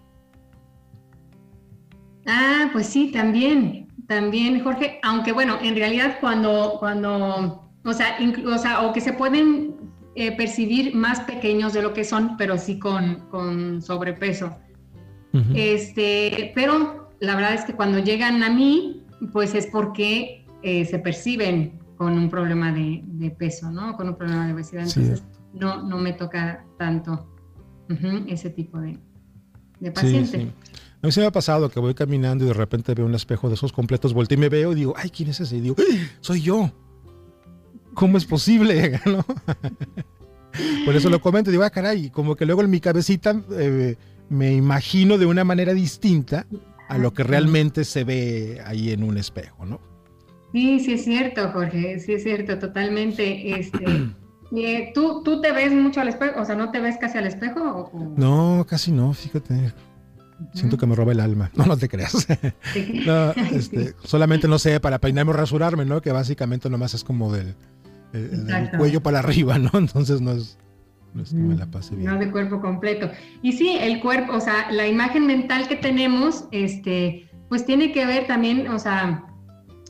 Ah, 2.26 2.70
pues 2.72 2.86
sí, 2.86 3.10
también, 3.10 3.88
también, 4.06 4.62
Jorge, 4.62 5.00
aunque 5.02 5.32
bueno, 5.32 5.58
en 5.62 5.74
realidad 5.74 6.18
cuando, 6.20 6.76
cuando, 6.78 7.70
o 7.84 7.92
sea, 7.92 8.18
o, 8.46 8.58
sea 8.58 8.82
o 8.82 8.92
que 8.92 9.00
se 9.00 9.12
pueden 9.12 9.76
eh, 10.14 10.36
percibir 10.36 10.94
más 10.94 11.20
pequeños 11.20 11.72
de 11.72 11.82
lo 11.82 11.92
que 11.92 12.04
son, 12.04 12.36
pero 12.36 12.58
sí 12.58 12.78
con, 12.78 13.82
sobrepeso. 13.82 14.56
Este, 15.54 16.52
pero 16.54 17.10
la 17.20 17.36
verdad 17.36 17.54
es 17.54 17.64
que 17.64 17.74
cuando 17.74 17.98
llegan 17.98 18.42
a 18.42 18.50
mí, 18.50 19.04
pues 19.32 19.54
es 19.54 19.66
porque 19.66 20.44
eh, 20.62 20.84
se 20.84 20.98
perciben 20.98 21.77
con 21.98 22.16
un 22.16 22.30
problema 22.30 22.72
de, 22.72 23.34
peso, 23.36 23.70
¿no? 23.70 23.96
Con 23.96 24.08
un 24.08 24.16
problema 24.16 24.46
de 24.46 24.54
obesidad. 24.54 24.84
Entonces, 24.86 25.22
no, 25.52 25.82
no 25.82 25.98
me 25.98 26.12
toca 26.12 26.64
tanto 26.78 27.26
ese 28.28 28.50
tipo 28.50 28.78
de, 28.78 28.98
de 29.80 29.90
paciente. 29.90 30.52
A 31.02 31.06
mí 31.06 31.12
se 31.12 31.20
me 31.20 31.26
ha 31.26 31.32
pasado 31.32 31.68
que 31.70 31.80
voy 31.80 31.94
caminando 31.94 32.44
y 32.44 32.48
de 32.48 32.54
repente 32.54 32.94
veo 32.94 33.04
un 33.04 33.14
espejo 33.14 33.48
de 33.48 33.54
esos 33.54 33.72
completos, 33.72 34.14
volteo 34.14 34.38
y 34.38 34.40
me 34.40 34.48
veo 34.48 34.72
y 34.72 34.76
digo, 34.76 34.94
ay, 34.96 35.10
¿quién 35.10 35.28
es 35.28 35.40
ese? 35.40 35.56
Y 35.56 35.60
digo, 35.60 35.76
soy 36.20 36.42
yo. 36.42 36.70
¿Cómo 37.94 38.16
es 38.16 38.24
posible? 38.24 39.00
Por 40.84 40.96
eso 40.96 41.10
lo 41.10 41.20
comento, 41.20 41.50
digo, 41.50 41.64
ah, 41.64 41.70
caray, 41.70 42.10
como 42.10 42.36
que 42.36 42.46
luego 42.46 42.62
en 42.62 42.70
mi 42.70 42.80
cabecita 42.80 43.42
eh, 43.52 43.96
me 44.28 44.54
imagino 44.54 45.18
de 45.18 45.26
una 45.26 45.44
manera 45.44 45.74
distinta 45.74 46.46
a 46.88 46.96
lo 46.96 47.12
que 47.12 47.22
realmente 47.22 47.84
se 47.84 48.04
ve 48.04 48.60
ahí 48.64 48.90
en 48.90 49.02
un 49.02 49.18
espejo, 49.18 49.66
¿no? 49.66 49.80
Sí, 50.52 50.80
sí 50.80 50.92
es 50.94 51.04
cierto, 51.04 51.50
Jorge, 51.52 51.98
sí 52.00 52.14
es 52.14 52.22
cierto, 52.22 52.58
totalmente. 52.58 53.58
Este, 53.58 53.84
eh, 54.56 54.90
¿tú, 54.94 55.22
¿Tú 55.22 55.40
te 55.40 55.52
ves 55.52 55.72
mucho 55.72 56.00
al 56.00 56.08
espejo? 56.08 56.40
O 56.40 56.44
sea, 56.44 56.54
¿no 56.54 56.70
te 56.70 56.80
ves 56.80 56.96
casi 56.98 57.18
al 57.18 57.26
espejo? 57.26 57.90
No, 58.16 58.64
casi 58.68 58.92
no, 58.92 59.12
fíjate. 59.12 59.72
Siento 60.54 60.76
que 60.76 60.86
me 60.86 60.94
roba 60.94 61.12
el 61.12 61.20
alma. 61.20 61.50
No, 61.56 61.66
no 61.66 61.76
te 61.76 61.88
creas. 61.88 62.26
Este, 63.52 63.94
solamente, 64.04 64.48
no 64.48 64.58
sé, 64.58 64.80
para 64.80 64.98
peinarme 64.98 65.32
o 65.32 65.34
rasurarme, 65.34 65.84
¿no? 65.84 66.00
Que 66.00 66.12
básicamente 66.12 66.70
nomás 66.70 66.94
es 66.94 67.04
como 67.04 67.32
del, 67.32 67.54
cuello 68.78 69.02
para 69.02 69.18
arriba, 69.18 69.58
¿no? 69.58 69.70
Entonces 69.74 70.20
no 70.20 70.32
es, 70.32 70.58
no 71.14 71.22
es 71.22 71.30
que 71.30 71.36
me 71.36 71.56
la 71.56 71.66
pase 71.66 71.96
bien. 71.96 72.10
No 72.10 72.18
de 72.18 72.30
cuerpo 72.30 72.60
completo. 72.60 73.10
Y 73.42 73.52
sí, 73.52 73.76
el 73.80 74.00
cuerpo, 74.00 74.34
o 74.34 74.40
sea, 74.40 74.70
la 74.70 74.86
imagen 74.86 75.26
mental 75.26 75.68
que 75.68 75.76
tenemos, 75.76 76.44
este, 76.52 77.28
pues 77.48 77.66
tiene 77.66 77.92
que 77.92 78.06
ver 78.06 78.26
también, 78.26 78.68
o 78.68 78.78
sea, 78.78 79.24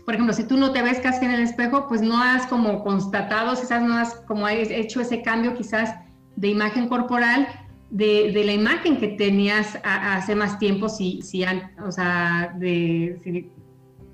por 0.09 0.15
ejemplo, 0.15 0.33
si 0.33 0.45
tú 0.45 0.57
no 0.57 0.73
te 0.73 0.81
ves 0.81 1.01
casi 1.01 1.27
en 1.27 1.33
el 1.33 1.43
espejo, 1.43 1.87
pues 1.87 2.01
no 2.01 2.23
has 2.23 2.47
como 2.47 2.83
constatado, 2.83 3.55
quizás 3.61 3.83
no 3.83 3.95
has 3.95 4.15
como 4.27 4.49
hecho 4.49 5.03
ese 5.03 5.21
cambio 5.21 5.53
quizás 5.55 5.97
de 6.35 6.49
imagen 6.49 6.89
corporal, 6.89 7.47
de, 7.91 8.33
la 8.43 8.55
imagen 8.55 8.97
que 8.97 9.09
tenías 9.09 9.79
hace 9.85 10.35
más 10.35 10.59
tiempo, 10.59 10.89
si, 10.89 11.21
si, 11.21 11.45
o 11.87 11.93
sea, 11.93 12.57
de, 12.59 13.21
si 13.23 13.51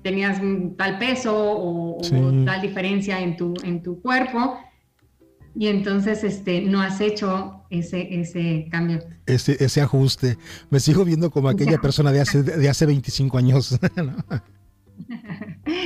tenías 0.03 0.41
tal 0.75 0.97
peso 0.97 1.33
o, 1.33 2.01
tal 2.45 2.61
diferencia 2.61 3.21
en 3.21 3.37
tu, 3.37 3.53
en 3.63 3.81
tu 3.81 4.01
cuerpo, 4.01 4.59
y 5.55 5.67
entonces 5.67 6.25
este, 6.25 6.59
no 6.59 6.81
has 6.81 6.99
hecho 6.99 7.63
ese, 7.69 8.19
ese 8.19 8.67
cambio. 8.69 8.99
Ese, 9.27 9.55
ese 9.63 9.79
ajuste. 9.79 10.37
Me 10.69 10.81
sigo 10.81 11.05
viendo 11.05 11.31
como 11.31 11.47
aquella 11.47 11.77
persona 11.77 12.11
de 12.11 12.19
hace, 12.19 12.43
de 12.43 12.67
hace 12.67 12.85
25 12.85 13.37
años. 13.37 13.79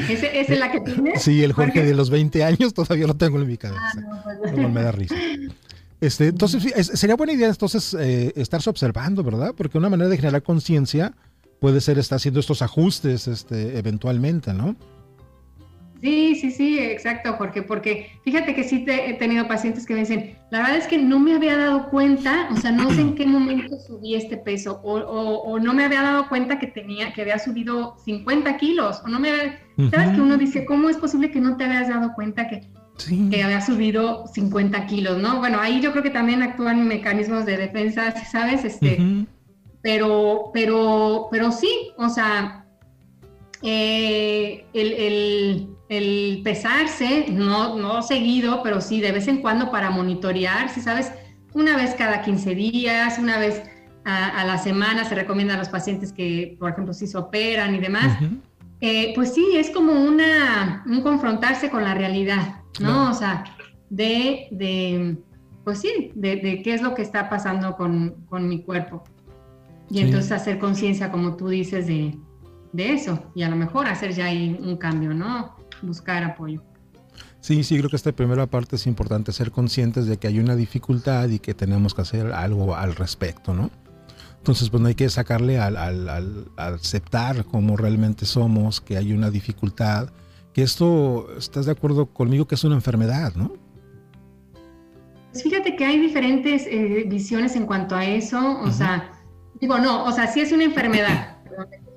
¿Esa 0.07 0.27
es 0.27 0.59
la 0.59 0.71
que 0.71 0.81
tienes? 0.81 1.21
Sí, 1.21 1.43
el 1.43 1.53
Jorge 1.53 1.83
de 1.83 1.93
los 1.93 2.09
20 2.09 2.43
años 2.43 2.73
todavía 2.73 3.07
lo 3.07 3.15
tengo 3.15 3.39
en 3.39 3.47
mi 3.47 3.57
cabeza. 3.57 3.81
Ah, 3.95 4.21
pues 4.39 4.53
no, 4.53 4.69
me 4.69 4.81
da 4.81 4.91
risa. 4.91 5.15
Este, 6.01 6.27
entonces, 6.27 6.63
sería 6.93 7.15
buena 7.15 7.33
idea 7.33 7.49
entonces 7.49 7.93
eh, 7.99 8.31
estarse 8.35 8.69
observando, 8.69 9.23
¿verdad? 9.23 9.53
Porque 9.55 9.77
una 9.77 9.89
manera 9.89 10.09
de 10.09 10.15
generar 10.15 10.43
conciencia 10.43 11.13
puede 11.59 11.81
ser 11.81 11.99
estar 11.99 12.17
haciendo 12.17 12.39
estos 12.39 12.61
ajustes 12.61 13.27
este, 13.27 13.77
eventualmente, 13.77 14.53
¿no? 14.53 14.75
Sí, 16.01 16.35
sí, 16.35 16.51
sí, 16.51 16.79
exacto, 16.79 17.33
Jorge, 17.33 17.61
porque 17.61 18.11
fíjate 18.23 18.55
que 18.55 18.63
sí 18.63 18.85
te, 18.85 19.09
he 19.09 19.13
tenido 19.15 19.49
pacientes 19.49 19.85
que 19.85 19.93
me 19.93 19.99
dicen, 20.01 20.37
la 20.49 20.59
verdad 20.59 20.77
es 20.77 20.87
que 20.87 20.97
no 20.97 21.19
me 21.19 21.35
había 21.35 21.57
dado 21.57 21.89
cuenta, 21.89 22.47
o 22.51 22.55
sea, 22.55 22.71
no 22.71 22.89
sé 22.91 23.01
en 23.01 23.15
qué 23.15 23.25
momento 23.25 23.75
subí 23.85 24.15
este 24.15 24.37
peso, 24.37 24.79
o, 24.81 25.59
no 25.59 25.73
me 25.73 25.83
había 25.83 26.01
dado 26.01 26.29
cuenta 26.29 26.57
que 26.57 26.67
tenía, 26.67 27.11
que 27.11 27.21
había 27.23 27.37
subido 27.37 27.97
50 28.05 28.55
kilos, 28.57 29.01
o 29.03 29.09
no 29.09 29.19
me 29.19 29.29
había, 29.29 29.59
¿sabes? 29.91 30.15
Que 30.15 30.21
uno 30.21 30.37
dice, 30.37 30.65
¿cómo 30.65 30.89
es 30.89 30.95
posible 30.95 31.31
que 31.31 31.41
no 31.41 31.57
te 31.57 31.65
habías 31.65 31.89
dado 31.89 32.13
cuenta 32.13 32.47
que, 32.47 32.61
que 33.29 33.43
había 33.43 33.59
subido 33.59 34.25
50 34.27 34.85
kilos, 34.85 35.21
¿no? 35.21 35.39
Bueno, 35.39 35.59
ahí 35.59 35.81
yo 35.81 35.91
creo 35.91 36.03
que 36.03 36.11
también 36.11 36.43
actúan 36.43 36.87
mecanismos 36.87 37.45
de 37.45 37.57
defensa, 37.57 38.13
¿sabes? 38.31 38.63
Este, 38.63 39.25
pero, 39.81 40.51
pero, 40.53 41.27
pero 41.29 41.51
sí, 41.51 41.91
o 41.97 42.07
sea, 42.07 42.65
eh, 43.61 44.65
el 44.73 44.93
el 44.93 45.69
pesarse, 45.89 47.25
no, 47.31 47.75
no 47.77 48.03
seguido, 48.03 48.61
pero 48.61 48.79
sí 48.79 49.01
de 49.01 49.11
vez 49.11 49.27
en 49.27 49.41
cuando 49.41 49.71
para 49.71 49.89
monitorear, 49.89 50.69
si 50.69 50.81
sabes, 50.81 51.11
una 51.53 51.75
vez 51.75 51.95
cada 51.95 52.21
15 52.21 52.53
días, 52.53 53.17
una 53.17 53.39
vez 53.39 53.63
a, 54.05 54.43
la 54.45 54.57
semana 54.57 55.03
se 55.05 55.15
recomienda 55.15 55.55
a 55.55 55.57
los 55.57 55.69
pacientes 55.69 56.13
que, 56.13 56.55
por 56.59 56.71
ejemplo, 56.71 56.93
si 56.93 57.07
se 57.07 57.17
operan 57.17 57.75
y 57.75 57.79
demás. 57.79 58.19
Eh, 58.81 59.13
pues 59.15 59.33
sí, 59.33 59.45
es 59.55 59.71
como 59.71 59.93
una, 59.93 60.83
un 60.85 61.01
confrontarse 61.01 61.69
con 61.69 61.83
la 61.83 61.95
realidad, 61.95 62.61
¿no? 62.79 63.09
O 63.09 63.13
sea, 63.13 63.43
de, 63.89 64.47
de, 64.51 65.17
pues 65.63 65.79
sí, 65.79 66.11
de, 66.15 66.61
qué 66.63 66.73
es 66.73 66.81
lo 66.81 66.93
que 66.93 67.01
está 67.01 67.29
pasando 67.29 67.75
con, 67.75 68.25
con 68.29 68.47
mi 68.47 68.61
cuerpo. 68.61 69.03
Y 69.89 70.01
entonces 70.01 70.31
hacer 70.31 70.59
conciencia, 70.59 71.11
como 71.11 71.35
tú 71.35 71.49
dices, 71.49 71.87
de, 71.87 72.15
de 72.73 72.93
eso 72.93 73.31
y 73.35 73.43
a 73.43 73.49
lo 73.49 73.55
mejor 73.55 73.87
hacer 73.87 74.13
ya 74.13 74.25
ahí 74.25 74.57
un 74.61 74.77
cambio, 74.77 75.13
¿no? 75.13 75.55
Buscar 75.81 76.23
apoyo. 76.23 76.61
Sí, 77.41 77.63
sí, 77.63 77.77
creo 77.77 77.89
que 77.89 77.95
esta 77.95 78.11
primera 78.11 78.47
parte 78.47 78.75
es 78.75 78.85
importante, 78.85 79.31
ser 79.31 79.51
conscientes 79.51 80.05
de 80.05 80.17
que 80.17 80.27
hay 80.27 80.39
una 80.39 80.55
dificultad 80.55 81.29
y 81.29 81.39
que 81.39 81.53
tenemos 81.53 81.93
que 81.93 82.01
hacer 82.01 82.31
algo 82.33 82.75
al 82.75 82.95
respecto, 82.95 83.53
¿no? 83.53 83.69
Entonces, 84.37 84.69
pues 84.69 84.81
no 84.81 84.87
hay 84.87 84.95
que 84.95 85.09
sacarle 85.09 85.59
al, 85.59 85.77
al, 85.77 86.45
aceptar 86.57 87.45
cómo 87.45 87.75
realmente 87.77 88.25
somos, 88.25 88.81
que 88.81 88.97
hay 88.97 89.13
una 89.13 89.29
dificultad, 89.29 90.09
que 90.53 90.63
esto, 90.63 91.27
¿estás 91.37 91.65
de 91.65 91.73
acuerdo 91.73 92.07
conmigo 92.07 92.47
que 92.47 92.55
es 92.55 92.63
una 92.63 92.75
enfermedad, 92.75 93.33
no? 93.35 93.53
Pues 95.31 95.43
fíjate 95.43 95.75
que 95.75 95.85
hay 95.85 95.99
diferentes 95.99 96.65
eh, 96.67 97.05
visiones 97.07 97.55
en 97.55 97.65
cuanto 97.65 97.95
a 97.95 98.05
eso, 98.05 98.59
o 98.61 98.71
sea, 98.71 99.11
digo, 99.59 99.77
no, 99.77 100.05
o 100.05 100.11
sea, 100.11 100.27
sí 100.27 100.39
es 100.39 100.51
una 100.51 100.63
enfermedad, 100.63 101.37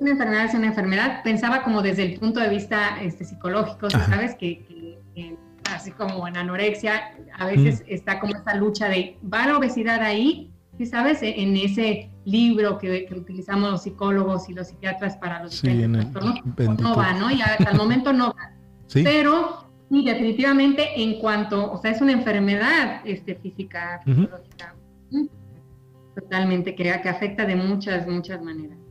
una 0.00 0.10
enfermedad 0.10 0.44
es 0.46 0.54
una 0.54 0.66
enfermedad, 0.66 1.22
pensaba 1.22 1.62
como 1.62 1.82
desde 1.82 2.04
el 2.04 2.18
punto 2.18 2.40
de 2.40 2.48
vista 2.48 3.00
este, 3.00 3.24
psicológico, 3.24 3.90
¿sabes? 3.90 4.34
Que, 4.34 4.98
así 5.70 5.90
como 5.92 6.26
en 6.26 6.36
anorexia, 6.36 7.14
a 7.38 7.46
veces 7.46 7.84
está 7.86 8.20
como 8.20 8.34
esa 8.36 8.54
lucha 8.54 8.88
de, 8.88 9.18
¿va 9.32 9.46
la 9.46 9.58
obesidad 9.58 10.02
ahí? 10.02 10.50
¿Sí 10.78 10.86
sabes? 10.86 11.22
E, 11.22 11.42
en 11.42 11.56
ese 11.56 12.10
libro 12.24 12.78
que, 12.78 13.08
utilizamos 13.14 13.70
los 13.70 13.82
psicólogos 13.82 14.48
y 14.48 14.54
los 14.54 14.68
psiquiatras 14.68 15.16
para 15.16 15.42
los 15.42 15.54
sí, 15.54 15.68
en 15.68 15.94
el 15.94 16.12
no 16.12 16.96
va, 16.96 17.12
¿no? 17.14 17.30
Y 17.30 17.42
hasta 17.42 17.70
el 17.70 17.76
momento 17.76 18.12
no 18.12 18.28
va. 18.28 18.52
¿Sí? 18.86 19.02
Pero 19.02 19.66
sí, 19.90 20.04
definitivamente 20.04 21.02
en 21.02 21.18
cuanto, 21.18 21.72
o 21.72 21.78
sea, 21.78 21.90
es 21.90 22.00
una 22.00 22.12
enfermedad 22.12 23.00
este, 23.04 23.34
física, 23.36 24.00
fisiológica, 24.04 24.74
totalmente, 26.14 26.74
que, 26.74 26.84
que 27.02 27.08
afecta 27.08 27.46
de 27.46 27.56
muchas, 27.56 28.06
muchas 28.06 28.42
maneras. 28.42 28.81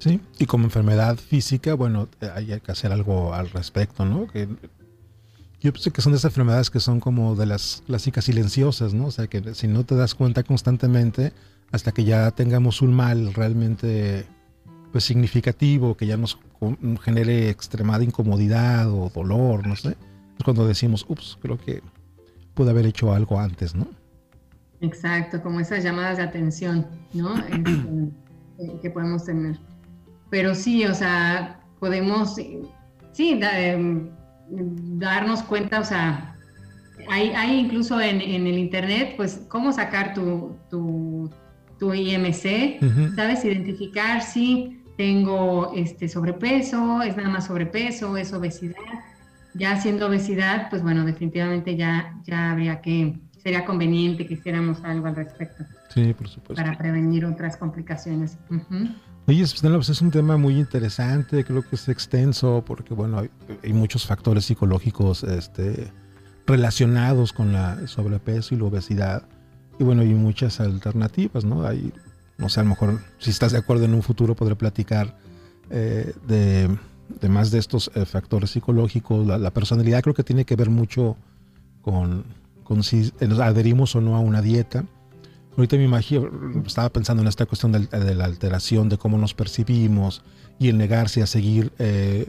Sí, 0.00 0.18
y 0.38 0.46
como 0.46 0.64
enfermedad 0.64 1.16
física, 1.16 1.74
bueno, 1.74 2.08
hay 2.34 2.58
que 2.60 2.72
hacer 2.72 2.90
algo 2.90 3.34
al 3.34 3.50
respecto, 3.50 4.06
¿no? 4.06 4.26
Que 4.26 4.48
yo 5.60 5.72
pienso 5.72 5.92
que 5.92 6.00
son 6.00 6.12
de 6.12 6.18
esas 6.18 6.30
enfermedades 6.30 6.70
que 6.70 6.80
son 6.80 7.00
como 7.00 7.36
de 7.36 7.44
las 7.44 7.82
clásicas 7.86 8.24
silenciosas, 8.24 8.94
¿no? 8.94 9.06
O 9.06 9.10
sea, 9.10 9.26
que 9.26 9.54
si 9.54 9.68
no 9.68 9.84
te 9.84 9.94
das 9.94 10.14
cuenta 10.14 10.42
constantemente, 10.42 11.34
hasta 11.70 11.92
que 11.92 12.04
ya 12.04 12.30
tengamos 12.30 12.80
un 12.80 12.94
mal 12.94 13.34
realmente 13.34 14.24
pues 14.90 15.04
significativo, 15.04 15.96
que 15.96 16.06
ya 16.06 16.16
nos 16.16 16.38
genere 17.02 17.50
extremada 17.50 18.02
incomodidad 18.02 18.90
o 18.90 19.10
dolor, 19.14 19.66
no 19.66 19.76
sé, 19.76 19.90
es 19.90 20.44
cuando 20.44 20.66
decimos, 20.66 21.04
ups, 21.08 21.38
creo 21.42 21.58
que 21.58 21.82
pude 22.54 22.70
haber 22.70 22.86
hecho 22.86 23.12
algo 23.12 23.38
antes, 23.38 23.74
¿no? 23.74 23.86
Exacto, 24.80 25.42
como 25.42 25.60
esas 25.60 25.84
llamadas 25.84 26.16
de 26.16 26.22
atención, 26.22 26.86
¿no? 27.12 27.34
Este, 28.60 28.78
que 28.82 28.90
podemos 28.90 29.24
tener. 29.24 29.58
Pero 30.30 30.54
sí, 30.54 30.84
o 30.84 30.94
sea, 30.94 31.60
podemos, 31.78 32.36
sí, 33.12 33.40
em, 33.40 34.10
darnos 34.98 35.42
cuenta, 35.42 35.80
o 35.80 35.84
sea, 35.84 36.36
hay, 37.08 37.30
hay 37.30 37.58
incluso 37.58 38.00
en, 38.00 38.20
en, 38.20 38.46
el 38.46 38.58
Internet, 38.58 39.14
pues, 39.16 39.42
cómo 39.48 39.72
sacar 39.72 40.14
tu, 40.14 40.56
tu, 40.70 41.30
tu 41.78 41.92
IMC, 41.94 42.78
¿sabes? 43.16 43.44
Identificar 43.44 44.22
si 44.22 44.80
tengo 44.96 45.72
este 45.74 46.08
sobrepeso, 46.08 47.02
es 47.02 47.16
nada 47.16 47.30
más 47.30 47.46
sobrepeso, 47.46 48.16
es 48.16 48.32
obesidad. 48.32 48.76
Ya 49.54 49.80
siendo 49.80 50.06
obesidad, 50.06 50.68
pues 50.68 50.82
bueno, 50.82 51.04
definitivamente 51.04 51.74
ya, 51.74 52.14
ya 52.24 52.52
habría 52.52 52.80
que, 52.82 53.18
sería 53.42 53.64
conveniente 53.64 54.26
que 54.26 54.34
hiciéramos 54.34 54.84
algo 54.84 55.06
al 55.06 55.16
respecto. 55.16 55.64
Sí, 55.88 56.12
por 56.12 56.28
supuesto. 56.28 56.62
Para 56.62 56.76
prevenir 56.76 57.24
otras 57.24 57.56
complicaciones. 57.56 58.38
Oye, 59.26 59.44
pues 59.62 59.88
es 59.88 60.00
un 60.00 60.10
tema 60.10 60.36
muy 60.36 60.58
interesante, 60.58 61.44
creo 61.44 61.62
que 61.62 61.76
es 61.76 61.88
extenso, 61.88 62.64
porque 62.66 62.94
bueno, 62.94 63.22
hay, 63.62 63.72
muchos 63.72 64.06
factores 64.06 64.46
psicológicos 64.46 65.22
este, 65.22 65.92
relacionados 66.46 67.32
con 67.32 67.52
la 67.52 67.86
sobrepeso 67.86 68.54
y 68.54 68.58
la 68.58 68.64
obesidad. 68.64 69.28
Y 69.78 69.84
bueno, 69.84 70.02
hay 70.02 70.14
muchas 70.14 70.58
alternativas, 70.60 71.44
¿no? 71.44 71.64
Hay, 71.64 71.92
no 72.38 72.48
sé, 72.48 72.60
a 72.60 72.62
lo 72.64 72.70
mejor, 72.70 73.00
si 73.18 73.30
estás 73.30 73.52
de 73.52 73.58
acuerdo 73.58 73.84
en 73.84 73.94
un 73.94 74.02
futuro, 74.02 74.34
podré 74.34 74.56
platicar 74.56 75.16
eh, 75.70 76.12
de, 76.26 77.28
más 77.28 77.50
de 77.52 77.58
estos 77.58 77.90
eh, 77.94 78.04
factores 78.06 78.50
psicológicos. 78.50 79.26
La, 79.26 79.50
personalidad 79.52 80.02
creo 80.02 80.14
que 80.14 80.24
tiene 80.24 80.44
que 80.44 80.56
ver 80.56 80.70
mucho 80.70 81.16
con, 81.82 82.24
con 82.64 82.82
si 82.82 83.12
nos 83.20 83.38
adherimos 83.38 83.94
o 83.94 84.00
no 84.00 84.16
a 84.16 84.20
una 84.20 84.42
dieta 84.42 84.84
Ahorita 85.56 85.76
me 85.76 85.84
imagino, 85.84 86.30
estaba 86.64 86.88
pensando 86.90 87.22
en 87.22 87.28
esta 87.28 87.46
cuestión 87.46 87.72
de, 87.72 88.14
la 88.14 88.24
alteración 88.24 88.88
de 88.88 88.98
cómo 88.98 89.18
nos 89.18 89.34
percibimos 89.34 90.22
y 90.58 90.68
el 90.68 90.78
negarse 90.78 91.22
a 91.22 91.26
seguir 91.26 91.72
eh, 91.78 92.26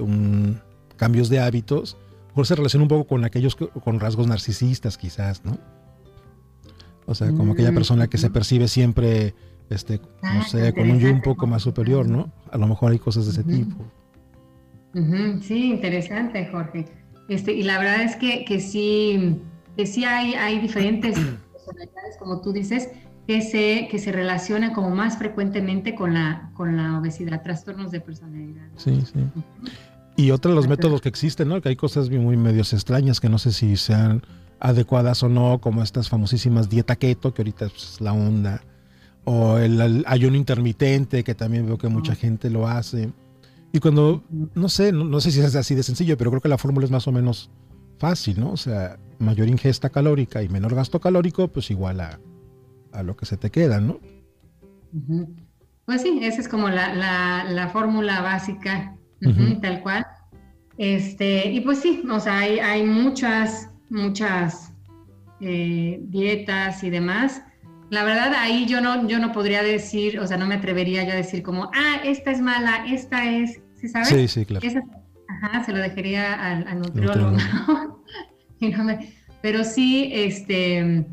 cambios 0.97 1.29
de 1.29 1.39
hábitos. 1.39 1.97
Por 2.33 2.47
se 2.47 2.55
relaciona 2.55 2.83
un 2.83 2.89
poco 2.89 3.07
con 3.07 3.25
aquellos 3.25 3.55
con 3.55 3.99
rasgos 3.99 4.27
narcisistas, 4.27 4.97
quizás, 4.97 5.43
¿no? 5.45 5.57
O 7.05 7.15
sea, 7.15 7.31
como 7.31 7.53
aquella 7.53 7.73
persona 7.73 8.07
que 8.07 8.17
se 8.17 8.29
mm. 8.29 8.33
percibe 8.33 8.67
siempre, 8.67 9.35
este, 9.69 9.97
no 9.97 10.41
ah, 10.41 10.45
sé, 10.47 10.73
con 10.73 10.89
un 10.89 10.99
yo 10.99 11.11
un 11.11 11.21
poco 11.21 11.45
más 11.45 11.61
superior, 11.61 12.07
¿no? 12.07 12.31
A 12.51 12.57
lo 12.57 12.67
mejor 12.67 12.91
hay 12.91 12.99
cosas 12.99 13.25
de 13.25 13.31
ese 13.31 13.43
tipo. 13.43 13.85
Sí, 15.41 15.71
interesante, 15.71 16.47
Jorge. 16.51 16.85
Este, 17.27 17.53
y 17.53 17.63
la 17.63 17.79
verdad 17.79 18.01
es 18.01 18.15
que, 18.15 18.45
que 18.45 18.59
sí, 18.59 19.41
que 19.75 19.85
sí 19.85 20.03
hay, 20.03 20.33
hay 20.33 20.59
diferentes 20.59 21.15
personalidades, 21.53 22.17
como 22.19 22.41
tú 22.41 22.51
dices, 22.51 22.89
que 23.31 23.41
se, 23.41 23.87
que 23.89 23.97
se 23.97 24.11
relaciona 24.11 24.73
como 24.73 24.89
más 24.89 25.17
frecuentemente 25.17 25.95
con 25.95 26.13
la, 26.13 26.51
con 26.53 26.75
la 26.75 26.99
obesidad, 26.99 27.41
trastornos 27.41 27.89
de 27.89 28.01
personalidad. 28.01 28.67
Sí, 28.75 29.01
sí. 29.05 29.21
Y 30.17 30.31
otro 30.31 30.51
de 30.51 30.55
los 30.55 30.67
métodos 30.67 30.99
que 30.99 31.07
existen, 31.07 31.47
¿no? 31.47 31.61
Que 31.61 31.69
hay 31.69 31.77
cosas 31.77 32.09
muy 32.09 32.35
medios 32.35 32.73
extrañas 32.73 33.21
que 33.21 33.29
no 33.29 33.37
sé 33.37 33.53
si 33.53 33.77
sean 33.77 34.21
adecuadas 34.59 35.23
o 35.23 35.29
no, 35.29 35.61
como 35.61 35.81
estas 35.81 36.09
famosísimas 36.09 36.67
dieta 36.67 36.97
keto, 36.97 37.33
que 37.33 37.43
ahorita 37.43 37.67
es 37.67 38.01
la 38.01 38.11
onda, 38.11 38.63
o 39.23 39.57
el, 39.57 40.03
ayuno 40.07 40.35
intermitente, 40.35 41.23
que 41.23 41.33
también 41.33 41.65
veo 41.65 41.77
que 41.77 41.87
mucha 41.87 42.15
gente 42.15 42.49
lo 42.49 42.67
hace. 42.67 43.13
Y 43.71 43.79
cuando, 43.79 44.25
no 44.29 44.67
sé, 44.67 44.91
no, 44.91 45.05
no 45.05 45.21
sé 45.21 45.31
si 45.31 45.39
es 45.39 45.55
así 45.55 45.73
de 45.73 45.83
sencillo, 45.83 46.17
pero 46.17 46.31
creo 46.31 46.41
que 46.41 46.49
la 46.49 46.57
fórmula 46.57 46.83
es 46.83 46.91
más 46.91 47.07
o 47.07 47.13
menos 47.13 47.49
fácil, 47.97 48.41
¿no? 48.41 48.51
O 48.51 48.57
sea, 48.57 48.99
mayor 49.19 49.47
ingesta 49.47 49.89
calórica 49.89 50.43
y 50.43 50.49
menor 50.49 50.75
gasto 50.75 50.99
calórico, 50.99 51.47
pues 51.47 51.71
igual 51.71 52.01
a 52.01 52.19
a 52.93 53.03
lo 53.03 53.15
que 53.15 53.25
se 53.25 53.37
te 53.37 53.49
queda, 53.49 53.79
¿no? 53.79 53.99
Pues 55.85 56.01
sí, 56.01 56.19
esa 56.21 56.41
es 56.41 56.47
como 56.47 56.69
la, 56.69 56.93
la, 56.93 57.69
fórmula 57.69 58.21
básica, 58.21 58.95
tal 59.61 59.81
cual. 59.81 60.05
Este, 60.77 61.51
y 61.51 61.61
pues 61.61 61.79
sí, 61.79 62.03
o 62.09 62.19
sea, 62.19 62.39
hay, 62.39 62.59
hay 62.59 62.83
muchas, 62.83 63.69
muchas 63.89 64.73
eh, 65.39 65.99
dietas 66.03 66.83
y 66.83 66.89
demás. 66.89 67.43
La 67.89 68.03
verdad, 68.03 68.33
ahí 68.37 68.65
yo 68.67 68.79
no, 68.79 69.07
yo 69.07 69.19
no 69.19 69.31
podría 69.31 69.63
decir, 69.63 70.19
o 70.19 70.27
sea, 70.27 70.37
no 70.37 70.47
me 70.47 70.55
atrevería 70.55 71.03
yo 71.03 71.11
a 71.11 71.15
decir 71.15 71.43
como, 71.43 71.69
ah, 71.73 71.99
esta 72.05 72.31
es 72.31 72.39
mala, 72.41 72.85
esta 72.87 73.29
es, 73.29 73.59
¿sí 73.75 73.89
sabes? 73.89 74.07
Sí, 74.07 74.27
sí, 74.27 74.45
claro. 74.45 74.65
ajá, 75.27 75.63
se 75.65 75.73
lo 75.73 75.79
dejaría 75.79 76.33
al, 76.33 76.79
nutriólogo. 76.79 77.37
pero 79.41 79.63
sí, 79.63 80.09
este, 80.13 81.05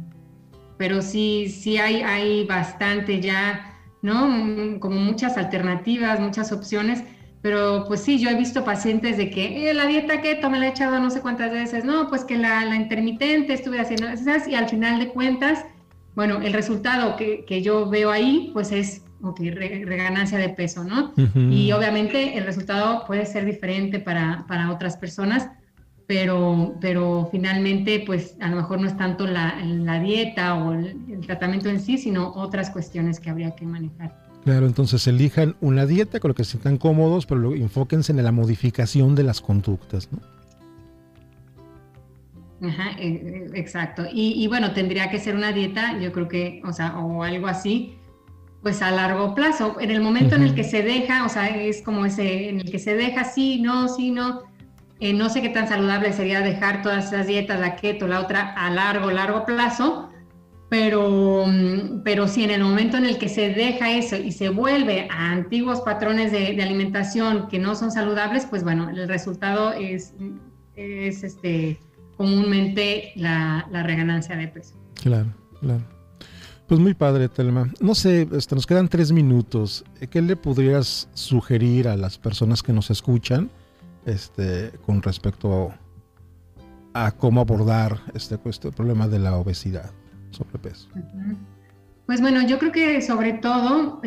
pero 0.79 1.03
sí, 1.03 1.49
sí 1.49 1.77
hay, 1.77 2.03
hay 2.03 2.45
bastante 2.47 3.21
ya, 3.21 3.79
¿no? 4.01 4.81
Como 4.81 4.97
muchas 5.01 5.37
alternativas, 5.37 6.21
muchas 6.21 6.53
opciones, 6.53 7.03
pero 7.43 7.85
pues 7.87 8.01
sí, 8.01 8.19
yo 8.19 8.31
he 8.31 8.35
visto 8.37 8.65
pacientes 8.65 9.17
de 9.17 9.31
que 9.31 9.71
eh, 9.71 9.75
la 9.75 9.87
dieta 9.87 10.23
keto 10.23 10.49
me 10.49 10.59
la 10.59 10.67
he 10.67 10.71
echado 10.71 10.99
no 10.99 11.11
sé 11.11 11.21
cuántas 11.21 11.53
veces, 11.53 11.85
no, 11.85 12.09
pues 12.09 12.25
que 12.25 12.37
la, 12.37 12.65
la 12.65 12.77
intermitente 12.77 13.53
estuve 13.53 13.81
haciendo 13.81 14.09
esas 14.09 14.49
y 14.49 14.55
al 14.55 14.69
final 14.69 14.99
de 14.99 15.09
cuentas, 15.09 15.65
bueno, 16.15 16.41
el 16.41 16.53
resultado 16.53 17.17
que, 17.17 17.45
que 17.45 17.61
yo 17.63 17.89
veo 17.91 18.11
ahí, 18.11 18.51
pues 18.55 18.73
es 18.73 19.03
ok, 19.23 19.41
reganancia 19.41 20.39
de 20.39 20.49
peso, 20.49 20.85
¿no? 20.85 21.13
Y 21.35 21.73
obviamente 21.73 22.37
el 22.39 22.45
resultado 22.45 23.05
puede 23.07 23.27
ser 23.27 23.45
diferente 23.45 23.99
para, 23.99 24.45
para 24.47 24.71
otras 24.71 24.97
personas, 24.97 25.49
pero, 26.09 26.75
pero 26.81 27.29
finalmente 27.31 28.03
pues 28.05 28.35
a 28.41 28.49
lo 28.49 28.57
mejor 28.57 28.81
no 28.81 28.89
es 28.89 28.97
tanto 28.97 29.27
la, 29.27 29.63
la 29.63 30.01
dieta 30.01 30.55
o 30.55 30.73
el, 30.73 31.21
tratamiento 31.27 31.69
en 31.69 31.81
sí, 31.81 31.99
sino 31.99 32.33
otras 32.33 32.71
cuestiones 32.71 33.21
que 33.21 33.29
habría 33.29 33.55
que 33.55 33.67
manejar. 33.67 34.19
Claro, 34.43 34.67
entonces 34.67 35.07
elijan 35.07 35.55
una 35.61 35.85
dieta 35.85 36.19
con 36.19 36.31
lo 36.31 36.35
que 36.35 36.45
se 36.45 36.53
sientan 36.53 36.79
cómodos, 36.79 37.27
pero 37.27 37.43
luego 37.43 37.57
enfóquense 37.57 38.13
en 38.13 38.25
la 38.25 38.33
modificación 38.33 39.15
de 39.15 39.23
las 39.25 39.43
conductas, 39.43 40.09
¿no? 40.11 40.19
Ajá, 42.67 42.93
e, 42.99 43.09
e, 43.09 43.61
exacto. 43.61 44.05
Y, 44.11 44.43
y, 44.43 44.47
bueno, 44.49 44.73
tendría 44.73 45.11
que 45.11 45.19
ser 45.19 45.37
una 45.37 45.53
dieta, 45.53 46.01
yo 46.01 46.11
creo 46.13 46.27
que, 46.27 46.63
o 46.65 46.73
sea, 46.73 46.99
o 46.99 47.23
algo 47.23 47.47
así, 47.47 47.99
pues 48.63 48.81
a 48.81 48.91
largo 48.91 49.35
plazo. 49.35 49.77
En 49.79 49.91
el 49.91 50.01
momento 50.01 50.37
en 50.37 50.43
el 50.43 50.55
que 50.55 50.65
se 50.65 50.83
deja, 50.83 51.27
o 51.27 51.29
sea, 51.29 51.49
es 51.49 51.83
como 51.83 52.07
ese, 52.07 52.49
en 52.49 52.61
el 52.61 52.71
que 52.71 52.79
se 52.79 52.97
deja, 52.97 53.25
sí, 53.25 53.61
no, 53.61 53.89
sí, 53.89 54.11
no, 54.11 54.49
eh, 55.01 55.13
no 55.13 55.29
sé 55.29 55.43
qué 55.43 55.49
tan 55.49 55.69
saludable 55.69 56.13
sería 56.13 56.41
dejar 56.41 56.83
todas 56.83 57.13
esas 57.13 57.27
dietas, 57.27 57.61
la 57.61 57.77
keto, 57.77 58.09
la 58.09 58.21
otra, 58.21 58.53
a 58.55 58.71
largo, 58.71 59.11
largo 59.11 59.45
plazo, 59.47 60.11
pero, 60.69 61.47
mm, 61.47 62.03
pero 62.03 62.27
si 62.27 62.45
en 62.45 62.51
el 62.51 62.63
momento 62.63 62.97
en 62.97 63.05
el 63.05 63.17
que 63.17 63.29
se 63.29 63.51
deja 63.51 63.93
eso 63.93 64.17
y 64.17 64.33
se 64.33 64.49
vuelve 64.49 65.09
a 65.11 65.31
antiguos 65.31 65.81
patrones 65.83 66.33
de, 66.33 66.61
alimentación 66.61 67.49
que 67.49 67.59
no 67.59 67.75
son 67.75 67.93
saludables, 67.93 68.47
pues 68.47 68.65
bueno, 68.65 68.91
el 68.91 69.09
resultado 69.09 69.73
es, 69.73 70.15
es 70.75 71.23
este, 71.23 71.79
comúnmente 72.17 73.13
la, 73.15 73.67
reganancia 73.71 74.37
de 74.37 74.49
peso. 74.49 74.75
Claro, 75.01 75.33
claro. 75.61 75.85
Pues 76.67 76.81
muy 76.81 76.93
padre, 76.93 77.31
Telma. 77.31 77.73
No 77.81 77.95
sé, 77.95 78.29
este, 78.33 78.55
nos 78.55 78.67
quedan 78.67 78.89
tres 78.89 79.11
minutos. 79.11 79.85
¿Qué 80.11 80.21
le 80.21 80.37
podrías 80.37 81.09
sugerir 81.15 81.89
a 81.89 81.97
las 81.97 82.19
personas 82.19 82.63
que 82.63 82.75
nos 82.75 82.91
escuchan? 82.91 83.49
Este, 84.07 84.73
con 84.85 85.03
respecto 85.03 85.73
a 86.95 87.11
cómo 87.13 87.41
abordar 87.41 88.01
este, 88.15 88.39
este 88.47 88.73
problema 88.73 89.09
de 89.09 89.19
la 89.19 89.37
obesidad, 89.37 89.91
sobrepeso. 90.31 90.89
Pues 92.07 92.21
bueno, 92.21 92.47
yo 92.47 92.59
creo 92.59 92.73
que 92.73 93.03
sobre 93.03 93.35
todo, 93.35 94.01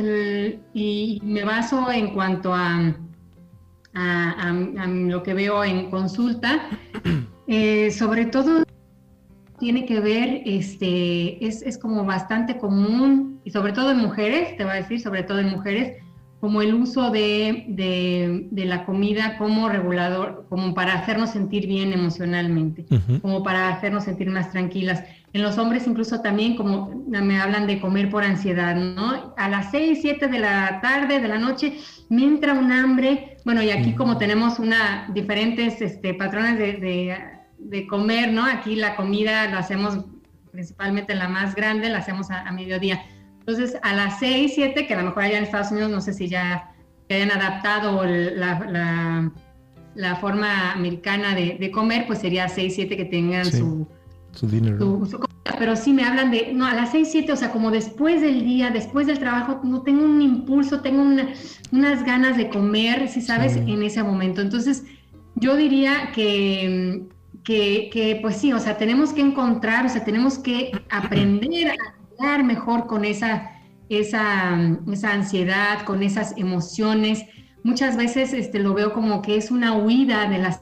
y 0.73 1.21
me 1.23 1.43
baso 1.43 1.91
en 1.91 2.13
cuanto 2.13 2.53
a, 2.53 2.95
a, 3.93 4.51
lo 4.51 5.23
que 5.23 5.33
veo 5.33 5.63
en 5.63 5.89
consulta, 5.89 6.67
eh, 7.47 7.91
sobre 7.91 8.25
todo 8.25 8.63
tiene 9.59 9.85
que 9.85 9.99
ver, 9.99 10.41
este, 10.45 11.45
es, 11.45 11.61
es 11.61 11.77
como 11.77 12.03
bastante 12.03 12.57
común, 12.57 13.39
y 13.43 13.51
sobre 13.51 13.73
todo 13.73 13.91
en 13.91 13.99
mujeres, 13.99 14.57
te 14.57 14.63
voy 14.63 14.73
a 14.73 14.75
decir, 14.77 14.99
sobre 14.99 15.21
todo 15.21 15.39
en 15.39 15.49
mujeres, 15.49 15.97
como 16.41 16.63
el 16.63 16.73
uso 16.73 17.11
de, 17.11 17.65
de, 17.67 18.65
la 18.65 18.83
comida 18.83 19.37
como 19.37 19.69
regulador, 19.69 20.47
como 20.49 20.73
para 20.73 20.95
hacernos 20.95 21.29
sentir 21.29 21.67
bien 21.67 21.93
emocionalmente, 21.93 22.83
como 23.21 23.43
para 23.43 23.69
hacernos 23.69 24.05
sentir 24.05 24.27
más 24.31 24.49
tranquilas. 24.51 25.03
En 25.33 25.43
los 25.43 25.59
hombres 25.59 25.85
incluso 25.85 26.21
también 26.21 26.55
como 26.57 27.05
me 27.07 27.39
hablan 27.39 27.67
de 27.67 27.79
comer 27.79 28.09
por 28.09 28.23
ansiedad, 28.23 28.75
¿no? 28.75 29.35
A 29.37 29.49
las 29.49 29.69
6, 29.69 29.99
7 30.01 30.27
de 30.27 30.39
la 30.39 30.79
tarde, 30.81 31.19
de 31.19 31.27
la 31.27 31.37
noche, 31.37 31.77
me 32.09 32.23
entra 32.23 32.53
un 32.53 32.71
hambre. 32.71 33.37
Bueno, 33.45 33.61
y 33.61 33.69
aquí 33.69 33.93
como 33.93 34.17
tenemos 34.17 34.57
una 34.57 35.09
diferentes 35.13 35.79
este, 35.79 36.15
patrones 36.15 36.57
de, 36.57 37.19
de, 37.59 37.87
comer, 37.87 38.33
¿no? 38.33 38.45
Aquí 38.45 38.75
la 38.75 38.95
comida 38.95 39.47
lo 39.51 39.59
hacemos 39.59 40.05
principalmente 40.51 41.13
la 41.13 41.29
más 41.29 41.53
grande, 41.53 41.87
la 41.87 41.99
hacemos 41.99 42.31
a 42.31 42.51
mediodía 42.51 42.99
entonces, 43.51 43.79
a 43.83 43.93
las 43.93 44.19
6, 44.19 44.53
7, 44.55 44.87
que 44.87 44.93
a 44.93 44.97
lo 44.97 45.09
mejor 45.09 45.23
allá 45.23 45.37
en 45.37 45.43
Estados 45.43 45.71
Unidos, 45.71 45.91
no 45.91 46.01
sé 46.01 46.13
si 46.13 46.27
ya 46.27 46.71
hayan 47.09 47.31
adaptado 47.31 48.05
la, 48.05 49.31
la, 49.95 50.15
forma 50.15 50.71
americana 50.71 51.35
de, 51.35 51.71
comer, 51.71 52.05
pues 52.07 52.19
sería 52.19 52.47
6, 52.47 52.73
7 52.73 52.97
que 52.97 53.05
tengan 53.05 53.45
su, 53.45 53.87
su 54.31 54.47
dinero. 54.47 55.01
pero 55.59 55.75
sí 55.75 55.91
me 55.91 56.03
hablan 56.03 56.31
de, 56.31 56.53
no, 56.53 56.65
a 56.65 56.73
las 56.73 56.91
6, 56.91 57.09
7, 57.11 57.31
o 57.33 57.35
sea, 57.35 57.51
como 57.51 57.71
después 57.71 58.21
del 58.21 58.45
día, 58.45 58.69
después 58.69 59.07
del 59.07 59.19
trabajo, 59.19 59.59
no 59.63 59.81
tengo 59.81 60.05
un 60.05 60.21
impulso, 60.21 60.81
tengo 60.81 61.01
unas 61.01 62.05
ganas 62.05 62.37
de 62.37 62.49
comer, 62.49 63.09
si 63.09 63.21
sabes, 63.21 63.57
en 63.57 63.83
ese 63.83 64.01
momento. 64.03 64.41
Entonces, 64.41 64.85
yo 65.35 65.57
diría 65.57 66.11
que, 66.13 67.07
que, 67.43 67.89
que, 67.91 68.19
pues 68.21 68.37
sí, 68.37 68.53
o 68.53 68.59
sea, 68.59 68.77
tenemos 68.77 69.11
que 69.11 69.21
encontrar, 69.21 69.85
o 69.85 69.89
sea, 69.89 70.05
tenemos 70.05 70.39
que 70.39 70.71
aprender 70.89 71.71
a 71.71 72.00
mejor 72.43 72.87
con 72.87 73.05
esa, 73.05 73.51
esa, 73.89 74.57
esa 74.91 75.13
ansiedad, 75.13 75.83
con 75.85 76.03
esas 76.03 76.33
emociones. 76.37 77.25
Muchas 77.63 77.97
veces 77.97 78.33
este, 78.33 78.59
lo 78.59 78.73
veo 78.73 78.93
como 78.93 79.21
que 79.21 79.37
es 79.37 79.51
una 79.51 79.73
huida 79.73 80.27
de 80.29 80.39
las 80.39 80.61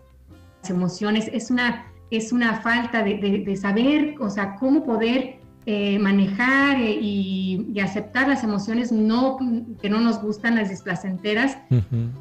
emociones, 0.67 1.29
es 1.31 1.49
una, 1.49 1.85
es 2.11 2.31
una 2.31 2.61
falta 2.61 3.03
de, 3.03 3.55
saber, 3.55 4.15
o 4.19 4.29
sea, 4.29 4.55
cómo 4.55 4.83
poder 4.83 5.39
eh, 5.65 5.99
manejar 5.99 6.81
eh, 6.81 6.97
y, 6.99 7.79
aceptar 7.79 8.27
las 8.27 8.43
emociones 8.43 8.91
no, 8.91 9.37
que 9.81 9.89
no 9.89 10.01
nos 10.01 10.21
gustan, 10.21 10.55
las 10.55 10.69
displacenteras, 10.69 11.57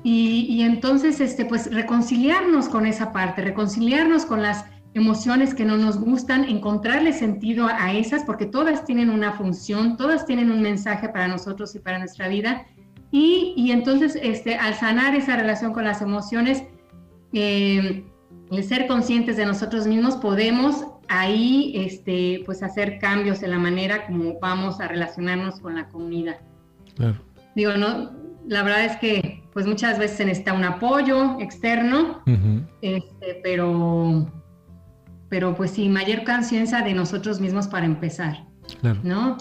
y, 0.05 0.47
y, 0.49 0.63
entonces, 0.63 1.21
este, 1.21 1.45
pues, 1.45 1.73
reconciliarnos 1.75 2.69
con 2.69 2.87
esa 2.87 3.13
parte, 3.13 3.43
reconciliarnos 3.43 4.25
con 4.25 4.41
las 4.43 4.65
emociones 4.99 5.55
que 5.55 5.65
no 5.65 5.77
nos 5.77 5.99
gustan, 5.99 6.45
encontrarle 6.45 7.13
sentido 7.13 7.67
a 7.67 7.93
esas, 7.93 8.25
porque 8.25 8.47
todas 8.47 8.85
tienen 8.85 9.11
una 9.11 9.33
función, 9.33 9.97
todas 9.97 10.27
tienen 10.27 10.51
un 10.51 10.61
mensaje 10.61 11.09
para 11.09 11.29
nosotros 11.29 11.75
y 11.75 11.79
para 11.79 11.99
nuestra 11.99 12.29
vida. 12.29 12.67
Y, 13.11 13.55
y 13.57 13.73
entonces, 13.73 14.19
este, 14.23 14.57
al 14.57 14.75
sanar 14.75 15.15
esa 15.15 15.37
relación 15.37 15.73
con 15.73 15.85
las 15.85 16.03
emociones, 16.03 16.65
eh, 17.33 18.05
el 18.51 18.65
ser 18.65 18.87
conscientes 18.87 19.37
de 19.37 19.47
nosotros 19.47 19.87
mismos, 19.87 20.17
podemos 20.17 20.85
ahí 21.09 21.73
este, 21.75 22.43
pues 22.45 22.63
hacer 22.63 22.99
cambios 22.99 23.43
en 23.43 23.51
la 23.51 23.59
manera 23.59 24.07
como 24.07 24.39
vamos 24.41 24.81
a 24.81 24.89
relacionarnos 24.89 25.61
con 25.61 25.77
la 25.77 25.89
comunidad. 25.89 26.39
Claro. 26.97 27.19
Digo, 27.55 27.73
no, 27.73 28.13
la 28.47 28.63
verdad 28.63 28.85
es 28.85 28.97
que 28.97 29.43
pues 29.53 29.67
muchas 29.67 29.99
veces 29.99 30.19
se 30.19 30.25
necesita 30.25 30.53
un 30.53 30.65
apoyo 30.65 31.39
externo, 31.41 32.23
este, 32.81 33.41
pero 33.43 34.31
pero 35.29 35.55
pues 35.55 35.73
sí, 35.73 35.89
mayor 35.89 36.25
conciencia 36.25 36.83
de 36.83 36.95
nosotros 36.95 37.41
mismos 37.41 37.69
para 37.69 37.87
empezar, 37.87 38.47
¿no? 39.03 39.37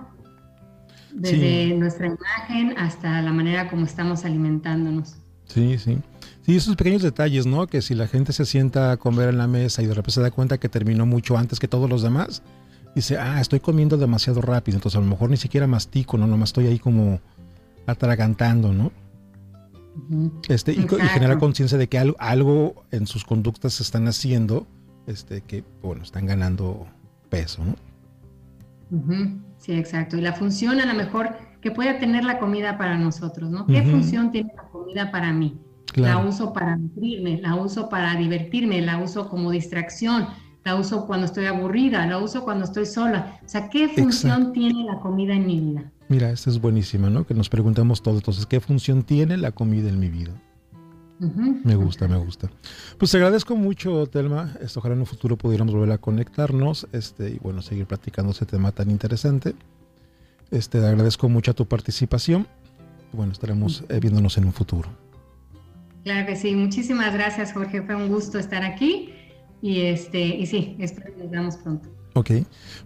Desde 1.14 1.74
nuestra 1.76 2.08
imagen 2.08 2.78
hasta 2.78 3.22
la 3.22 3.32
manera 3.32 3.70
como 3.70 3.86
estamos 3.86 4.26
alimentándonos. 4.26 5.16
Sí, 5.46 5.78
sí. 5.78 5.98
Sí, 6.46 6.56
esos 6.56 6.76
pequeños 6.76 7.02
detalles, 7.02 7.46
¿no? 7.46 7.68
Que 7.68 7.82
si 7.82 7.96
la 7.96 8.08
gente 8.08 8.34
se 8.34 8.46
sienta 8.46 8.92
a 8.92 8.98
comer 8.98 9.30
en 9.30 9.38
la 9.38 9.48
mesa 9.48 9.82
y 9.82 9.86
de 9.86 9.94
repente 9.94 10.12
se 10.12 10.22
da 10.22 10.32
cuenta 10.32 10.58
que 10.58 10.70
terminó 10.70 11.06
mucho 11.06 11.38
antes 11.38 11.60
que 11.60 11.68
todos 11.68 11.90
los 11.90 12.02
demás, 12.04 12.42
dice, 12.96 13.18
ah, 13.18 13.42
estoy 13.42 13.60
comiendo 13.60 13.98
demasiado 13.98 14.42
rápido, 14.42 14.78
entonces 14.78 14.98
a 14.98 15.02
lo 15.02 15.10
mejor 15.10 15.30
ni 15.30 15.38
siquiera 15.38 15.68
mastico, 15.68 16.18
¿no? 16.18 16.28
Nomás 16.28 16.50
estoy 16.50 16.68
ahí 16.68 16.80
como 16.80 17.20
atragantando, 17.86 18.74
¿no? 18.74 18.92
este, 20.48 20.74
y, 20.74 20.82
y, 20.82 21.08
genera 21.10 21.40
conciencia 21.40 21.78
de 21.78 21.90
que 21.90 21.98
algo, 21.98 22.16
algo 22.20 22.86
en 22.92 23.08
sus 23.08 23.26
conductas 23.26 23.74
se 23.74 23.84
están 23.84 24.08
haciendo 24.08 24.68
este, 25.08 25.42
que, 25.42 25.64
bueno, 25.82 26.04
están 26.04 26.26
ganando 26.26 26.86
peso, 27.30 27.64
¿no? 27.66 27.76
Sí, 29.58 29.74
exacto. 29.74 30.18
Y 30.18 30.22
la 30.22 30.34
función 30.34 30.80
a 30.80 30.86
lo 30.86 30.94
mejor 30.94 31.36
que 31.62 31.72
pueda 31.72 32.00
tener 32.00 32.24
la 32.24 32.40
comida 32.40 32.78
para 32.78 32.98
nosotros, 32.98 33.50
¿no? 33.50 33.66
¿Qué 33.66 33.82
función 33.82 34.32
tiene 34.32 34.54
la 34.56 34.64
comida 34.64 35.12
para 35.12 35.34
mí? 35.34 35.58
La 35.96 36.20
uso 36.20 36.54
para 36.54 36.76
nutrirme, 36.76 37.42
la 37.42 37.56
uso 37.56 37.90
para 37.90 38.16
divertirme, 38.16 38.82
la 38.82 39.00
uso 39.00 39.30
como 39.30 39.50
distracción, 39.52 40.28
la 40.64 40.76
uso 40.76 41.08
cuando 41.08 41.26
estoy 41.26 41.46
aburrida, 41.46 42.06
la 42.06 42.20
uso 42.20 42.44
cuando 42.44 42.66
estoy 42.66 42.86
sola. 42.86 43.40
O 43.44 43.50
sea, 43.50 43.70
¿qué 43.70 43.88
función 43.90 44.54
tiene 44.54 44.84
la 44.84 45.00
comida 45.00 45.34
en 45.34 45.48
mi 45.48 45.60
vida? 45.60 45.92
Mira, 46.10 46.30
esta 46.30 46.50
es 46.50 46.62
buenísima, 46.62 47.10
¿no? 47.10 47.26
Que 47.26 47.34
nos 47.34 47.50
preguntamos 47.50 48.02
todos, 48.04 48.18
entonces, 48.18 48.46
¿qué 48.46 48.60
función 48.60 49.04
tiene 49.04 49.38
la 49.38 49.52
comida 49.52 49.90
en 49.90 50.00
mi 50.00 50.10
vida? 50.10 50.32
Me 51.20 51.76
gusta, 51.76 52.08
me 52.08 52.18
gusta. 52.18 52.50
Pues 52.98 53.12
te 53.12 53.18
agradezco 53.18 53.56
mucho, 53.56 54.06
Telma. 54.08 54.56
Esto, 54.62 54.80
ojalá 54.80 54.94
en 54.94 55.02
un 55.02 55.06
futuro 55.08 55.36
pudiéramos 55.36 55.74
volver 55.74 55.92
a 55.92 55.98
conectarnos 55.98 56.88
este, 56.92 57.32
y 57.32 57.40
bueno, 57.40 57.62
seguir 57.62 57.88
practicando 57.88 58.32
ese 58.32 58.46
tema 58.46 58.72
tan 58.72 58.92
interesante. 58.92 59.56
Este, 60.52 60.80
te 60.80 60.86
agradezco 60.86 61.28
mucho 61.28 61.52
a 61.52 61.54
tu 61.54 61.66
participación. 61.66 62.48
Bueno, 63.14 63.32
estaremos 63.32 63.84
eh, 63.90 64.00
viéndonos 64.00 64.38
en 64.38 64.46
un 64.46 64.54
futuro. 64.54 64.90
Claro 66.04 66.28
que 66.28 66.36
sí. 66.36 66.56
Muchísimas 66.56 67.14
gracias, 67.14 67.52
Jorge. 67.52 67.82
Fue 67.82 67.96
un 67.96 68.10
gusto 68.10 68.38
estar 68.38 68.64
aquí. 68.64 69.14
Y, 69.62 69.82
este, 69.82 70.20
y 70.20 70.46
sí, 70.46 70.76
espero 70.80 71.14
que 71.14 71.24
nos 71.24 71.32
veamos 71.32 71.58
pronto. 71.58 71.90
Ok, 72.18 72.32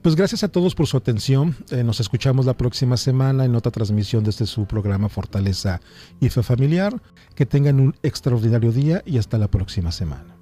pues 0.02 0.18
gracias 0.18 0.44
a 0.44 0.50
todos 0.50 0.76
por 0.76 0.88
su 0.88 0.98
atención. 0.98 1.56
Eh, 1.70 1.86
nos 1.86 2.02
escuchamos 2.02 2.46
la 2.46 2.58
próxima 2.58 2.98
semana 2.98 3.46
en 3.46 3.56
otra 3.56 3.72
transmisión 3.72 4.26
desde 4.26 4.46
su 4.46 4.66
programa 4.66 5.08
Fortaleza 5.08 5.80
y 6.20 6.28
Fe 6.28 6.44
Familiar. 6.44 7.02
Que 7.34 7.46
tengan 7.46 7.80
un 7.80 7.96
extraordinario 8.04 8.74
día 8.74 9.04
y 9.06 9.20
hasta 9.20 9.38
la 9.38 9.48
próxima 9.48 9.94
semana. 9.94 10.41